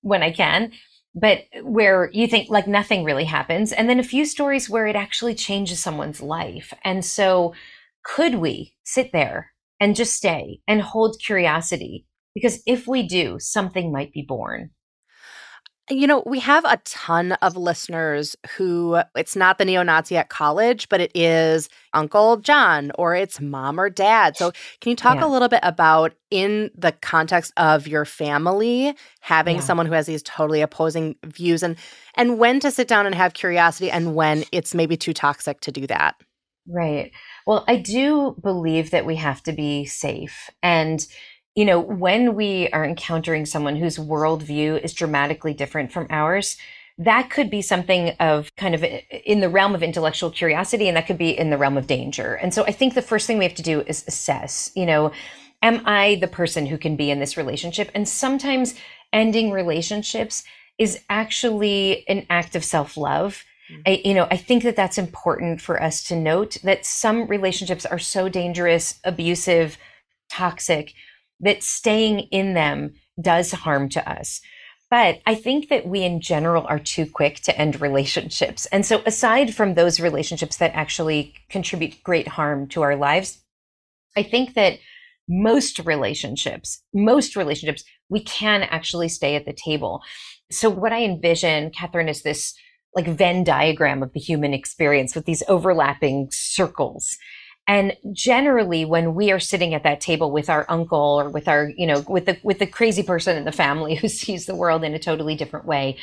when 0.00 0.22
I 0.22 0.32
can 0.32 0.72
but 1.14 1.40
where 1.62 2.10
you 2.12 2.26
think 2.26 2.48
like 2.48 2.66
nothing 2.66 3.04
really 3.04 3.24
happens. 3.24 3.72
And 3.72 3.88
then 3.88 4.00
a 4.00 4.04
few 4.04 4.24
stories 4.24 4.70
where 4.70 4.86
it 4.86 4.96
actually 4.96 5.34
changes 5.34 5.80
someone's 5.80 6.22
life. 6.22 6.72
And 6.84 7.04
so 7.04 7.54
could 8.04 8.36
we 8.36 8.74
sit 8.84 9.12
there 9.12 9.52
and 9.78 9.96
just 9.96 10.14
stay 10.14 10.60
and 10.66 10.80
hold 10.80 11.20
curiosity? 11.24 12.06
Because 12.34 12.62
if 12.66 12.86
we 12.86 13.02
do, 13.02 13.38
something 13.38 13.92
might 13.92 14.12
be 14.12 14.24
born. 14.26 14.70
You 15.92 16.06
know, 16.06 16.22
we 16.24 16.40
have 16.40 16.64
a 16.64 16.78
ton 16.84 17.32
of 17.32 17.56
listeners 17.56 18.34
who 18.56 19.00
it's 19.14 19.36
not 19.36 19.58
the 19.58 19.64
neo 19.64 19.82
Nazi 19.82 20.16
at 20.16 20.30
college, 20.30 20.88
but 20.88 21.00
it 21.00 21.10
is 21.14 21.68
Uncle 21.92 22.38
John 22.38 22.90
or 22.94 23.14
it's 23.14 23.40
mom 23.40 23.78
or 23.78 23.90
dad. 23.90 24.36
So, 24.36 24.52
can 24.80 24.90
you 24.90 24.96
talk 24.96 25.16
yeah. 25.16 25.26
a 25.26 25.28
little 25.28 25.48
bit 25.48 25.60
about, 25.62 26.14
in 26.30 26.70
the 26.74 26.92
context 26.92 27.52
of 27.58 27.86
your 27.86 28.06
family, 28.06 28.96
having 29.20 29.56
yeah. 29.56 29.62
someone 29.62 29.86
who 29.86 29.92
has 29.92 30.06
these 30.06 30.22
totally 30.22 30.62
opposing 30.62 31.14
views 31.26 31.62
and, 31.62 31.76
and 32.14 32.38
when 32.38 32.58
to 32.60 32.70
sit 32.70 32.88
down 32.88 33.04
and 33.04 33.14
have 33.14 33.34
curiosity 33.34 33.90
and 33.90 34.14
when 34.14 34.44
it's 34.50 34.74
maybe 34.74 34.96
too 34.96 35.12
toxic 35.12 35.60
to 35.60 35.70
do 35.70 35.86
that? 35.86 36.16
Right. 36.66 37.10
Well, 37.46 37.64
I 37.66 37.76
do 37.76 38.36
believe 38.40 38.90
that 38.92 39.04
we 39.04 39.16
have 39.16 39.42
to 39.44 39.52
be 39.52 39.84
safe. 39.84 40.48
And 40.62 41.04
you 41.54 41.64
know, 41.64 41.78
when 41.78 42.34
we 42.34 42.68
are 42.70 42.84
encountering 42.84 43.44
someone 43.46 43.76
whose 43.76 43.98
worldview 43.98 44.82
is 44.82 44.94
dramatically 44.94 45.52
different 45.52 45.92
from 45.92 46.06
ours, 46.10 46.56
that 46.98 47.30
could 47.30 47.50
be 47.50 47.62
something 47.62 48.10
of 48.20 48.54
kind 48.56 48.74
of 48.74 48.84
in 48.84 49.40
the 49.40 49.48
realm 49.48 49.74
of 49.74 49.82
intellectual 49.82 50.30
curiosity, 50.30 50.88
and 50.88 50.96
that 50.96 51.06
could 51.06 51.18
be 51.18 51.36
in 51.36 51.50
the 51.50 51.58
realm 51.58 51.76
of 51.76 51.86
danger. 51.86 52.34
And 52.34 52.52
so 52.54 52.64
I 52.64 52.72
think 52.72 52.94
the 52.94 53.02
first 53.02 53.26
thing 53.26 53.38
we 53.38 53.44
have 53.44 53.54
to 53.54 53.62
do 53.62 53.80
is 53.82 54.04
assess, 54.06 54.70
you 54.74 54.86
know, 54.86 55.12
am 55.62 55.82
I 55.86 56.16
the 56.16 56.28
person 56.28 56.66
who 56.66 56.78
can 56.78 56.96
be 56.96 57.10
in 57.10 57.18
this 57.18 57.36
relationship? 57.36 57.90
And 57.94 58.08
sometimes 58.08 58.74
ending 59.12 59.50
relationships 59.50 60.44
is 60.78 61.00
actually 61.08 62.06
an 62.08 62.26
act 62.30 62.56
of 62.56 62.64
self 62.64 62.96
love. 62.96 63.44
Mm. 63.70 63.82
I, 63.86 64.02
you 64.04 64.14
know, 64.14 64.26
I 64.30 64.36
think 64.36 64.62
that 64.62 64.76
that's 64.76 64.98
important 64.98 65.60
for 65.60 65.82
us 65.82 66.02
to 66.04 66.16
note 66.16 66.58
that 66.62 66.86
some 66.86 67.26
relationships 67.26 67.86
are 67.86 67.98
so 67.98 68.28
dangerous, 68.28 69.00
abusive, 69.04 69.78
toxic 70.30 70.94
that 71.42 71.62
staying 71.62 72.20
in 72.30 72.54
them 72.54 72.94
does 73.20 73.52
harm 73.52 73.88
to 73.90 74.10
us. 74.10 74.40
But 74.90 75.20
I 75.26 75.34
think 75.34 75.68
that 75.70 75.86
we 75.86 76.02
in 76.02 76.20
general 76.20 76.66
are 76.66 76.78
too 76.78 77.06
quick 77.06 77.36
to 77.44 77.58
end 77.58 77.80
relationships. 77.80 78.66
And 78.66 78.84
so, 78.84 79.02
aside 79.06 79.54
from 79.54 79.74
those 79.74 80.00
relationships 80.00 80.58
that 80.58 80.74
actually 80.74 81.34
contribute 81.48 82.02
great 82.02 82.28
harm 82.28 82.68
to 82.68 82.82
our 82.82 82.94
lives, 82.94 83.40
I 84.16 84.22
think 84.22 84.54
that 84.54 84.78
most 85.28 85.78
relationships, 85.78 86.82
most 86.92 87.36
relationships, 87.36 87.84
we 88.10 88.20
can 88.20 88.62
actually 88.64 89.08
stay 89.08 89.34
at 89.34 89.46
the 89.46 89.54
table. 89.54 90.02
So, 90.50 90.68
what 90.68 90.92
I 90.92 91.04
envision, 91.04 91.70
Catherine, 91.70 92.08
is 92.08 92.22
this 92.22 92.54
like 92.94 93.06
Venn 93.06 93.44
diagram 93.44 94.02
of 94.02 94.12
the 94.12 94.20
human 94.20 94.52
experience 94.52 95.14
with 95.14 95.24
these 95.24 95.42
overlapping 95.48 96.28
circles. 96.30 97.16
And 97.68 97.96
generally, 98.12 98.84
when 98.84 99.14
we 99.14 99.30
are 99.30 99.38
sitting 99.38 99.72
at 99.72 99.84
that 99.84 100.00
table 100.00 100.32
with 100.32 100.50
our 100.50 100.66
uncle 100.68 101.20
or 101.20 101.28
with 101.28 101.46
our, 101.46 101.70
you 101.76 101.86
know, 101.86 102.04
with 102.08 102.26
the 102.26 102.38
with 102.42 102.58
the 102.58 102.66
crazy 102.66 103.02
person 103.02 103.36
in 103.36 103.44
the 103.44 103.52
family 103.52 103.94
who 103.96 104.08
sees 104.08 104.46
the 104.46 104.54
world 104.54 104.84
in 104.84 104.94
a 104.94 104.98
totally 104.98 105.36
different 105.36 105.66
way, 105.66 105.96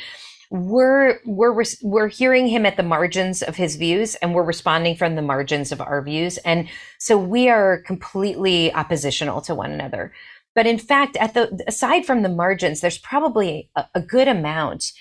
we're 0.50 1.20
we're 1.24 1.64
we're 1.82 2.08
hearing 2.08 2.48
him 2.48 2.66
at 2.66 2.76
the 2.76 2.82
margins 2.82 3.40
of 3.42 3.56
his 3.56 3.76
views 3.76 4.16
and 4.16 4.34
we're 4.34 4.42
responding 4.42 4.96
from 4.96 5.14
the 5.14 5.22
margins 5.22 5.70
of 5.70 5.80
our 5.80 6.02
views. 6.02 6.38
And 6.38 6.68
so 6.98 7.16
we 7.16 7.48
are 7.48 7.82
completely 7.82 8.72
oppositional 8.74 9.40
to 9.42 9.54
one 9.54 9.70
another. 9.70 10.12
But 10.54 10.66
in 10.66 10.78
fact 10.78 11.16
at 11.18 11.34
the 11.34 11.62
aside 11.68 12.04
from 12.04 12.22
the 12.22 12.28
margins 12.28 12.80
there's 12.80 12.98
probably 12.98 13.70
a, 13.76 13.84
a 13.94 14.00
good 14.00 14.26
amount 14.26 14.92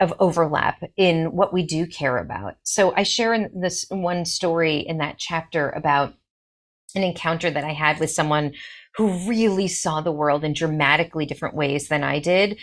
of 0.00 0.12
overlap 0.18 0.82
in 0.96 1.32
what 1.32 1.52
we 1.52 1.62
do 1.62 1.86
care 1.86 2.18
about 2.18 2.56
so 2.62 2.94
i 2.96 3.02
share 3.02 3.32
in 3.34 3.50
this 3.60 3.86
one 3.88 4.24
story 4.24 4.78
in 4.78 4.98
that 4.98 5.18
chapter 5.18 5.70
about 5.70 6.14
an 6.94 7.02
encounter 7.02 7.50
that 7.50 7.64
i 7.64 7.72
had 7.72 7.98
with 7.98 8.10
someone 8.10 8.52
who 8.96 9.28
really 9.28 9.68
saw 9.68 10.00
the 10.00 10.12
world 10.12 10.44
in 10.44 10.52
dramatically 10.52 11.26
different 11.26 11.54
ways 11.54 11.88
than 11.88 12.02
i 12.04 12.18
did 12.18 12.58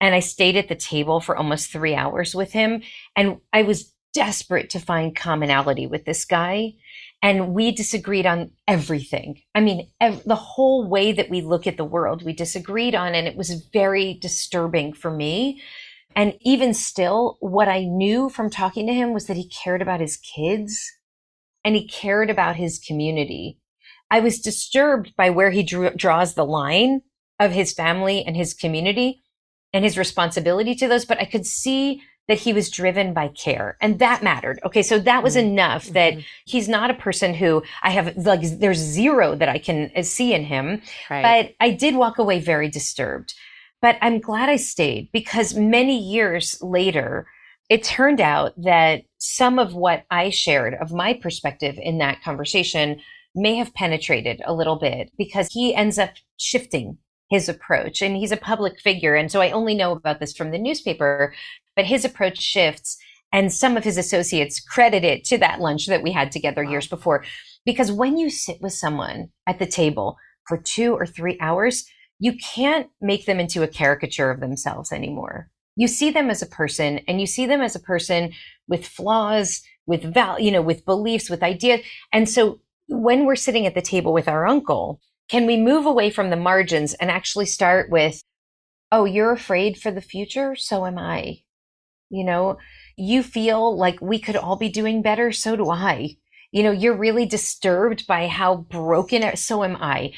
and 0.00 0.14
I 0.14 0.20
stayed 0.20 0.56
at 0.56 0.68
the 0.68 0.76
table 0.76 1.20
for 1.20 1.36
almost 1.36 1.70
three 1.70 1.94
hours 1.94 2.34
with 2.34 2.52
him. 2.52 2.82
And 3.16 3.38
I 3.52 3.62
was 3.62 3.92
desperate 4.14 4.70
to 4.70 4.80
find 4.80 5.14
commonality 5.14 5.86
with 5.86 6.04
this 6.04 6.24
guy. 6.24 6.74
And 7.20 7.52
we 7.52 7.72
disagreed 7.72 8.26
on 8.26 8.52
everything. 8.68 9.42
I 9.54 9.60
mean, 9.60 9.90
ev- 10.00 10.22
the 10.24 10.36
whole 10.36 10.88
way 10.88 11.12
that 11.12 11.30
we 11.30 11.40
look 11.40 11.66
at 11.66 11.76
the 11.76 11.84
world, 11.84 12.24
we 12.24 12.32
disagreed 12.32 12.94
on. 12.94 13.14
And 13.14 13.26
it 13.26 13.36
was 13.36 13.68
very 13.72 14.14
disturbing 14.14 14.92
for 14.92 15.10
me. 15.10 15.60
And 16.18 16.34
even 16.40 16.74
still, 16.74 17.36
what 17.38 17.68
I 17.68 17.84
knew 17.84 18.28
from 18.28 18.50
talking 18.50 18.88
to 18.88 18.92
him 18.92 19.14
was 19.14 19.26
that 19.26 19.36
he 19.36 19.48
cared 19.48 19.80
about 19.80 20.00
his 20.00 20.16
kids 20.16 20.76
and 21.64 21.76
he 21.76 21.86
cared 21.86 22.28
about 22.28 22.56
his 22.56 22.80
community. 22.80 23.60
I 24.10 24.18
was 24.18 24.40
disturbed 24.40 25.14
by 25.16 25.30
where 25.30 25.52
he 25.52 25.62
drew, 25.62 25.90
draws 25.90 26.34
the 26.34 26.44
line 26.44 27.02
of 27.38 27.52
his 27.52 27.72
family 27.72 28.24
and 28.26 28.36
his 28.36 28.52
community 28.52 29.22
and 29.72 29.84
his 29.84 29.96
responsibility 29.96 30.74
to 30.74 30.88
those, 30.88 31.04
but 31.04 31.20
I 31.20 31.24
could 31.24 31.46
see 31.46 32.02
that 32.26 32.40
he 32.40 32.52
was 32.52 32.68
driven 32.68 33.14
by 33.14 33.28
care 33.28 33.76
and 33.80 34.00
that 34.00 34.20
mattered. 34.20 34.58
Okay. 34.64 34.82
So 34.82 34.98
that 34.98 35.22
was 35.22 35.36
mm-hmm. 35.36 35.50
enough 35.50 35.86
that 35.90 36.14
mm-hmm. 36.14 36.22
he's 36.46 36.68
not 36.68 36.90
a 36.90 36.94
person 36.94 37.32
who 37.32 37.62
I 37.84 37.90
have 37.90 38.16
like, 38.16 38.40
there's 38.58 38.78
zero 38.78 39.36
that 39.36 39.48
I 39.48 39.58
can 39.58 39.92
uh, 39.94 40.02
see 40.02 40.34
in 40.34 40.42
him, 40.42 40.82
right. 41.08 41.22
but 41.22 41.54
I 41.64 41.70
did 41.70 41.94
walk 41.94 42.18
away 42.18 42.40
very 42.40 42.68
disturbed. 42.68 43.34
But 43.80 43.96
I'm 44.00 44.20
glad 44.20 44.48
I 44.48 44.56
stayed 44.56 45.10
because 45.12 45.54
many 45.54 45.98
years 45.98 46.60
later, 46.60 47.26
it 47.68 47.84
turned 47.84 48.20
out 48.20 48.54
that 48.62 49.02
some 49.18 49.58
of 49.58 49.74
what 49.74 50.04
I 50.10 50.30
shared 50.30 50.74
of 50.74 50.92
my 50.92 51.14
perspective 51.14 51.78
in 51.80 51.98
that 51.98 52.22
conversation 52.22 53.00
may 53.34 53.56
have 53.56 53.74
penetrated 53.74 54.40
a 54.44 54.54
little 54.54 54.76
bit 54.76 55.12
because 55.16 55.48
he 55.52 55.74
ends 55.74 55.98
up 55.98 56.10
shifting 56.38 56.98
his 57.30 57.48
approach. 57.48 58.00
And 58.00 58.16
he's 58.16 58.32
a 58.32 58.36
public 58.36 58.80
figure. 58.80 59.14
And 59.14 59.30
so 59.30 59.40
I 59.40 59.50
only 59.50 59.74
know 59.74 59.92
about 59.92 60.18
this 60.18 60.34
from 60.34 60.50
the 60.50 60.58
newspaper, 60.58 61.34
but 61.76 61.84
his 61.84 62.04
approach 62.04 62.38
shifts. 62.40 62.96
And 63.32 63.52
some 63.52 63.76
of 63.76 63.84
his 63.84 63.98
associates 63.98 64.60
credit 64.60 65.04
it 65.04 65.24
to 65.26 65.38
that 65.38 65.60
lunch 65.60 65.86
that 65.86 66.02
we 66.02 66.12
had 66.12 66.32
together 66.32 66.64
years 66.64 66.86
before. 66.86 67.24
Because 67.66 67.92
when 67.92 68.16
you 68.16 68.30
sit 68.30 68.62
with 68.62 68.72
someone 68.72 69.28
at 69.46 69.58
the 69.58 69.66
table 69.66 70.16
for 70.46 70.56
two 70.56 70.94
or 70.94 71.04
three 71.04 71.36
hours, 71.38 71.84
you 72.18 72.34
can't 72.36 72.88
make 73.00 73.26
them 73.26 73.40
into 73.40 73.62
a 73.62 73.68
caricature 73.68 74.30
of 74.30 74.40
themselves 74.40 74.92
anymore. 74.92 75.50
You 75.76 75.86
see 75.86 76.10
them 76.10 76.30
as 76.30 76.42
a 76.42 76.46
person 76.46 77.00
and 77.06 77.20
you 77.20 77.26
see 77.26 77.46
them 77.46 77.60
as 77.60 77.76
a 77.76 77.80
person 77.80 78.32
with 78.66 78.86
flaws, 78.86 79.62
with 79.86 80.12
val, 80.12 80.40
you 80.40 80.50
know, 80.50 80.62
with 80.62 80.84
beliefs, 80.84 81.30
with 81.30 81.42
ideas. 81.42 81.80
And 82.12 82.28
so 82.28 82.60
when 82.88 83.24
we're 83.24 83.36
sitting 83.36 83.66
at 83.66 83.74
the 83.74 83.82
table 83.82 84.12
with 84.12 84.28
our 84.28 84.46
uncle, 84.46 85.00
can 85.28 85.46
we 85.46 85.56
move 85.56 85.86
away 85.86 86.10
from 86.10 86.30
the 86.30 86.36
margins 86.36 86.94
and 86.94 87.10
actually 87.10 87.46
start 87.46 87.90
with, 87.90 88.22
oh, 88.90 89.04
you're 89.04 89.32
afraid 89.32 89.78
for 89.78 89.90
the 89.90 90.00
future? 90.00 90.56
So 90.56 90.86
am 90.86 90.98
I. 90.98 91.42
You 92.10 92.24
know, 92.24 92.56
you 92.96 93.22
feel 93.22 93.76
like 93.76 94.00
we 94.00 94.18
could 94.18 94.36
all 94.36 94.56
be 94.56 94.70
doing 94.70 95.02
better. 95.02 95.30
So 95.30 95.54
do 95.54 95.70
I. 95.70 96.16
You 96.50 96.62
know, 96.62 96.70
you're 96.72 96.96
really 96.96 97.26
disturbed 97.26 98.06
by 98.06 98.26
how 98.26 98.56
broken, 98.56 99.36
so 99.36 99.62
am 99.62 99.76
I. 99.76 100.12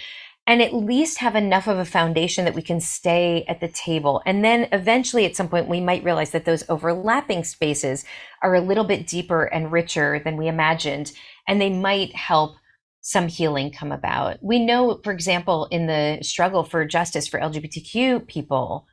And 0.46 0.60
at 0.60 0.74
least 0.74 1.18
have 1.18 1.36
enough 1.36 1.68
of 1.68 1.78
a 1.78 1.84
foundation 1.84 2.44
that 2.44 2.54
we 2.54 2.62
can 2.62 2.80
stay 2.80 3.44
at 3.46 3.60
the 3.60 3.68
table. 3.68 4.20
And 4.26 4.44
then 4.44 4.68
eventually 4.72 5.24
at 5.24 5.36
some 5.36 5.48
point, 5.48 5.68
we 5.68 5.80
might 5.80 6.02
realize 6.02 6.30
that 6.30 6.44
those 6.44 6.64
overlapping 6.68 7.44
spaces 7.44 8.04
are 8.42 8.54
a 8.54 8.60
little 8.60 8.84
bit 8.84 9.06
deeper 9.06 9.44
and 9.44 9.70
richer 9.70 10.20
than 10.24 10.36
we 10.36 10.48
imagined. 10.48 11.12
And 11.46 11.60
they 11.60 11.70
might 11.70 12.16
help 12.16 12.56
some 13.00 13.28
healing 13.28 13.70
come 13.70 13.92
about. 13.92 14.38
We 14.42 14.58
know, 14.58 15.00
for 15.04 15.12
example, 15.12 15.66
in 15.70 15.86
the 15.86 16.18
struggle 16.22 16.64
for 16.64 16.84
justice 16.84 17.28
for 17.28 17.40
LGBTQ 17.40 18.26
people, 18.26 18.86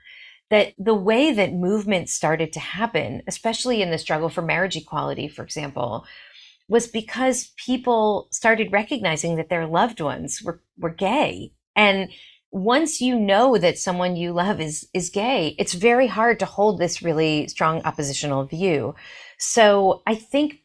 that 0.50 0.74
the 0.78 0.96
way 0.96 1.34
that 1.34 1.54
movement 1.54 2.10
started 2.10 2.54
to 2.54 2.60
happen, 2.60 3.22
especially 3.28 3.82
in 3.82 3.92
the 3.92 3.98
struggle 3.98 4.30
for 4.30 4.42
marriage 4.42 4.78
equality, 4.78 5.28
for 5.28 5.44
example, 5.44 6.06
was 6.68 6.88
because 6.88 7.54
people 7.66 8.28
started 8.32 8.72
recognizing 8.72 9.36
that 9.36 9.50
their 9.50 9.66
loved 9.66 10.02
ones 10.02 10.42
were, 10.44 10.62
were 10.78 10.94
gay. 10.94 11.54
And 11.76 12.10
once 12.52 13.02
you 13.02 13.18
know 13.18 13.58
that 13.58 13.78
someone 13.78 14.16
you 14.16 14.32
love 14.32 14.60
is 14.60 14.88
is 14.94 15.10
gay, 15.10 15.56
it's 15.60 15.74
very 15.74 16.08
hard 16.08 16.40
to 16.40 16.46
hold 16.46 16.80
this 16.80 17.02
really 17.02 17.48
strong 17.48 17.82
oppositional 17.84 18.46
view. 18.46 18.96
So 19.38 20.02
I 20.08 20.16
think 20.16 20.56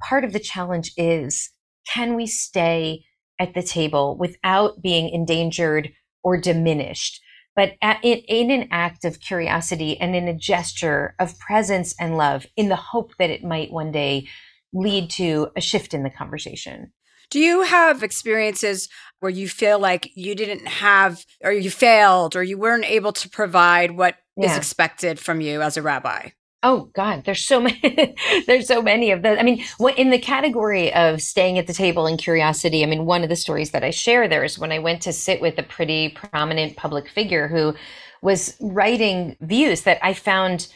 part 0.00 0.24
of 0.24 0.32
the 0.32 0.40
challenge 0.40 0.92
is 0.96 1.50
can 1.92 2.14
we 2.14 2.26
stay 2.26 3.04
at 3.38 3.54
the 3.54 3.62
table 3.62 4.16
without 4.18 4.82
being 4.82 5.08
endangered 5.10 5.92
or 6.22 6.40
diminished? 6.40 7.20
But 7.54 7.72
in, 8.02 8.18
in 8.28 8.50
an 8.50 8.68
act 8.70 9.04
of 9.04 9.20
curiosity 9.20 9.98
and 9.98 10.14
in 10.14 10.28
a 10.28 10.34
gesture 10.34 11.14
of 11.18 11.38
presence 11.38 11.94
and 11.98 12.18
love, 12.18 12.46
in 12.54 12.68
the 12.68 12.76
hope 12.76 13.12
that 13.18 13.30
it 13.30 13.42
might 13.42 13.72
one 13.72 13.90
day 13.90 14.28
lead 14.72 15.10
to 15.10 15.48
a 15.56 15.60
shift 15.60 15.94
in 15.94 16.02
the 16.02 16.10
conversation. 16.10 16.92
Do 17.30 17.40
you 17.40 17.62
have 17.62 18.02
experiences 18.02 18.88
where 19.20 19.30
you 19.30 19.48
feel 19.48 19.78
like 19.78 20.10
you 20.14 20.34
didn't 20.34 20.66
have, 20.66 21.24
or 21.42 21.52
you 21.52 21.70
failed, 21.70 22.36
or 22.36 22.42
you 22.42 22.56
weren't 22.58 22.84
able 22.84 23.12
to 23.14 23.28
provide 23.28 23.92
what 23.92 24.16
yeah. 24.36 24.50
is 24.50 24.56
expected 24.56 25.18
from 25.18 25.40
you 25.40 25.60
as 25.60 25.76
a 25.76 25.82
rabbi? 25.82 26.28
Oh 26.62 26.90
God, 26.94 27.24
there's 27.24 27.44
so 27.44 27.60
many. 27.60 28.14
there's 28.46 28.66
so 28.66 28.82
many 28.82 29.10
of 29.10 29.22
those. 29.22 29.38
I 29.38 29.42
mean, 29.42 29.62
in 29.96 30.10
the 30.10 30.18
category 30.18 30.92
of 30.94 31.20
staying 31.20 31.58
at 31.58 31.66
the 31.66 31.72
table 31.72 32.06
and 32.06 32.18
curiosity, 32.18 32.82
I 32.82 32.86
mean, 32.86 33.06
one 33.06 33.22
of 33.22 33.28
the 33.28 33.36
stories 33.36 33.70
that 33.70 33.84
I 33.84 33.90
share 33.90 34.26
there 34.26 34.44
is 34.44 34.58
when 34.58 34.72
I 34.72 34.78
went 34.78 35.02
to 35.02 35.12
sit 35.12 35.40
with 35.40 35.58
a 35.58 35.62
pretty 35.62 36.10
prominent 36.10 36.76
public 36.76 37.08
figure 37.08 37.48
who 37.48 37.74
was 38.22 38.56
writing 38.60 39.36
views 39.40 39.82
that 39.82 40.04
I 40.04 40.14
found 40.14 40.68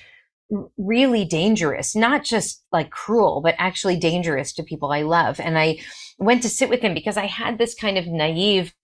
really 0.77 1.25
dangerous, 1.25 1.95
not 1.95 2.25
just 2.25 2.65
like 2.73 2.91
cruel, 2.91 3.41
but 3.41 3.55
actually 3.59 3.97
dangerous 3.97 4.53
to 4.55 4.63
people 4.63 4.93
I 4.93 5.03
love. 5.03 5.39
And 5.41 5.59
I 5.59 5.79
went 6.19 6.43
to 6.43 6.49
sit 6.49 6.69
with 6.69 6.81
him 6.81 6.95
because 6.95 7.17
I 7.17 7.27
had 7.27 7.59
this 7.59 7.75
kind 7.75 7.97
of 7.97 8.07
naive 8.07 8.75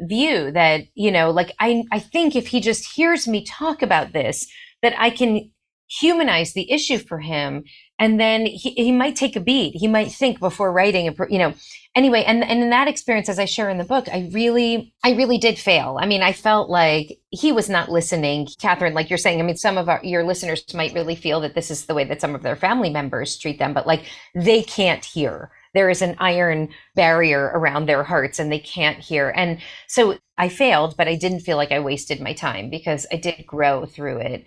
view 0.00 0.50
that, 0.52 0.82
you 0.94 1.10
know, 1.10 1.30
like 1.30 1.52
I, 1.58 1.84
I 1.90 1.98
think 1.98 2.36
if 2.36 2.48
he 2.48 2.60
just 2.60 2.94
hears 2.94 3.26
me 3.26 3.44
talk 3.44 3.82
about 3.82 4.12
this, 4.12 4.46
that 4.82 4.94
I 4.98 5.10
can 5.10 5.50
humanize 5.88 6.52
the 6.52 6.70
issue 6.70 6.98
for 6.98 7.20
him 7.20 7.64
and 7.98 8.20
then 8.20 8.44
he, 8.46 8.70
he 8.72 8.92
might 8.92 9.16
take 9.16 9.36
a 9.36 9.40
beat. 9.40 9.74
He 9.74 9.88
might 9.88 10.12
think 10.12 10.38
before 10.38 10.72
writing 10.72 11.08
a 11.08 11.14
you 11.30 11.38
know 11.38 11.54
anyway 11.94 12.24
and 12.24 12.44
and 12.44 12.62
in 12.62 12.70
that 12.70 12.88
experience 12.88 13.28
as 13.28 13.38
i 13.38 13.46
share 13.46 13.70
in 13.70 13.78
the 13.78 13.84
book 13.84 14.06
i 14.12 14.28
really 14.32 14.92
i 15.02 15.12
really 15.12 15.38
did 15.38 15.58
fail. 15.58 15.98
I 16.00 16.06
mean 16.06 16.22
i 16.22 16.32
felt 16.32 16.68
like 16.68 17.18
he 17.30 17.52
was 17.52 17.68
not 17.68 17.90
listening. 17.90 18.48
Catherine 18.60 18.94
like 18.94 19.08
you're 19.08 19.18
saying 19.18 19.40
i 19.40 19.44
mean 19.44 19.56
some 19.56 19.78
of 19.78 19.88
our 19.88 20.00
your 20.04 20.24
listeners 20.24 20.64
might 20.74 20.94
really 20.94 21.14
feel 21.14 21.40
that 21.40 21.54
this 21.54 21.70
is 21.70 21.86
the 21.86 21.94
way 21.94 22.04
that 22.04 22.20
some 22.20 22.34
of 22.34 22.42
their 22.42 22.56
family 22.56 22.90
members 22.90 23.38
treat 23.38 23.58
them 23.58 23.72
but 23.72 23.86
like 23.86 24.04
they 24.34 24.62
can't 24.62 25.04
hear. 25.04 25.50
There 25.74 25.90
is 25.90 26.00
an 26.00 26.16
iron 26.18 26.70
barrier 26.94 27.50
around 27.54 27.86
their 27.86 28.02
hearts 28.02 28.38
and 28.38 28.50
they 28.50 28.58
can't 28.58 28.98
hear. 28.98 29.32
And 29.34 29.58
so 29.86 30.18
i 30.38 30.50
failed 30.50 30.96
but 30.98 31.08
i 31.08 31.14
didn't 31.14 31.40
feel 31.40 31.56
like 31.56 31.72
i 31.72 31.80
wasted 31.80 32.20
my 32.20 32.34
time 32.34 32.68
because 32.68 33.06
i 33.10 33.16
did 33.16 33.46
grow 33.46 33.86
through 33.86 34.18
it 34.18 34.44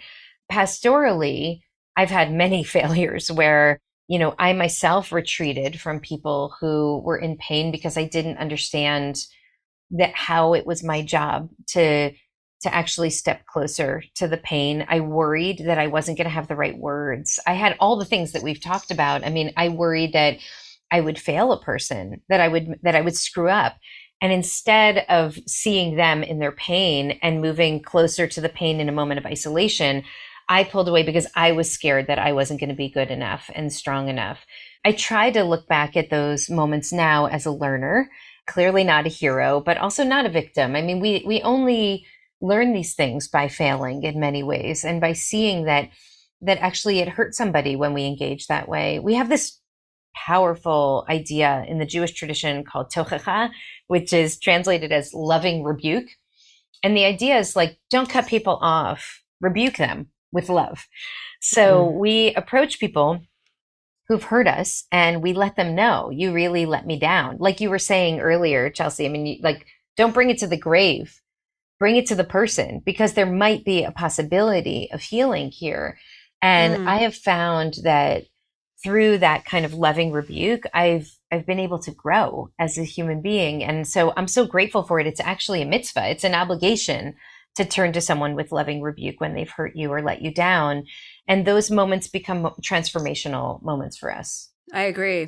pastorally, 0.51 1.61
I've 1.95 2.09
had 2.09 2.31
many 2.31 2.63
failures 2.77 3.31
where, 3.31 3.79
you 4.07 4.19
know, 4.19 4.35
I 4.39 4.53
myself 4.53 5.11
retreated 5.11 5.79
from 5.79 5.99
people 5.99 6.55
who 6.59 7.01
were 7.03 7.17
in 7.17 7.37
pain 7.37 7.71
because 7.71 7.97
I 7.97 8.05
didn't 8.05 8.37
understand 8.37 9.23
that 9.91 10.13
how 10.13 10.53
it 10.53 10.65
was 10.65 10.83
my 10.83 11.01
job 11.01 11.49
to 11.67 12.11
to 12.61 12.73
actually 12.73 13.09
step 13.09 13.45
closer 13.45 14.03
to 14.15 14.27
the 14.27 14.37
pain. 14.37 14.85
I 14.89 14.99
worried 14.99 15.59
that 15.65 15.77
I 15.77 15.87
wasn't 15.87 16.17
going 16.17 16.25
to 16.25 16.33
have 16.33 16.49
the 16.49 16.57
right 16.57 16.77
words. 16.77 17.39
I 17.47 17.53
had 17.53 17.77
all 17.79 17.95
the 17.95 18.03
things 18.03 18.33
that 18.33 18.43
we've 18.43 18.61
talked 18.61 18.91
about. 18.91 19.25
I 19.25 19.29
mean, 19.29 19.53
I 19.55 19.69
worried 19.69 20.11
that 20.11 20.39
I 20.91 20.99
would 20.99 21.17
fail 21.17 21.53
a 21.53 21.61
person, 21.61 22.21
that 22.27 22.41
I 22.41 22.47
would 22.47 22.79
that 22.83 22.95
I 22.95 23.01
would 23.01 23.15
screw 23.15 23.49
up. 23.49 23.77
And 24.21 24.33
instead 24.33 25.05
of 25.07 25.39
seeing 25.47 25.95
them 25.95 26.23
in 26.23 26.39
their 26.39 26.51
pain 26.51 27.17
and 27.21 27.41
moving 27.41 27.81
closer 27.81 28.27
to 28.27 28.41
the 28.41 28.49
pain 28.49 28.81
in 28.81 28.89
a 28.89 28.93
moment 28.93 29.19
of 29.19 29.25
isolation, 29.25 30.03
I 30.49 30.63
pulled 30.63 30.89
away 30.89 31.03
because 31.03 31.27
I 31.35 31.51
was 31.51 31.71
scared 31.71 32.07
that 32.07 32.17
I 32.17 32.33
wasn't 32.33 32.59
going 32.59 32.71
to 32.71 32.75
be 32.75 32.89
good 32.89 33.11
enough 33.11 33.51
and 33.53 33.71
strong 33.71 34.09
enough. 34.09 34.39
I 34.83 34.93
try 34.93 35.29
to 35.31 35.43
look 35.43 35.67
back 35.67 35.95
at 35.95 36.09
those 36.09 36.49
moments 36.49 36.91
now 36.91 37.27
as 37.27 37.45
a 37.45 37.51
learner, 37.51 38.09
clearly 38.47 38.83
not 38.83 39.05
a 39.05 39.09
hero, 39.09 39.61
but 39.61 39.77
also 39.77 40.03
not 40.03 40.25
a 40.25 40.29
victim. 40.29 40.75
I 40.75 40.81
mean, 40.81 40.99
we, 40.99 41.23
we 41.25 41.41
only 41.43 42.07
learn 42.41 42.73
these 42.73 42.95
things 42.95 43.27
by 43.27 43.47
failing 43.47 44.01
in 44.03 44.19
many 44.19 44.41
ways 44.41 44.83
and 44.83 44.99
by 44.99 45.13
seeing 45.13 45.65
that 45.65 45.89
that 46.41 46.57
actually 46.59 46.99
it 46.99 47.09
hurts 47.09 47.37
somebody 47.37 47.75
when 47.75 47.93
we 47.93 48.05
engage 48.05 48.47
that 48.47 48.69
way. 48.69 48.97
We 48.97 49.15
have 49.15 49.27
this 49.27 49.59
powerful 50.15 51.05
idea 51.09 51.65
in 51.67 51.79
the 51.79 51.85
Jewish 51.85 52.13
tradition 52.13 52.63
called 52.63 52.91
tochacha, 52.93 53.49
which 53.87 54.13
is 54.13 54.39
translated 54.39 54.93
as 54.93 55.13
loving 55.13 55.63
rebuke. 55.65 56.07
And 56.81 56.95
the 56.95 57.03
idea 57.03 57.37
is 57.37 57.57
like, 57.57 57.77
don't 57.89 58.09
cut 58.09 58.27
people 58.27 58.57
off, 58.61 59.21
rebuke 59.41 59.75
them 59.75 60.07
with 60.31 60.49
love. 60.49 60.87
So 61.41 61.85
mm-hmm. 61.85 61.99
we 61.99 62.33
approach 62.35 62.79
people 62.79 63.21
who've 64.07 64.23
hurt 64.23 64.47
us 64.47 64.85
and 64.91 65.21
we 65.21 65.33
let 65.33 65.55
them 65.55 65.75
know 65.75 66.09
you 66.09 66.33
really 66.33 66.65
let 66.65 66.85
me 66.85 66.99
down. 66.99 67.37
Like 67.39 67.61
you 67.61 67.69
were 67.69 67.79
saying 67.79 68.19
earlier, 68.19 68.69
Chelsea, 68.69 69.05
I 69.05 69.09
mean, 69.09 69.25
you, 69.25 69.37
like, 69.41 69.65
don't 69.95 70.13
bring 70.13 70.29
it 70.29 70.39
to 70.39 70.47
the 70.47 70.57
grave, 70.57 71.21
bring 71.79 71.95
it 71.95 72.07
to 72.07 72.15
the 72.15 72.23
person 72.23 72.81
because 72.85 73.13
there 73.13 73.25
might 73.25 73.63
be 73.63 73.83
a 73.83 73.91
possibility 73.91 74.89
of 74.91 75.01
healing 75.01 75.51
here. 75.51 75.99
And 76.41 76.85
mm. 76.85 76.87
I 76.87 76.97
have 76.97 77.15
found 77.15 77.75
that 77.83 78.23
through 78.83 79.17
that 79.17 79.45
kind 79.45 79.65
of 79.65 79.73
loving 79.73 80.11
rebuke, 80.11 80.63
I've 80.73 81.11
I've 81.31 81.45
been 81.45 81.59
able 81.59 81.79
to 81.79 81.91
grow 81.91 82.49
as 82.57 82.77
a 82.77 82.83
human 82.83 83.21
being. 83.21 83.63
And 83.63 83.87
so 83.87 84.13
I'm 84.17 84.27
so 84.27 84.47
grateful 84.47 84.83
for 84.83 84.99
it. 84.99 85.05
It's 85.05 85.19
actually 85.19 85.61
a 85.61 85.65
mitzvah. 85.65 86.09
It's 86.09 86.23
an 86.23 86.33
obligation 86.33 87.15
to 87.59 87.65
turn 87.65 87.91
to 87.93 88.01
someone 88.01 88.35
with 88.35 88.53
loving 88.53 88.81
rebuke 88.81 89.19
when 89.19 89.33
they've 89.33 89.49
hurt 89.49 89.75
you 89.75 89.91
or 89.91 90.01
let 90.01 90.21
you 90.21 90.33
down. 90.33 90.85
And 91.27 91.45
those 91.45 91.69
moments 91.69 92.07
become 92.07 92.43
transformational 92.61 93.61
moments 93.61 93.97
for 93.97 94.11
us. 94.11 94.49
I 94.73 94.83
agree. 94.83 95.27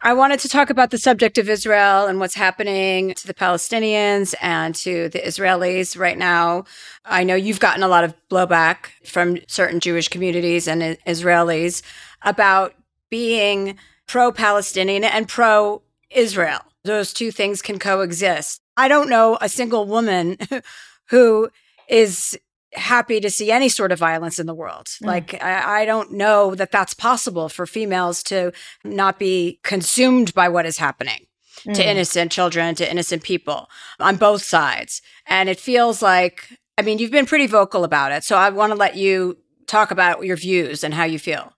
I 0.00 0.14
wanted 0.14 0.38
to 0.40 0.48
talk 0.48 0.70
about 0.70 0.90
the 0.90 0.98
subject 0.98 1.38
of 1.38 1.48
Israel 1.48 2.06
and 2.06 2.20
what's 2.20 2.34
happening 2.34 3.14
to 3.14 3.26
the 3.26 3.34
Palestinians 3.34 4.34
and 4.40 4.74
to 4.76 5.08
the 5.08 5.18
Israelis 5.18 5.98
right 5.98 6.18
now. 6.18 6.64
I 7.04 7.24
know 7.24 7.34
you've 7.34 7.60
gotten 7.60 7.82
a 7.82 7.88
lot 7.88 8.04
of 8.04 8.14
blowback 8.28 8.86
from 9.04 9.38
certain 9.48 9.80
Jewish 9.80 10.08
communities 10.08 10.68
and 10.68 10.82
Israelis 11.06 11.82
about 12.22 12.74
being 13.10 13.76
pro 14.06 14.30
Palestinian 14.32 15.04
and 15.04 15.28
pro 15.28 15.82
Israel. 16.10 16.60
Those 16.84 17.12
two 17.12 17.30
things 17.30 17.60
can 17.60 17.78
coexist. 17.78 18.60
I 18.76 18.88
don't 18.88 19.10
know 19.10 19.38
a 19.40 19.48
single 19.48 19.86
woman 19.86 20.36
who 21.10 21.50
is 21.92 22.38
happy 22.72 23.20
to 23.20 23.28
see 23.30 23.52
any 23.52 23.68
sort 23.68 23.92
of 23.92 23.98
violence 23.98 24.38
in 24.38 24.46
the 24.46 24.54
world. 24.54 24.86
Mm. 24.86 25.06
Like, 25.06 25.42
I, 25.42 25.82
I, 25.82 25.84
don't 25.84 26.12
know 26.12 26.54
that 26.54 26.72
that's 26.72 26.94
possible 26.94 27.50
for 27.50 27.66
females 27.66 28.22
to 28.24 28.52
not 28.82 29.18
be 29.18 29.60
consumed 29.62 30.32
by 30.32 30.48
what 30.48 30.64
is 30.64 30.78
happening 30.78 31.26
mm. 31.66 31.74
to 31.74 31.86
innocent 31.86 32.32
children, 32.32 32.74
to 32.76 32.90
innocent 32.90 33.22
people 33.22 33.68
on 34.00 34.16
both 34.16 34.42
sides. 34.42 35.02
And 35.26 35.50
it 35.50 35.60
feels 35.60 36.00
like, 36.00 36.48
I 36.78 36.82
mean, 36.82 36.98
you've 36.98 37.10
been 37.10 37.26
pretty 37.26 37.46
vocal 37.46 37.84
about 37.84 38.12
it. 38.12 38.24
So 38.24 38.36
I 38.36 38.48
want 38.48 38.72
to 38.72 38.78
let 38.78 38.96
you 38.96 39.36
talk 39.66 39.90
about 39.90 40.24
your 40.24 40.36
views 40.36 40.82
and 40.82 40.94
how 40.94 41.04
you 41.04 41.18
feel. 41.18 41.52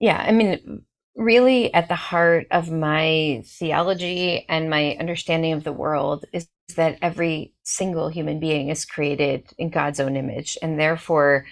Yeah. 0.00 0.18
I 0.18 0.32
mean, 0.32 0.82
really 1.14 1.72
at 1.72 1.88
the 1.88 1.94
heart 1.94 2.46
of 2.50 2.70
my 2.70 3.42
theology 3.44 4.46
and 4.48 4.68
my 4.68 4.96
understanding 4.98 5.52
of 5.52 5.62
the 5.62 5.72
world 5.72 6.24
is 6.32 6.48
that 6.74 6.98
every 7.02 7.52
single 7.62 8.08
human 8.08 8.40
being 8.40 8.68
is 8.68 8.84
created 8.84 9.46
in 9.58 9.70
God's 9.70 10.00
own 10.00 10.16
image 10.16 10.58
and 10.62 10.78
therefore 10.78 11.46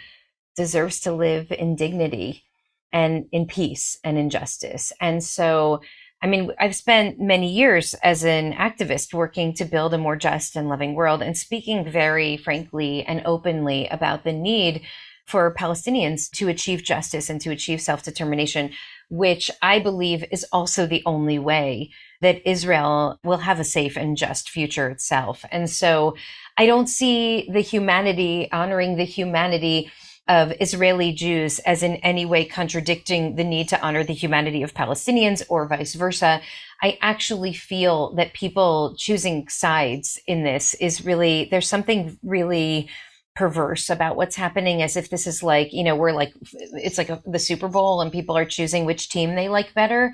deserves 0.56 1.00
to 1.00 1.12
live 1.12 1.52
in 1.52 1.76
dignity 1.76 2.44
and 2.92 3.26
in 3.32 3.46
peace 3.46 3.98
and 4.02 4.18
in 4.18 4.30
justice. 4.30 4.92
And 5.00 5.22
so, 5.22 5.82
I 6.22 6.26
mean, 6.26 6.50
I've 6.58 6.74
spent 6.74 7.20
many 7.20 7.52
years 7.52 7.94
as 7.94 8.24
an 8.24 8.52
activist 8.54 9.14
working 9.14 9.54
to 9.54 9.64
build 9.64 9.94
a 9.94 9.98
more 9.98 10.16
just 10.16 10.56
and 10.56 10.68
loving 10.68 10.94
world 10.94 11.22
and 11.22 11.36
speaking 11.36 11.88
very 11.88 12.36
frankly 12.36 13.04
and 13.04 13.22
openly 13.24 13.86
about 13.88 14.24
the 14.24 14.32
need 14.32 14.82
for 15.26 15.54
Palestinians 15.54 16.30
to 16.30 16.48
achieve 16.48 16.82
justice 16.82 17.28
and 17.28 17.40
to 17.42 17.50
achieve 17.50 17.80
self 17.80 18.02
determination 18.02 18.70
which 19.10 19.50
I 19.62 19.78
believe 19.78 20.24
is 20.30 20.44
also 20.52 20.86
the 20.86 21.02
only 21.06 21.38
way 21.38 21.90
that 22.20 22.48
Israel 22.48 23.18
will 23.24 23.38
have 23.38 23.60
a 23.60 23.64
safe 23.64 23.96
and 23.96 24.16
just 24.16 24.50
future 24.50 24.88
itself. 24.88 25.44
And 25.50 25.70
so 25.70 26.16
I 26.56 26.66
don't 26.66 26.88
see 26.88 27.48
the 27.52 27.60
humanity, 27.60 28.48
honoring 28.50 28.96
the 28.96 29.04
humanity 29.04 29.90
of 30.26 30.52
Israeli 30.60 31.12
Jews 31.12 31.58
as 31.60 31.82
in 31.82 31.96
any 31.96 32.26
way 32.26 32.44
contradicting 32.44 33.36
the 33.36 33.44
need 33.44 33.68
to 33.70 33.80
honor 33.80 34.04
the 34.04 34.12
humanity 34.12 34.62
of 34.62 34.74
Palestinians 34.74 35.42
or 35.48 35.66
vice 35.66 35.94
versa. 35.94 36.40
I 36.82 36.98
actually 37.00 37.54
feel 37.54 38.14
that 38.16 38.34
people 38.34 38.94
choosing 38.98 39.48
sides 39.48 40.18
in 40.26 40.44
this 40.44 40.74
is 40.74 41.04
really, 41.04 41.48
there's 41.50 41.68
something 41.68 42.18
really 42.22 42.90
perverse 43.38 43.88
about 43.88 44.16
what's 44.16 44.34
happening 44.34 44.82
as 44.82 44.96
if 44.96 45.10
this 45.10 45.24
is 45.24 45.44
like 45.44 45.72
you 45.72 45.84
know 45.84 45.94
we're 45.94 46.10
like 46.10 46.32
it's 46.72 46.98
like 46.98 47.08
a, 47.08 47.22
the 47.24 47.38
super 47.38 47.68
bowl 47.68 48.00
and 48.00 48.10
people 48.10 48.36
are 48.36 48.44
choosing 48.44 48.84
which 48.84 49.08
team 49.08 49.36
they 49.36 49.48
like 49.48 49.72
better 49.74 50.12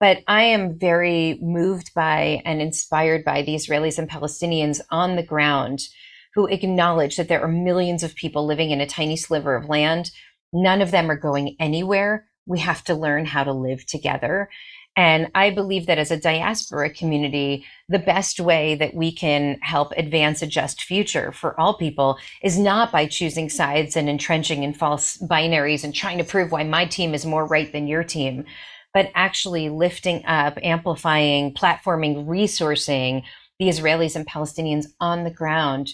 but 0.00 0.18
i 0.26 0.42
am 0.42 0.78
very 0.78 1.38
moved 1.40 1.92
by 1.94 2.42
and 2.44 2.60
inspired 2.60 3.24
by 3.24 3.42
the 3.42 3.54
israelis 3.54 3.98
and 3.98 4.10
palestinians 4.10 4.80
on 4.90 5.16
the 5.16 5.22
ground 5.22 5.80
who 6.38 6.46
acknowledge 6.46 7.16
that 7.16 7.26
there 7.26 7.42
are 7.42 7.48
millions 7.48 8.04
of 8.04 8.14
people 8.14 8.46
living 8.46 8.70
in 8.70 8.80
a 8.80 8.86
tiny 8.86 9.16
sliver 9.16 9.56
of 9.56 9.68
land. 9.68 10.12
None 10.52 10.80
of 10.80 10.92
them 10.92 11.10
are 11.10 11.16
going 11.16 11.56
anywhere. 11.58 12.28
We 12.46 12.60
have 12.60 12.84
to 12.84 12.94
learn 12.94 13.26
how 13.26 13.42
to 13.42 13.52
live 13.52 13.84
together. 13.86 14.48
And 14.96 15.32
I 15.34 15.50
believe 15.50 15.86
that 15.86 15.98
as 15.98 16.12
a 16.12 16.16
diaspora 16.16 16.90
community, 16.90 17.64
the 17.88 17.98
best 17.98 18.38
way 18.38 18.76
that 18.76 18.94
we 18.94 19.12
can 19.12 19.58
help 19.62 19.92
advance 19.96 20.40
a 20.40 20.46
just 20.46 20.82
future 20.82 21.32
for 21.32 21.58
all 21.58 21.74
people 21.74 22.18
is 22.42 22.58
not 22.58 22.92
by 22.92 23.06
choosing 23.06 23.48
sides 23.48 23.96
and 23.96 24.08
entrenching 24.08 24.62
in 24.62 24.74
false 24.74 25.16
binaries 25.18 25.82
and 25.82 25.92
trying 25.92 26.18
to 26.18 26.24
prove 26.24 26.52
why 26.52 26.62
my 26.62 26.84
team 26.84 27.14
is 27.14 27.26
more 27.26 27.46
right 27.46 27.72
than 27.72 27.88
your 27.88 28.04
team, 28.04 28.44
but 28.98 29.12
actually 29.14 29.68
lifting 29.68 30.26
up, 30.26 30.58
amplifying, 30.60 31.54
platforming, 31.54 32.26
resourcing 32.26 33.22
the 33.60 33.68
Israelis 33.68 34.16
and 34.16 34.26
Palestinians 34.26 34.86
on 34.98 35.22
the 35.22 35.30
ground 35.30 35.90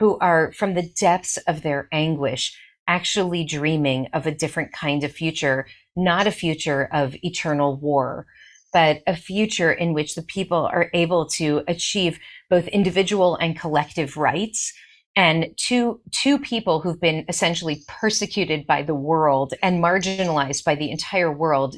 who 0.00 0.18
are 0.18 0.50
from 0.50 0.74
the 0.74 0.90
depths 1.00 1.36
of 1.46 1.62
their 1.62 1.86
anguish 1.92 2.58
actually 2.88 3.44
dreaming 3.44 4.08
of 4.12 4.26
a 4.26 4.34
different 4.34 4.72
kind 4.72 5.04
of 5.04 5.12
future, 5.12 5.68
not 5.94 6.26
a 6.26 6.32
future 6.32 6.88
of 6.92 7.14
eternal 7.22 7.76
war 7.76 8.26
but 8.72 9.02
a 9.06 9.14
future 9.16 9.72
in 9.72 9.94
which 9.94 10.14
the 10.16 10.22
people 10.22 10.68
are 10.72 10.90
able 10.92 11.26
to 11.26 11.62
achieve 11.68 12.18
both 12.50 12.68
individual 12.68 13.36
and 13.36 13.58
collective 13.58 14.16
rights 14.16 14.72
and 15.18 15.52
two 15.56 16.00
two 16.12 16.38
people 16.38 16.80
who've 16.80 17.00
been 17.00 17.24
essentially 17.28 17.82
persecuted 17.88 18.64
by 18.68 18.82
the 18.82 18.94
world 18.94 19.52
and 19.62 19.82
marginalized 19.82 20.64
by 20.64 20.76
the 20.76 20.92
entire 20.92 21.32
world 21.32 21.76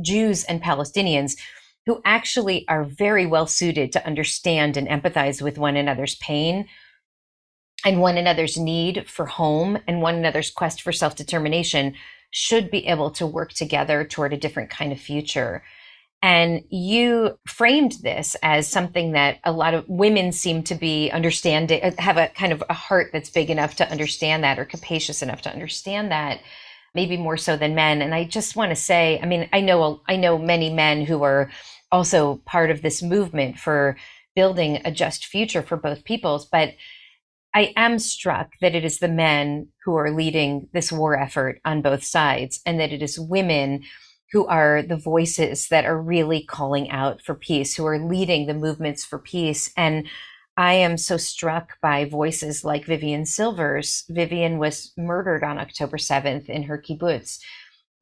Jews 0.00 0.42
and 0.44 0.62
Palestinians 0.62 1.36
who 1.84 2.00
actually 2.06 2.66
are 2.66 2.84
very 2.84 3.26
well 3.26 3.46
suited 3.46 3.92
to 3.92 4.06
understand 4.06 4.78
and 4.78 4.88
empathize 4.88 5.42
with 5.42 5.58
one 5.58 5.76
another's 5.76 6.16
pain 6.16 6.66
and 7.84 8.00
one 8.00 8.16
another's 8.16 8.56
need 8.56 9.06
for 9.06 9.26
home 9.26 9.78
and 9.86 10.00
one 10.00 10.14
another's 10.14 10.50
quest 10.50 10.80
for 10.80 10.90
self-determination 10.90 11.94
should 12.30 12.70
be 12.70 12.86
able 12.86 13.10
to 13.10 13.26
work 13.26 13.52
together 13.52 14.02
toward 14.02 14.32
a 14.32 14.38
different 14.38 14.70
kind 14.70 14.92
of 14.92 14.98
future 14.98 15.62
and 16.20 16.62
you 16.68 17.38
framed 17.46 17.94
this 18.02 18.36
as 18.42 18.66
something 18.66 19.12
that 19.12 19.38
a 19.44 19.52
lot 19.52 19.74
of 19.74 19.88
women 19.88 20.32
seem 20.32 20.64
to 20.64 20.74
be 20.74 21.10
understanding, 21.10 21.82
uh, 21.82 21.92
have 21.98 22.16
a 22.16 22.28
kind 22.28 22.52
of 22.52 22.62
a 22.68 22.74
heart 22.74 23.10
that's 23.12 23.30
big 23.30 23.50
enough 23.50 23.76
to 23.76 23.88
understand 23.88 24.42
that 24.42 24.58
or 24.58 24.64
capacious 24.64 25.22
enough 25.22 25.42
to 25.42 25.52
understand 25.52 26.10
that, 26.10 26.40
maybe 26.94 27.16
more 27.16 27.36
so 27.36 27.56
than 27.56 27.76
men. 27.76 28.02
And 28.02 28.14
I 28.14 28.24
just 28.24 28.56
want 28.56 28.70
to 28.70 28.76
say, 28.76 29.20
I 29.22 29.26
mean, 29.26 29.48
I 29.52 29.60
know, 29.60 30.00
I 30.08 30.16
know 30.16 30.38
many 30.38 30.70
men 30.70 31.04
who 31.04 31.22
are 31.22 31.50
also 31.92 32.42
part 32.44 32.70
of 32.70 32.82
this 32.82 33.00
movement 33.00 33.58
for 33.58 33.96
building 34.34 34.80
a 34.84 34.90
just 34.90 35.24
future 35.24 35.62
for 35.62 35.76
both 35.76 36.04
peoples, 36.04 36.46
but 36.46 36.74
I 37.54 37.72
am 37.76 37.98
struck 37.98 38.50
that 38.60 38.74
it 38.74 38.84
is 38.84 38.98
the 38.98 39.08
men 39.08 39.68
who 39.84 39.94
are 39.94 40.10
leading 40.10 40.68
this 40.72 40.92
war 40.92 41.18
effort 41.18 41.60
on 41.64 41.80
both 41.80 42.04
sides 42.04 42.60
and 42.66 42.78
that 42.80 42.92
it 42.92 43.02
is 43.02 43.18
women 43.18 43.84
who 44.32 44.46
are 44.46 44.82
the 44.82 44.96
voices 44.96 45.68
that 45.68 45.84
are 45.84 46.00
really 46.00 46.42
calling 46.42 46.90
out 46.90 47.22
for 47.22 47.34
peace, 47.34 47.74
who 47.74 47.86
are 47.86 47.98
leading 47.98 48.46
the 48.46 48.54
movements 48.54 49.04
for 49.04 49.18
peace. 49.18 49.72
And 49.76 50.06
I 50.56 50.74
am 50.74 50.96
so 50.98 51.16
struck 51.16 51.80
by 51.80 52.04
voices 52.04 52.64
like 52.64 52.84
Vivian 52.84 53.24
Silvers. 53.24 54.04
Vivian 54.08 54.58
was 54.58 54.92
murdered 54.96 55.44
on 55.44 55.58
October 55.58 55.96
7th 55.96 56.48
in 56.48 56.64
her 56.64 56.76
kibbutz. 56.76 57.38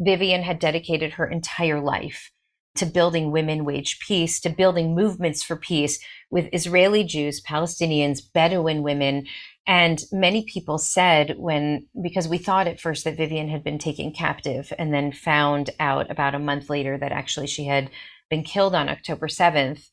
Vivian 0.00 0.42
had 0.42 0.58
dedicated 0.58 1.12
her 1.12 1.26
entire 1.26 1.80
life 1.80 2.30
to 2.76 2.86
building 2.86 3.30
women 3.30 3.64
wage 3.64 4.00
peace, 4.00 4.40
to 4.40 4.50
building 4.50 4.94
movements 4.94 5.42
for 5.42 5.56
peace 5.56 5.98
with 6.30 6.48
Israeli 6.52 7.04
Jews, 7.04 7.42
Palestinians, 7.42 8.20
Bedouin 8.32 8.82
women, 8.82 9.26
and 9.66 10.02
many 10.12 10.44
people 10.44 10.78
said 10.78 11.34
when, 11.38 11.86
because 12.00 12.28
we 12.28 12.38
thought 12.38 12.68
at 12.68 12.80
first 12.80 13.04
that 13.04 13.16
Vivian 13.16 13.48
had 13.48 13.64
been 13.64 13.78
taken 13.78 14.12
captive 14.12 14.72
and 14.78 14.94
then 14.94 15.10
found 15.10 15.70
out 15.80 16.10
about 16.10 16.36
a 16.36 16.40
month 16.40 16.70
later 16.70 16.96
that 16.98 17.12
actually 17.12 17.48
she 17.48 17.64
had 17.64 17.90
been 18.30 18.44
killed 18.44 18.74
on 18.74 18.88
October 18.88 19.26
7th. 19.26 19.88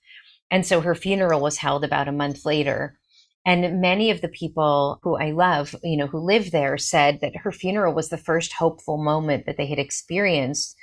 And 0.52 0.66
so 0.66 0.82
her 0.82 0.94
funeral 0.94 1.42
was 1.42 1.58
held 1.58 1.84
about 1.84 2.08
a 2.08 2.12
month 2.12 2.46
later. 2.46 3.00
And 3.46 3.82
many 3.82 4.12
of 4.12 4.22
the 4.22 4.30
people 4.30 5.00
who 5.02 5.18
I 5.18 5.32
love, 5.32 5.76
you 5.84 5.98
know, 5.98 6.08
who 6.08 6.20
live 6.20 6.52
there 6.52 6.78
said 6.78 7.20
that 7.22 7.36
her 7.38 7.52
funeral 7.52 7.94
was 7.94 8.10
the 8.10 8.18
first 8.18 8.54
hopeful 8.54 9.04
moment 9.04 9.48
that 9.48 9.58
they 9.58 9.66
had 9.66 9.80
experienced 9.80 10.76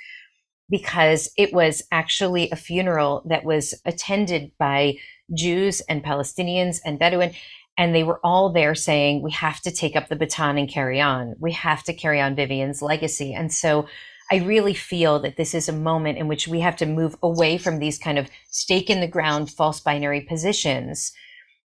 because 0.69 1.29
it 1.37 1.53
was 1.53 1.81
actually 1.91 2.49
a 2.51 2.55
funeral 2.55 3.23
that 3.27 3.43
was 3.43 3.73
attended 3.85 4.51
by 4.59 4.95
Jews 5.33 5.81
and 5.81 6.03
Palestinians 6.03 6.79
and 6.85 6.99
Bedouin. 6.99 7.33
And 7.81 7.95
they 7.95 8.03
were 8.03 8.19
all 8.23 8.51
there 8.51 8.75
saying, 8.75 9.23
we 9.23 9.31
have 9.31 9.59
to 9.61 9.71
take 9.71 9.95
up 9.95 10.07
the 10.07 10.15
baton 10.15 10.59
and 10.59 10.69
carry 10.69 11.01
on. 11.01 11.33
We 11.39 11.51
have 11.53 11.83
to 11.85 11.93
carry 11.93 12.21
on 12.21 12.35
Vivian's 12.35 12.83
legacy. 12.83 13.33
And 13.33 13.51
so 13.51 13.87
I 14.31 14.35
really 14.35 14.75
feel 14.75 15.17
that 15.21 15.35
this 15.35 15.55
is 15.55 15.67
a 15.67 15.73
moment 15.73 16.19
in 16.19 16.27
which 16.27 16.47
we 16.47 16.59
have 16.59 16.75
to 16.75 16.85
move 16.85 17.15
away 17.23 17.57
from 17.57 17.79
these 17.79 17.97
kind 17.97 18.19
of 18.19 18.29
stake 18.51 18.91
in 18.91 19.01
the 19.01 19.07
ground, 19.07 19.49
false 19.49 19.79
binary 19.79 20.21
positions 20.21 21.11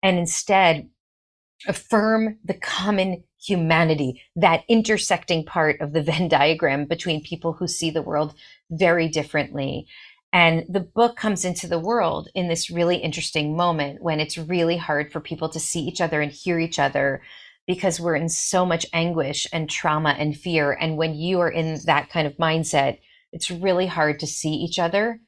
and 0.02 0.18
instead 0.18 0.90
affirm 1.66 2.36
the 2.44 2.52
common 2.52 3.24
humanity, 3.42 4.20
that 4.36 4.64
intersecting 4.68 5.42
part 5.42 5.80
of 5.80 5.94
the 5.94 6.02
Venn 6.02 6.28
diagram 6.28 6.84
between 6.84 7.24
people 7.24 7.54
who 7.54 7.66
see 7.66 7.88
the 7.88 8.02
world 8.02 8.34
very 8.70 9.08
differently. 9.08 9.86
And 10.34 10.66
the 10.68 10.80
book 10.80 11.16
comes 11.16 11.44
into 11.44 11.68
the 11.68 11.78
world 11.78 12.28
in 12.34 12.48
this 12.48 12.68
really 12.68 12.96
interesting 12.96 13.56
moment 13.56 14.02
when 14.02 14.18
it's 14.18 14.36
really 14.36 14.76
hard 14.76 15.12
for 15.12 15.20
people 15.20 15.48
to 15.50 15.60
see 15.60 15.82
each 15.82 16.00
other 16.00 16.20
and 16.20 16.32
hear 16.32 16.58
each 16.58 16.80
other 16.80 17.22
because 17.68 18.00
we're 18.00 18.16
in 18.16 18.28
so 18.28 18.66
much 18.66 18.84
anguish 18.92 19.46
and 19.52 19.70
trauma 19.70 20.10
and 20.18 20.36
fear. 20.36 20.72
And 20.72 20.96
when 20.96 21.14
you 21.14 21.38
are 21.38 21.48
in 21.48 21.78
that 21.86 22.10
kind 22.10 22.26
of 22.26 22.36
mindset, 22.36 22.98
it's 23.32 23.48
really 23.48 23.86
hard 23.86 24.18
to 24.20 24.26
see 24.26 24.50
each 24.50 24.80
other. 24.80 25.20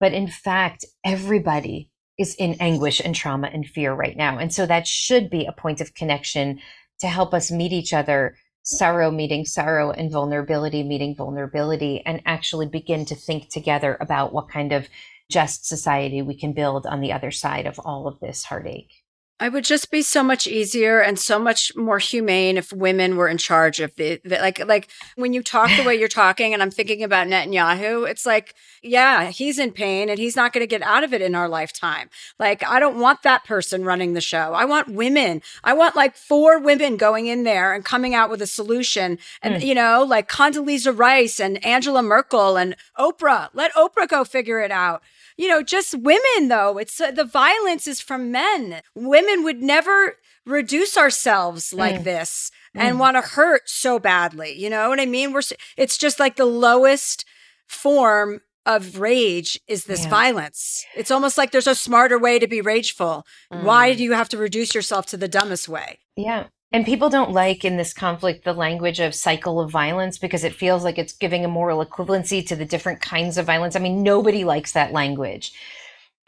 But 0.00 0.12
in 0.12 0.26
fact, 0.26 0.84
everybody 1.04 1.92
is 2.18 2.34
in 2.34 2.56
anguish 2.58 3.00
and 3.00 3.14
trauma 3.14 3.50
and 3.52 3.64
fear 3.64 3.94
right 3.94 4.16
now. 4.16 4.38
And 4.38 4.52
so 4.52 4.66
that 4.66 4.88
should 4.88 5.30
be 5.30 5.46
a 5.46 5.52
point 5.52 5.80
of 5.80 5.94
connection 5.94 6.58
to 6.98 7.06
help 7.06 7.32
us 7.32 7.52
meet 7.52 7.72
each 7.72 7.92
other, 7.92 8.36
sorrow 8.62 9.10
meeting 9.10 9.44
sorrow 9.44 9.90
and 9.90 10.10
vulnerability 10.10 10.82
meeting 10.82 11.14
vulnerability, 11.14 12.02
and 12.04 12.22
actually 12.26 12.66
begin 12.66 13.04
to 13.06 13.14
think 13.14 13.48
together 13.48 13.96
about 14.00 14.32
what 14.32 14.48
kind 14.48 14.72
of 14.72 14.88
just 15.30 15.66
society 15.66 16.22
we 16.22 16.38
can 16.38 16.52
build 16.52 16.86
on 16.86 17.00
the 17.00 17.12
other 17.12 17.30
side 17.30 17.66
of 17.66 17.78
all 17.84 18.06
of 18.06 18.18
this 18.20 18.44
heartache. 18.44 18.92
I 19.40 19.48
would 19.48 19.64
just 19.64 19.90
be 19.90 20.02
so 20.02 20.22
much 20.24 20.46
easier 20.46 21.00
and 21.00 21.18
so 21.18 21.38
much 21.38 21.74
more 21.76 21.98
humane 21.98 22.56
if 22.56 22.72
women 22.72 23.16
were 23.16 23.28
in 23.28 23.38
charge 23.38 23.78
of 23.78 23.94
the, 23.94 24.20
the, 24.24 24.36
like 24.38 24.66
like 24.66 24.88
when 25.14 25.32
you 25.32 25.42
talk 25.42 25.70
the 25.76 25.84
way 25.84 25.94
you're 25.94 26.08
talking 26.08 26.52
and 26.52 26.62
I'm 26.62 26.70
thinking 26.70 27.04
about 27.04 27.28
Netanyahu 27.28 28.08
it's 28.08 28.26
like 28.26 28.54
yeah 28.82 29.26
he's 29.30 29.58
in 29.58 29.72
pain 29.72 30.08
and 30.08 30.18
he's 30.18 30.34
not 30.34 30.52
going 30.52 30.62
to 30.62 30.66
get 30.66 30.82
out 30.82 31.04
of 31.04 31.14
it 31.14 31.22
in 31.22 31.34
our 31.34 31.48
lifetime 31.48 32.10
like 32.38 32.64
I 32.64 32.80
don't 32.80 32.98
want 32.98 33.22
that 33.22 33.44
person 33.44 33.84
running 33.84 34.14
the 34.14 34.20
show 34.20 34.54
I 34.54 34.64
want 34.64 34.88
women 34.88 35.42
I 35.62 35.72
want 35.72 35.94
like 35.94 36.16
four 36.16 36.58
women 36.58 36.96
going 36.96 37.26
in 37.28 37.44
there 37.44 37.72
and 37.72 37.84
coming 37.84 38.14
out 38.14 38.30
with 38.30 38.42
a 38.42 38.46
solution 38.46 39.18
and 39.40 39.62
mm. 39.62 39.66
you 39.66 39.74
know 39.74 40.04
like 40.04 40.28
Condoleezza 40.28 40.96
Rice 40.96 41.38
and 41.38 41.64
Angela 41.64 42.02
Merkel 42.02 42.56
and 42.56 42.76
Oprah 42.98 43.50
let 43.54 43.72
Oprah 43.74 44.08
go 44.08 44.24
figure 44.24 44.60
it 44.60 44.72
out 44.72 45.02
you 45.38 45.46
know, 45.46 45.62
just 45.62 45.94
women 45.94 46.48
though. 46.48 46.78
It's 46.78 47.00
uh, 47.00 47.12
the 47.12 47.24
violence 47.24 47.86
is 47.86 48.00
from 48.00 48.32
men. 48.32 48.82
Women 48.94 49.27
would 49.36 49.62
never 49.62 50.16
reduce 50.46 50.96
ourselves 50.96 51.72
like 51.72 51.96
mm. 51.96 52.04
this 52.04 52.50
and 52.74 52.96
mm. 52.96 53.00
want 53.00 53.16
to 53.16 53.20
hurt 53.20 53.68
so 53.68 53.98
badly. 53.98 54.52
You 54.52 54.70
know 54.70 54.88
what 54.88 55.00
I 55.00 55.06
mean? 55.06 55.32
We're 55.32 55.42
it's 55.76 55.98
just 55.98 56.18
like 56.18 56.36
the 56.36 56.46
lowest 56.46 57.24
form 57.66 58.40
of 58.66 58.98
rage 59.00 59.58
is 59.66 59.84
this 59.84 60.04
yeah. 60.04 60.10
violence. 60.10 60.84
It's 60.94 61.10
almost 61.10 61.38
like 61.38 61.52
there's 61.52 61.66
a 61.66 61.74
smarter 61.74 62.18
way 62.18 62.38
to 62.38 62.46
be 62.46 62.60
rageful. 62.60 63.26
Mm. 63.52 63.64
Why 63.64 63.94
do 63.94 64.02
you 64.02 64.12
have 64.12 64.28
to 64.30 64.36
reduce 64.36 64.74
yourself 64.74 65.06
to 65.06 65.16
the 65.16 65.28
dumbest 65.28 65.68
way? 65.68 66.00
Yeah. 66.16 66.46
And 66.70 66.84
people 66.84 67.08
don't 67.08 67.30
like 67.30 67.64
in 67.64 67.78
this 67.78 67.94
conflict 67.94 68.44
the 68.44 68.52
language 68.52 69.00
of 69.00 69.14
cycle 69.14 69.58
of 69.58 69.70
violence 69.70 70.18
because 70.18 70.44
it 70.44 70.54
feels 70.54 70.84
like 70.84 70.98
it's 70.98 71.14
giving 71.14 71.44
a 71.44 71.48
moral 71.48 71.84
equivalency 71.84 72.46
to 72.46 72.56
the 72.56 72.66
different 72.66 73.00
kinds 73.00 73.38
of 73.38 73.46
violence. 73.46 73.74
I 73.74 73.78
mean, 73.78 74.02
nobody 74.02 74.44
likes 74.44 74.72
that 74.72 74.92
language. 74.92 75.52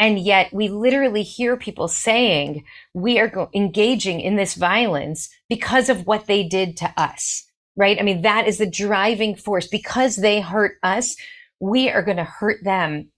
And 0.01 0.19
yet 0.19 0.51
we 0.53 0.69
literally 0.69 1.23
hear 1.23 1.59
people 1.59 1.87
saying 1.87 2.65
we 2.95 3.21
are 3.21 3.29
go- 3.29 3.51
engaging 3.55 4.21
in 4.21 4.37
this 4.37 4.55
violence 4.55 5.29
because 5.51 5.91
of 5.91 6.07
what 6.07 6.27
they 6.27 6.43
did 6.43 6.79
to 6.79 6.93
us, 6.97 7.45
right? 7.77 8.01
I 8.01 8.03
mean, 8.03 8.23
that 8.23 8.49
is 8.49 8.57
the 8.57 8.69
driving 8.69 9.37
force. 9.37 9.69
Because 9.69 10.17
they 10.17 10.41
hurt 10.41 10.77
us, 10.83 11.17
we 11.61 11.91
are 11.91 12.03
going 12.03 12.17
to 12.17 12.25
hurt 12.25 12.65
them. 12.65 13.11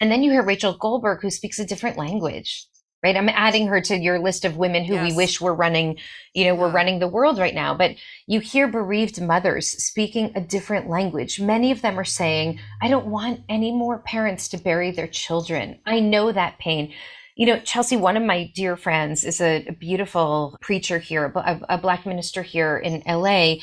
And 0.00 0.10
then 0.10 0.22
you 0.22 0.30
hear 0.30 0.42
Rachel 0.42 0.78
Goldberg, 0.78 1.20
who 1.20 1.30
speaks 1.30 1.58
a 1.58 1.66
different 1.66 1.98
language 1.98 2.66
right? 3.04 3.16
I'm 3.18 3.28
adding 3.28 3.66
her 3.66 3.82
to 3.82 3.98
your 3.98 4.18
list 4.18 4.46
of 4.46 4.56
women 4.56 4.82
who 4.82 4.94
yes. 4.94 5.10
we 5.10 5.14
wish 5.14 5.38
were 5.38 5.54
running, 5.54 5.98
you 6.32 6.46
know, 6.46 6.54
yeah. 6.54 6.60
were 6.60 6.70
running 6.70 7.00
the 7.00 7.06
world 7.06 7.38
right 7.38 7.54
now. 7.54 7.74
But 7.74 7.96
you 8.26 8.40
hear 8.40 8.66
bereaved 8.66 9.20
mothers 9.20 9.68
speaking 9.68 10.32
a 10.34 10.40
different 10.40 10.88
language. 10.88 11.38
Many 11.38 11.70
of 11.70 11.82
them 11.82 12.00
are 12.00 12.04
saying, 12.04 12.58
I 12.80 12.88
don't 12.88 13.08
want 13.08 13.42
any 13.46 13.72
more 13.72 13.98
parents 13.98 14.48
to 14.48 14.56
bury 14.56 14.90
their 14.90 15.06
children. 15.06 15.78
I 15.84 16.00
know 16.00 16.32
that 16.32 16.58
pain. 16.58 16.94
You 17.36 17.44
know, 17.44 17.58
Chelsea, 17.58 17.98
one 17.98 18.16
of 18.16 18.22
my 18.22 18.50
dear 18.54 18.74
friends 18.74 19.22
is 19.22 19.38
a, 19.38 19.66
a 19.66 19.72
beautiful 19.72 20.56
preacher 20.62 20.98
here, 20.98 21.30
a, 21.36 21.60
a 21.68 21.78
black 21.78 22.06
minister 22.06 22.42
here 22.42 22.78
in 22.78 23.02
LA, 23.06 23.56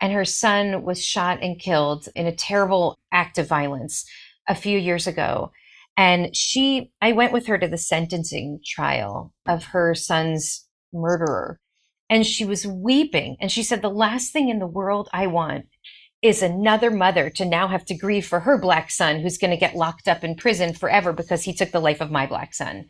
and 0.00 0.10
her 0.14 0.24
son 0.24 0.84
was 0.84 1.04
shot 1.04 1.40
and 1.42 1.60
killed 1.60 2.08
in 2.14 2.26
a 2.26 2.34
terrible 2.34 2.98
act 3.12 3.36
of 3.36 3.46
violence 3.46 4.08
a 4.48 4.54
few 4.54 4.78
years 4.78 5.06
ago. 5.06 5.52
And 5.96 6.36
she, 6.36 6.90
I 7.00 7.12
went 7.12 7.32
with 7.32 7.46
her 7.46 7.58
to 7.58 7.68
the 7.68 7.78
sentencing 7.78 8.60
trial 8.64 9.32
of 9.46 9.64
her 9.66 9.94
son's 9.94 10.66
murderer. 10.92 11.58
And 12.10 12.26
she 12.26 12.44
was 12.44 12.66
weeping. 12.66 13.36
And 13.40 13.50
she 13.50 13.62
said, 13.62 13.82
The 13.82 13.88
last 13.88 14.32
thing 14.32 14.48
in 14.48 14.58
the 14.58 14.66
world 14.66 15.08
I 15.12 15.26
want 15.26 15.66
is 16.22 16.42
another 16.42 16.90
mother 16.90 17.30
to 17.30 17.44
now 17.44 17.68
have 17.68 17.84
to 17.86 17.96
grieve 17.96 18.26
for 18.26 18.40
her 18.40 18.58
black 18.58 18.90
son 18.90 19.20
who's 19.20 19.38
going 19.38 19.50
to 19.50 19.56
get 19.56 19.76
locked 19.76 20.08
up 20.08 20.22
in 20.22 20.34
prison 20.34 20.74
forever 20.74 21.12
because 21.12 21.42
he 21.42 21.54
took 21.54 21.72
the 21.72 21.80
life 21.80 22.00
of 22.00 22.10
my 22.10 22.26
black 22.26 22.54
son. 22.54 22.88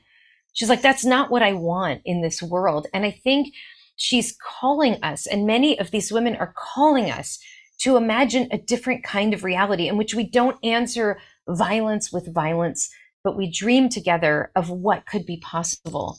She's 0.53 0.69
like, 0.69 0.83
That's 0.83 1.05
not 1.05 1.31
what 1.31 1.43
I 1.43 1.53
want 1.53 2.03
in 2.05 2.23
this 2.23 2.43
world. 2.43 2.89
And 2.93 3.05
I 3.05 3.11
think 3.11 3.55
she's 3.97 4.37
calling 4.61 5.03
us, 5.03 5.27
and 5.27 5.47
many 5.47 5.79
of 5.79 5.91
these 5.91 6.13
women 6.13 6.37
are 6.37 6.55
calling 6.57 7.11
us 7.11 7.39
to 7.79 7.97
imagine 7.97 8.49
a 8.51 8.59
different 8.59 9.05
kind 9.05 9.35
of 9.35 9.45
reality 9.45 9.89
in 9.89 9.97
which 9.97 10.15
we 10.15 10.29
don't 10.29 10.63
answer 10.65 11.19
violence 11.49 12.13
with 12.13 12.33
violence, 12.35 12.91
but 13.25 13.37
we 13.37 13.51
dream 13.51 13.89
together 13.89 14.51
of 14.55 14.71
what 14.71 15.07
could 15.07 15.27
be 15.27 15.39
possible. 15.39 16.19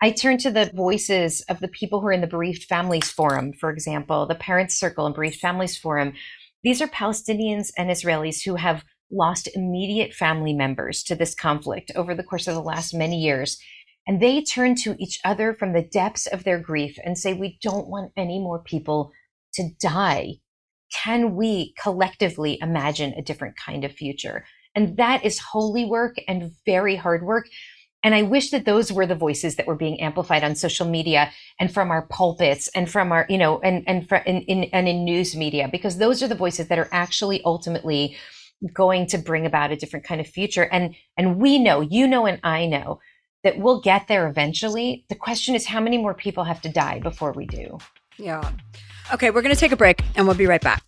I 0.00 0.12
turn 0.12 0.38
to 0.38 0.50
the 0.50 0.70
voices 0.74 1.40
of 1.48 1.58
the 1.58 1.68
people 1.68 2.00
who 2.00 2.06
are 2.06 2.12
in 2.12 2.20
the 2.20 2.28
Bereaved 2.28 2.64
Families 2.64 3.10
Forum, 3.10 3.52
for 3.52 3.70
example, 3.70 4.26
the 4.26 4.36
Parents 4.36 4.78
Circle 4.78 5.06
and 5.06 5.14
Bereaved 5.14 5.40
Families 5.40 5.76
Forum. 5.76 6.12
These 6.62 6.80
are 6.80 6.86
Palestinians 6.86 7.72
and 7.76 7.90
Israelis 7.90 8.44
who 8.44 8.54
have 8.54 8.84
lost 9.10 9.48
immediate 9.54 10.14
family 10.14 10.52
members 10.52 11.02
to 11.02 11.16
this 11.16 11.34
conflict 11.34 11.90
over 11.96 12.14
the 12.14 12.22
course 12.22 12.46
of 12.46 12.54
the 12.54 12.62
last 12.62 12.94
many 12.94 13.18
years. 13.18 13.58
And 14.06 14.22
they 14.22 14.42
turn 14.42 14.74
to 14.76 14.94
each 14.98 15.18
other 15.24 15.54
from 15.54 15.72
the 15.72 15.82
depths 15.82 16.26
of 16.26 16.44
their 16.44 16.58
grief 16.58 16.96
and 17.04 17.18
say, 17.18 17.34
We 17.34 17.58
don't 17.60 17.88
want 17.88 18.12
any 18.16 18.38
more 18.38 18.62
people 18.62 19.12
to 19.54 19.70
die. 19.80 20.34
Can 20.94 21.34
we 21.34 21.74
collectively 21.80 22.58
imagine 22.62 23.12
a 23.14 23.22
different 23.22 23.56
kind 23.56 23.84
of 23.84 23.92
future? 23.92 24.44
And 24.78 24.96
that 24.96 25.24
is 25.24 25.40
holy 25.40 25.84
work 25.84 26.14
and 26.28 26.52
very 26.64 26.94
hard 26.94 27.24
work. 27.24 27.48
And 28.04 28.14
I 28.14 28.22
wish 28.22 28.52
that 28.52 28.64
those 28.64 28.92
were 28.92 29.06
the 29.06 29.16
voices 29.16 29.56
that 29.56 29.66
were 29.66 29.74
being 29.74 30.00
amplified 30.00 30.44
on 30.44 30.54
social 30.54 30.86
media 30.86 31.32
and 31.58 31.74
from 31.74 31.90
our 31.90 32.02
pulpits 32.02 32.68
and 32.76 32.88
from 32.88 33.10
our, 33.10 33.26
you 33.28 33.38
know, 33.38 33.58
and, 33.58 33.82
and, 33.88 34.08
in, 34.24 34.42
in, 34.42 34.64
and 34.72 34.86
in 34.86 35.04
news 35.04 35.34
media, 35.34 35.68
because 35.68 35.98
those 35.98 36.22
are 36.22 36.28
the 36.28 36.36
voices 36.36 36.68
that 36.68 36.78
are 36.78 36.88
actually 36.92 37.42
ultimately 37.42 38.16
going 38.72 39.08
to 39.08 39.18
bring 39.18 39.46
about 39.46 39.72
a 39.72 39.76
different 39.76 40.06
kind 40.06 40.20
of 40.20 40.28
future. 40.28 40.68
And, 40.70 40.94
and 41.16 41.40
we 41.40 41.58
know, 41.58 41.80
you 41.80 42.06
know, 42.06 42.26
and 42.26 42.38
I 42.44 42.66
know 42.66 43.00
that 43.42 43.58
we'll 43.58 43.80
get 43.80 44.06
there 44.06 44.28
eventually. 44.28 45.04
The 45.08 45.16
question 45.16 45.56
is 45.56 45.66
how 45.66 45.80
many 45.80 45.98
more 45.98 46.14
people 46.14 46.44
have 46.44 46.62
to 46.62 46.68
die 46.68 47.00
before 47.00 47.32
we 47.32 47.46
do? 47.46 47.78
Yeah. 48.16 48.48
Okay, 49.12 49.32
we're 49.32 49.42
going 49.42 49.54
to 49.54 49.60
take 49.60 49.72
a 49.72 49.76
break 49.76 50.04
and 50.14 50.24
we'll 50.24 50.36
be 50.36 50.46
right 50.46 50.62
back. 50.62 50.87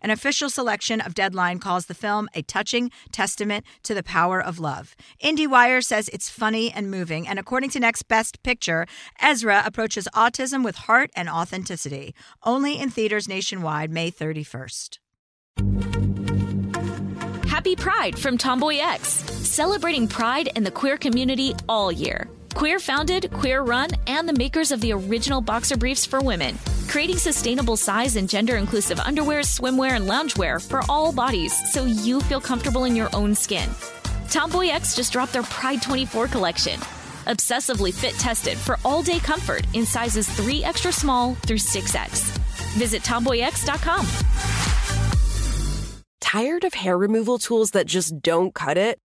An 0.00 0.10
official 0.10 0.50
selection 0.50 1.00
of 1.00 1.14
Deadline 1.14 1.58
calls 1.58 1.86
the 1.86 1.94
film 1.94 2.28
a 2.34 2.42
touching 2.42 2.90
testament 3.12 3.64
to 3.82 3.94
the 3.94 4.02
power 4.02 4.40
of 4.42 4.58
love. 4.58 4.96
IndieWire 5.22 5.84
says 5.84 6.08
it's 6.08 6.28
funny 6.28 6.70
and 6.70 6.90
moving, 6.90 7.26
and 7.26 7.38
according 7.38 7.70
to 7.70 7.80
Next 7.80 8.08
Best 8.08 8.42
Picture, 8.42 8.86
Ezra 9.20 9.62
approaches 9.64 10.08
autism 10.14 10.64
with 10.64 10.76
heart 10.76 11.10
and 11.16 11.28
authenticity. 11.28 12.14
Only 12.42 12.78
in 12.78 12.90
theaters 12.90 13.28
nationwide 13.28 13.90
May 13.90 14.10
31st. 14.10 14.98
Happy 17.46 17.76
Pride 17.76 18.18
from 18.18 18.36
Tomboy 18.36 18.78
X, 18.78 19.08
celebrating 19.08 20.06
pride 20.06 20.48
in 20.56 20.64
the 20.64 20.70
queer 20.70 20.96
community 20.96 21.54
all 21.68 21.90
year. 21.90 22.28
Queer 22.54 22.78
founded, 22.78 23.32
queer 23.32 23.62
run, 23.62 23.90
and 24.06 24.28
the 24.28 24.32
makers 24.32 24.70
of 24.70 24.80
the 24.80 24.92
original 24.92 25.40
boxer 25.40 25.76
briefs 25.76 26.06
for 26.06 26.20
women, 26.20 26.56
creating 26.86 27.18
sustainable 27.18 27.76
size 27.76 28.14
and 28.14 28.28
gender 28.28 28.56
inclusive 28.56 29.00
underwear, 29.00 29.40
swimwear, 29.40 29.96
and 29.96 30.08
loungewear 30.08 30.64
for 30.64 30.82
all 30.88 31.12
bodies 31.12 31.52
so 31.72 31.84
you 31.84 32.20
feel 32.20 32.40
comfortable 32.40 32.84
in 32.84 32.94
your 32.94 33.08
own 33.12 33.34
skin. 33.34 33.68
Tomboy 34.30 34.68
X 34.68 34.94
just 34.94 35.12
dropped 35.12 35.32
their 35.32 35.42
Pride 35.42 35.82
24 35.82 36.28
collection. 36.28 36.78
Obsessively 37.26 37.92
fit 37.92 38.14
tested 38.14 38.56
for 38.56 38.78
all 38.84 39.02
day 39.02 39.18
comfort 39.18 39.66
in 39.74 39.84
sizes 39.84 40.28
3 40.28 40.62
extra 40.62 40.92
small 40.92 41.34
through 41.46 41.56
6X. 41.58 42.20
Visit 42.78 43.02
tomboyx.com. 43.02 44.06
Tired 46.20 46.64
of 46.64 46.74
hair 46.74 46.96
removal 46.96 47.38
tools 47.38 47.72
that 47.72 47.86
just 47.86 48.20
don't 48.20 48.54
cut 48.54 48.76
it? 48.78 48.98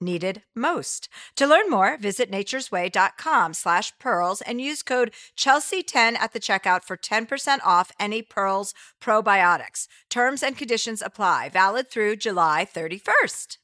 needed 0.00 0.42
most. 0.54 1.08
To 1.36 1.46
learn 1.46 1.70
more, 1.70 1.96
visit 1.96 2.30
naturesway.com 2.30 3.54
slash 3.54 3.92
pearls 3.98 4.40
and 4.42 4.60
use 4.60 4.82
code 4.82 5.12
Chelsea10 5.36 6.16
at 6.18 6.32
the 6.32 6.40
checkout 6.40 6.84
for 6.84 6.96
10% 6.96 7.58
off 7.64 7.92
any 7.98 8.22
Pearls 8.22 8.74
probiotics. 9.00 9.86
Terms 10.10 10.42
and 10.42 10.56
conditions 10.56 11.02
apply. 11.02 11.48
Valid 11.48 11.90
through 11.90 12.16
July 12.16 12.66
31st. 12.72 13.58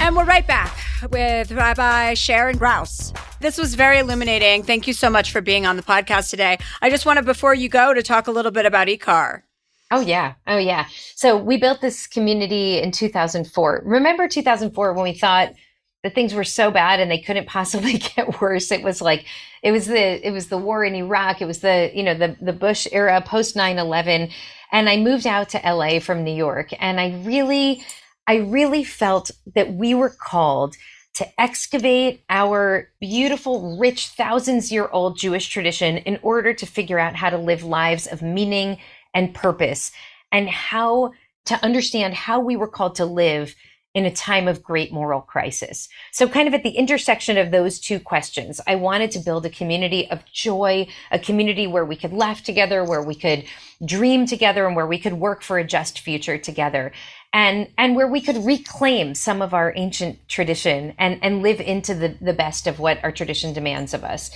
And 0.00 0.16
we're 0.16 0.24
right 0.24 0.46
back 0.46 0.76
with 1.10 1.52
Rabbi 1.52 2.14
Sharon 2.14 2.58
Brous. 2.58 3.16
This 3.40 3.58
was 3.58 3.74
very 3.74 3.98
illuminating. 3.98 4.62
Thank 4.62 4.86
you 4.86 4.92
so 4.92 5.10
much 5.10 5.30
for 5.30 5.40
being 5.40 5.66
on 5.66 5.76
the 5.76 5.82
podcast 5.82 6.30
today. 6.30 6.58
I 6.80 6.90
just 6.90 7.06
wanted, 7.06 7.24
before 7.24 7.54
you 7.54 7.68
go, 7.68 7.94
to 7.94 8.02
talk 8.02 8.26
a 8.26 8.32
little 8.32 8.50
bit 8.50 8.66
about 8.66 8.88
IKAR. 8.88 9.42
Oh 9.92 10.00
yeah. 10.00 10.34
Oh 10.46 10.56
yeah. 10.56 10.86
So 11.14 11.36
we 11.36 11.58
built 11.58 11.82
this 11.82 12.06
community 12.06 12.78
in 12.78 12.92
2004. 12.92 13.82
Remember 13.84 14.26
2004 14.26 14.94
when 14.94 15.04
we 15.04 15.12
thought 15.12 15.52
that 16.02 16.14
things 16.14 16.32
were 16.32 16.44
so 16.44 16.70
bad 16.70 16.98
and 16.98 17.10
they 17.10 17.18
couldn't 17.18 17.46
possibly 17.58 17.98
get 17.98 18.40
worse. 18.40 18.72
It 18.72 18.82
was 18.82 19.02
like 19.02 19.26
it 19.62 19.70
was 19.70 19.86
the 19.86 20.26
it 20.26 20.32
was 20.32 20.48
the 20.48 20.56
war 20.56 20.82
in 20.82 20.94
Iraq. 20.94 21.42
It 21.42 21.44
was 21.46 21.60
the, 21.60 21.90
you 21.94 22.02
know, 22.02 22.14
the 22.14 22.36
the 22.40 22.54
Bush 22.54 22.86
era 22.90 23.20
post 23.20 23.54
9/11 23.54 24.32
and 24.72 24.88
I 24.88 24.96
moved 24.96 25.26
out 25.26 25.50
to 25.50 25.58
LA 25.58 26.00
from 26.00 26.24
New 26.24 26.34
York 26.34 26.70
and 26.80 26.98
I 26.98 27.20
really 27.22 27.84
I 28.26 28.36
really 28.36 28.84
felt 28.84 29.30
that 29.54 29.74
we 29.74 29.92
were 29.92 30.08
called 30.08 30.74
to 31.14 31.40
excavate 31.40 32.24
our 32.30 32.88
beautiful, 32.98 33.76
rich, 33.78 34.08
thousands 34.08 34.72
year 34.72 34.88
old 34.90 35.18
Jewish 35.18 35.48
tradition 35.48 35.98
in 35.98 36.18
order 36.22 36.54
to 36.54 36.64
figure 36.64 36.98
out 36.98 37.14
how 37.14 37.28
to 37.28 37.36
live 37.36 37.62
lives 37.62 38.06
of 38.06 38.22
meaning 38.22 38.78
and 39.14 39.34
purpose 39.34 39.92
and 40.30 40.48
how 40.48 41.12
to 41.44 41.64
understand 41.64 42.14
how 42.14 42.40
we 42.40 42.56
were 42.56 42.68
called 42.68 42.94
to 42.96 43.04
live 43.04 43.54
in 43.94 44.06
a 44.06 44.10
time 44.10 44.48
of 44.48 44.62
great 44.62 44.90
moral 44.90 45.20
crisis. 45.20 45.88
So, 46.12 46.26
kind 46.26 46.48
of 46.48 46.54
at 46.54 46.62
the 46.62 46.70
intersection 46.70 47.36
of 47.36 47.50
those 47.50 47.78
two 47.78 48.00
questions, 48.00 48.60
I 48.66 48.74
wanted 48.76 49.10
to 49.12 49.18
build 49.18 49.44
a 49.44 49.50
community 49.50 50.10
of 50.10 50.24
joy, 50.32 50.86
a 51.10 51.18
community 51.18 51.66
where 51.66 51.84
we 51.84 51.96
could 51.96 52.12
laugh 52.12 52.42
together, 52.42 52.84
where 52.84 53.02
we 53.02 53.14
could 53.14 53.44
dream 53.84 54.24
together, 54.24 54.66
and 54.66 54.76
where 54.76 54.86
we 54.86 54.98
could 54.98 55.14
work 55.14 55.42
for 55.42 55.58
a 55.58 55.64
just 55.64 56.00
future 56.00 56.38
together. 56.38 56.92
And, 57.34 57.68
and 57.78 57.96
where 57.96 58.08
we 58.08 58.20
could 58.20 58.44
reclaim 58.44 59.14
some 59.14 59.40
of 59.40 59.54
our 59.54 59.72
ancient 59.74 60.28
tradition 60.28 60.92
and, 60.98 61.18
and 61.22 61.42
live 61.42 61.62
into 61.62 61.94
the, 61.94 62.14
the 62.20 62.34
best 62.34 62.66
of 62.66 62.78
what 62.78 63.02
our 63.02 63.10
tradition 63.10 63.54
demands 63.54 63.94
of 63.94 64.04
us. 64.04 64.30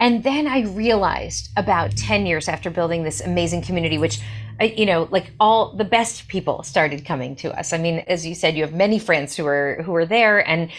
And 0.00 0.22
then 0.22 0.46
I 0.46 0.60
realized 0.62 1.50
about 1.56 1.96
10 1.96 2.26
years 2.26 2.48
after 2.48 2.70
building 2.70 3.02
this 3.02 3.20
amazing 3.20 3.62
community, 3.62 3.98
which, 3.98 4.20
uh, 4.60 4.64
you 4.64 4.86
know, 4.86 5.08
like 5.10 5.32
all 5.40 5.74
the 5.76 5.84
best 5.84 6.28
people 6.28 6.62
started 6.62 7.04
coming 7.04 7.34
to 7.36 7.58
us. 7.58 7.72
I 7.72 7.78
mean, 7.78 8.00
as 8.06 8.26
you 8.26 8.34
said, 8.34 8.56
you 8.56 8.62
have 8.62 8.74
many 8.74 8.98
friends 8.98 9.36
who 9.36 9.46
are, 9.46 9.82
who 9.82 9.94
are 9.94 10.06
there 10.06 10.46
and 10.46 10.70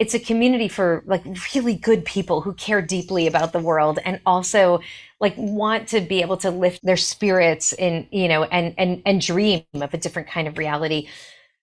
it's 0.00 0.14
a 0.14 0.18
community 0.18 0.66
for 0.66 1.04
like 1.06 1.24
really 1.54 1.76
good 1.76 2.04
people 2.04 2.40
who 2.40 2.52
care 2.54 2.82
deeply 2.82 3.28
about 3.28 3.52
the 3.52 3.60
world 3.60 4.00
and 4.04 4.20
also 4.26 4.80
like 5.20 5.34
want 5.36 5.88
to 5.88 6.00
be 6.00 6.20
able 6.20 6.36
to 6.38 6.50
lift 6.50 6.80
their 6.82 6.96
spirits 6.96 7.72
in, 7.72 8.08
you 8.10 8.26
know, 8.26 8.42
and, 8.44 8.74
and, 8.76 9.02
and 9.06 9.20
dream 9.20 9.62
of 9.74 9.94
a 9.94 9.98
different 9.98 10.28
kind 10.28 10.48
of 10.48 10.58
reality. 10.58 11.08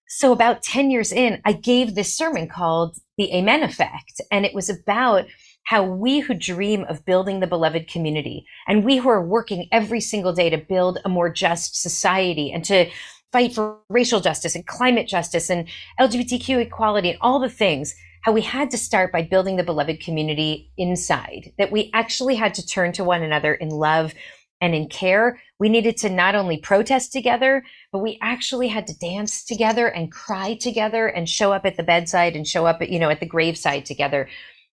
So 0.07 0.32
about 0.32 0.64
10 0.64 0.91
years 0.91 1.12
in, 1.12 1.41
I 1.45 1.53
gave 1.53 1.93
this 1.93 2.14
sermon 2.14 2.47
called 2.47 2.97
the 3.18 3.34
Amen 3.34 3.64
Effect. 3.64 4.22
And 4.32 4.45
it 4.45 4.53
was 4.53 4.70
about 4.70 5.26
how 5.64 5.84
we 5.84 6.20
who 6.20 6.34
dream 6.34 6.84
of 6.89 7.05
building 7.05 7.39
the 7.39 7.47
beloved 7.47 7.88
community 7.88 8.45
and 8.68 8.84
we 8.84 8.97
who 8.97 9.09
are 9.09 9.26
working 9.26 9.68
every 9.72 10.01
single 10.01 10.34
day 10.34 10.49
to 10.49 10.57
build 10.57 10.99
a 11.05 11.09
more 11.09 11.30
just 11.30 11.82
society 11.82 12.51
and 12.51 12.66
to 12.66 12.89
fight 13.32 13.53
for 13.53 13.80
racial 13.89 14.20
justice 14.20 14.55
and 14.55 14.68
climate 14.68 15.07
justice 15.07 15.49
and 15.49 15.68
LGBTQ 15.99 16.59
equality 16.59 17.09
and 17.12 17.20
all 17.22 17.39
the 17.39 17.49
things, 17.49 17.95
how 18.24 18.32
we 18.32 18.41
had 18.41 18.70
to 18.72 18.78
start 18.78 19.12
by 19.12 19.22
building 19.22 19.55
the 19.55 19.64
beloved 19.64 20.01
community 20.01 20.72
inside, 20.78 21.53
that 21.57 21.72
we 21.72 21.89
actually 21.93 22.36
had 22.36 22.53
to 22.53 22.66
turn 22.66 22.91
to 22.93 23.03
one 23.03 23.24
another 23.24 23.53
in 23.53 23.70
love 23.70 24.14
and 24.59 24.76
in 24.76 24.88
care. 24.88 25.41
We 25.59 25.70
needed 25.70 25.97
to 25.97 26.09
not 26.09 26.36
only 26.36 26.57
protest 26.57 27.12
together, 27.12 27.64
but 27.91 27.99
we 27.99 28.20
actually 28.22 28.68
had 28.68 28.86
to 28.88 28.97
dance 28.97 29.43
together 29.43 29.88
and 29.88 30.12
cry 30.12 30.55
together 30.55 31.07
and 31.07 31.28
show 31.28 31.51
up 31.51 31.66
at 31.66 31.78
the 31.78 31.84
bedside 31.84 32.36
and 32.36 32.47
show 32.47 32.68
up 32.68 32.82
at, 32.82 32.89
you 32.89 32.99
know, 32.99 33.09
at 33.09 33.20
the 33.20 33.26
graveside 33.26 33.86
together. 33.86 34.30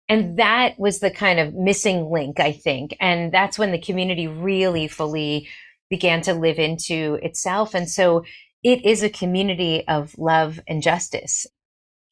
And 0.07 0.37
that 0.37 0.79
was 0.79 0.99
the 0.99 1.11
kind 1.11 1.39
of 1.39 1.53
missing 1.53 2.11
link, 2.11 2.39
I 2.39 2.51
think. 2.51 2.95
And 2.99 3.31
that's 3.31 3.57
when 3.57 3.71
the 3.71 3.81
community 3.81 4.27
really 4.27 4.87
fully 4.87 5.47
began 5.89 6.21
to 6.21 6.33
live 6.33 6.59
into 6.59 7.19
itself. 7.21 7.73
And 7.73 7.89
so 7.89 8.23
it 8.63 8.85
is 8.85 9.03
a 9.03 9.09
community 9.09 9.87
of 9.87 10.17
love 10.17 10.59
and 10.67 10.81
justice. 10.81 11.47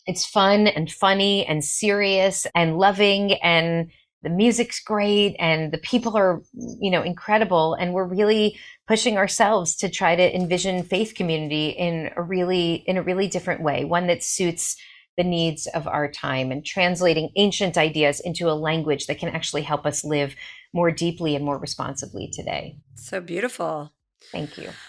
It's 0.06 0.26
fun 0.26 0.68
and 0.68 0.92
funny 0.92 1.46
and 1.46 1.64
serious 1.64 2.46
and 2.56 2.78
loving 2.78 3.34
and 3.44 3.92
the 4.22 4.30
music's 4.30 4.80
great 4.80 5.36
and 5.38 5.72
the 5.72 5.78
people 5.78 6.16
are, 6.18 6.42
you 6.80 6.90
know, 6.90 7.04
incredible. 7.04 7.74
And 7.74 7.94
we're 7.94 8.08
really 8.08 8.58
pushing 8.88 9.18
ourselves 9.18 9.76
to 9.78 9.90
try 9.90 10.16
to 10.16 10.36
envision 10.36 10.84
faith 10.84 11.14
community 11.16 11.70
in 11.70 12.10
a 12.16 12.22
really, 12.22 12.76
in 12.88 12.98
a 12.98 13.04
really 13.04 13.28
different 13.28 13.62
way, 13.62 13.84
one 13.84 14.08
that 14.08 14.24
suits 14.24 14.78
the 15.18 15.24
needs 15.24 15.68
of 15.68 15.88
our 15.88 16.10
time 16.10 16.52
and 16.52 16.66
translating 16.66 17.30
ancient 17.36 17.78
ideas 17.78 18.20
into 18.20 18.50
a 18.50 18.54
language 18.54 19.08
that 19.08 19.20
can 19.20 19.30
actually 19.30 19.62
help 19.62 19.86
us 19.86 20.04
live 20.04 20.36
more 20.74 20.92
deeply 20.92 21.36
and 21.36 21.46
more 21.46 21.58
responsibly 21.58 22.30
today. 22.32 22.78
So 22.96 23.22
beautiful. 23.22 23.92
Thank 24.32 24.58
you. 24.58 24.70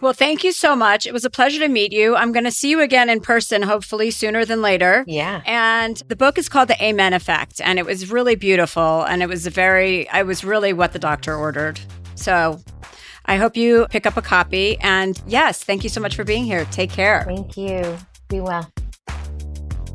Well, 0.00 0.12
thank 0.12 0.44
you 0.44 0.52
so 0.52 0.74
much. 0.76 1.06
It 1.06 1.12
was 1.12 1.24
a 1.24 1.30
pleasure 1.30 1.60
to 1.60 1.68
meet 1.68 1.92
you. 1.92 2.16
I'm 2.16 2.32
going 2.32 2.44
to 2.44 2.50
see 2.50 2.68
you 2.68 2.80
again 2.80 3.08
in 3.08 3.20
person, 3.20 3.62
hopefully 3.62 4.10
sooner 4.10 4.44
than 4.44 4.60
later. 4.60 5.04
Yeah. 5.06 5.40
And 5.46 5.96
the 6.08 6.16
book 6.16 6.36
is 6.36 6.48
called 6.48 6.68
The 6.68 6.84
Amen 6.84 7.14
Effect, 7.14 7.60
and 7.62 7.78
it 7.78 7.86
was 7.86 8.10
really 8.10 8.34
beautiful. 8.34 9.04
And 9.04 9.22
it 9.22 9.28
was 9.28 9.46
a 9.46 9.50
very, 9.50 10.08
I 10.10 10.24
was 10.24 10.44
really 10.44 10.72
what 10.72 10.92
the 10.92 10.98
doctor 10.98 11.34
ordered. 11.34 11.80
So 12.16 12.60
I 13.24 13.36
hope 13.36 13.56
you 13.56 13.86
pick 13.90 14.04
up 14.06 14.16
a 14.16 14.22
copy. 14.22 14.76
And 14.80 15.22
yes, 15.26 15.62
thank 15.62 15.84
you 15.84 15.88
so 15.88 16.00
much 16.00 16.16
for 16.16 16.24
being 16.24 16.44
here. 16.44 16.66
Take 16.66 16.90
care. 16.90 17.24
Thank 17.24 17.56
you. 17.56 17.96
Be 18.28 18.40
well. 18.40 18.70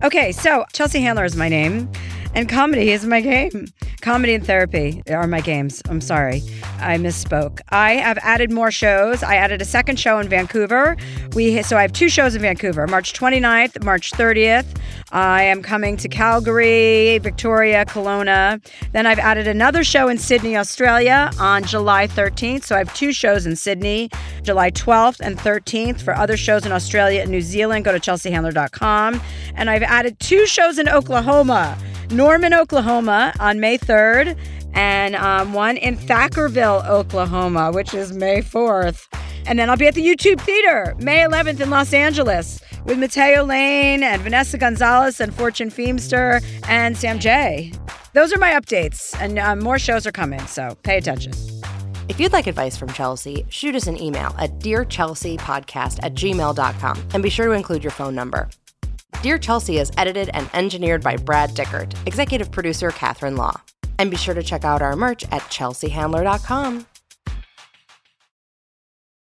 Okay, 0.02 0.32
so 0.32 0.64
Chelsea 0.72 1.02
Handler 1.02 1.26
is 1.26 1.36
my 1.36 1.50
name, 1.50 1.92
and 2.34 2.48
comedy 2.48 2.92
is 2.92 3.06
my 3.06 3.22
game. 3.22 3.68
Comedy 4.02 4.34
and 4.34 4.46
therapy 4.46 5.02
are 5.10 5.28
my 5.28 5.42
games. 5.42 5.82
I'm 5.90 6.00
sorry. 6.00 6.42
I 6.80 6.98
misspoke. 6.98 7.60
I 7.70 7.94
have 7.94 8.18
added 8.20 8.52
more 8.52 8.72
shows. 8.72 9.24
I 9.24 9.36
added 9.36 9.62
a 9.62 9.66
second 9.66 10.00
show 10.00 10.20
in 10.20 10.30
Vancouver. 10.30 10.96
We 11.34 11.62
so 11.64 11.78
I 11.78 11.82
have 11.82 11.92
two 11.92 12.08
shows 12.08 12.36
in 12.36 12.42
Vancouver, 12.42 12.88
March 12.88 13.14
29th, 13.14 13.84
March 13.84 14.12
30th. 14.14 14.80
I 15.12 15.44
am 15.44 15.62
coming 15.62 15.98
to 15.98 16.08
Calgary, 16.08 17.18
Victoria, 17.18 17.84
Kelowna. 17.86 18.64
Then 18.94 19.06
I've 19.06 19.20
added 19.20 19.48
another 19.48 19.84
show 19.84 20.08
in 20.08 20.18
Sydney, 20.18 20.56
Australia 20.56 21.32
on 21.40 21.64
July 21.64 22.08
13th. 22.08 22.64
So 22.64 22.76
I 22.76 22.80
have 22.80 22.94
two 22.94 23.12
shows 23.12 23.46
in 23.46 23.56
Sydney, 23.56 24.10
July 24.44 24.72
12th 24.72 25.20
and 25.20 25.38
13th. 25.38 26.02
For 26.02 26.16
other 26.16 26.38
shows 26.38 26.66
in 26.66 26.72
Australia 26.72 27.22
and 27.22 27.32
New 27.32 27.42
Zealand, 27.42 27.86
go 27.86 27.92
to 27.92 28.00
chelseahandler.com. 28.00 29.22
And 29.56 29.70
I've 29.70 29.84
added 29.84 30.20
two 30.20 30.46
shows 30.46 30.80
in 30.80 30.88
Oklahoma. 30.88 31.78
Norman, 32.12 32.54
Oklahoma 32.54 33.34
on 33.40 33.60
May 33.60 33.78
3rd, 33.78 34.38
and 34.74 35.16
um, 35.16 35.54
one 35.54 35.78
in 35.78 35.98
Thackerville, 35.98 36.88
Oklahoma, 36.88 37.72
which 37.72 37.94
is 37.94 38.14
May 38.14 38.42
4th. 38.42 39.08
And 39.46 39.58
then 39.58 39.70
I'll 39.70 39.78
be 39.78 39.88
at 39.88 39.96
the 39.96 40.06
YouTube 40.06 40.40
Theater 40.42 40.96
May 41.00 41.20
11th 41.20 41.60
in 41.60 41.70
Los 41.70 41.94
Angeles 41.94 42.60
with 42.86 43.00
Mateo 43.00 43.44
Lane 43.44 44.04
and 44.04 44.22
Vanessa 44.22 44.58
Gonzalez 44.58 45.20
and 45.20 45.34
Fortune 45.34 45.70
Feimster 45.70 46.44
and 46.68 46.98
Sam 46.98 47.20
Jay. 47.20 47.72
Those 48.14 48.34
are 48.34 48.40
my 48.40 48.52
updates, 48.52 49.16
and 49.22 49.38
um, 49.38 49.60
more 49.60 49.78
shows 49.78 50.08
are 50.08 50.12
coming, 50.12 50.46
so 50.48 50.76
pay 50.84 50.98
attention. 50.98 51.34
If 52.10 52.20
you'd 52.20 52.34
like 52.34 52.48
advice 52.48 52.76
from 52.76 52.90
Chelsea, 52.90 53.46
shoot 53.50 53.76
us 53.76 53.86
an 53.86 54.02
email 54.02 54.34
at 54.40 54.60
dearchelseapodcast 54.60 56.00
at 56.04 56.16
gmail.com 56.16 57.04
and 57.14 57.24
be 57.24 57.30
sure 57.30 57.46
to 57.46 57.52
include 57.52 57.84
your 57.84 57.92
phone 57.92 58.16
number. 58.16 58.50
Dear 59.22 59.38
Chelsea 59.38 59.80
is 59.80 59.92
edited 59.98 60.30
and 60.34 60.50
engineered 60.54 61.04
by 61.04 61.18
Brad 61.18 61.50
Dickert, 61.50 61.94
executive 62.08 62.52
producer 62.52 62.90
Catherine 62.90 63.36
Law. 63.36 63.60
And 63.98 64.10
be 64.10 64.16
sure 64.16 64.34
to 64.34 64.42
check 64.42 64.64
out 64.64 64.82
our 64.82 64.96
merch 64.96 65.26
at 65.26 65.42
chelseahandler.com. 65.42 66.86